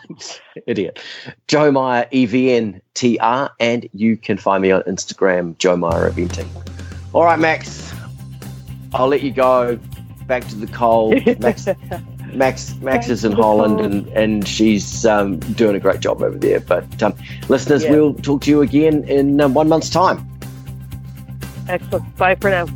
idiot, 0.66 1.01
Joe 1.47 1.70
Meyer 1.70 2.07
EVNTR, 2.12 3.51
and 3.61 3.89
you 3.95 4.16
can 4.16 4.36
find 4.36 4.62
me 4.62 4.72
on 4.72 4.82
Instagram, 4.82 5.57
Joe 5.59 5.76
Meyer 5.76 6.11
Eventing. 6.11 6.49
All 7.14 7.24
right, 7.24 7.39
Max, 7.39 7.95
I'll 8.93 9.09
let 9.09 9.22
you 9.22 9.30
go 9.30 9.78
back 10.26 10.47
to 10.49 10.57
the 10.57 10.66
cold. 10.66 11.24
Max, 11.41 11.66
Max, 12.35 12.74
Max 12.76 13.09
is 13.09 13.24
in 13.24 13.33
Holland, 13.33 13.81
and 13.81 14.07
and 14.09 14.47
she's 14.47 15.05
um, 15.07 15.39
doing 15.39 15.76
a 15.76 15.81
great 15.81 16.01
job 16.01 16.22
over 16.22 16.37
there. 16.37 16.61
But 16.61 17.03
um, 17.03 17.14
listeners, 17.49 17.85
yeah. 17.85 17.91
we'll 17.91 18.14
talk 18.14 18.43
to 18.43 18.51
you 18.51 18.62
again 18.62 19.05
in 19.05 19.41
uh, 19.41 19.49
one 19.49 19.68
month's 19.68 19.91
time. 19.91 20.26
Excellent. 21.68 22.16
Bye 22.16 22.35
for 22.37 22.51
now. 22.51 22.66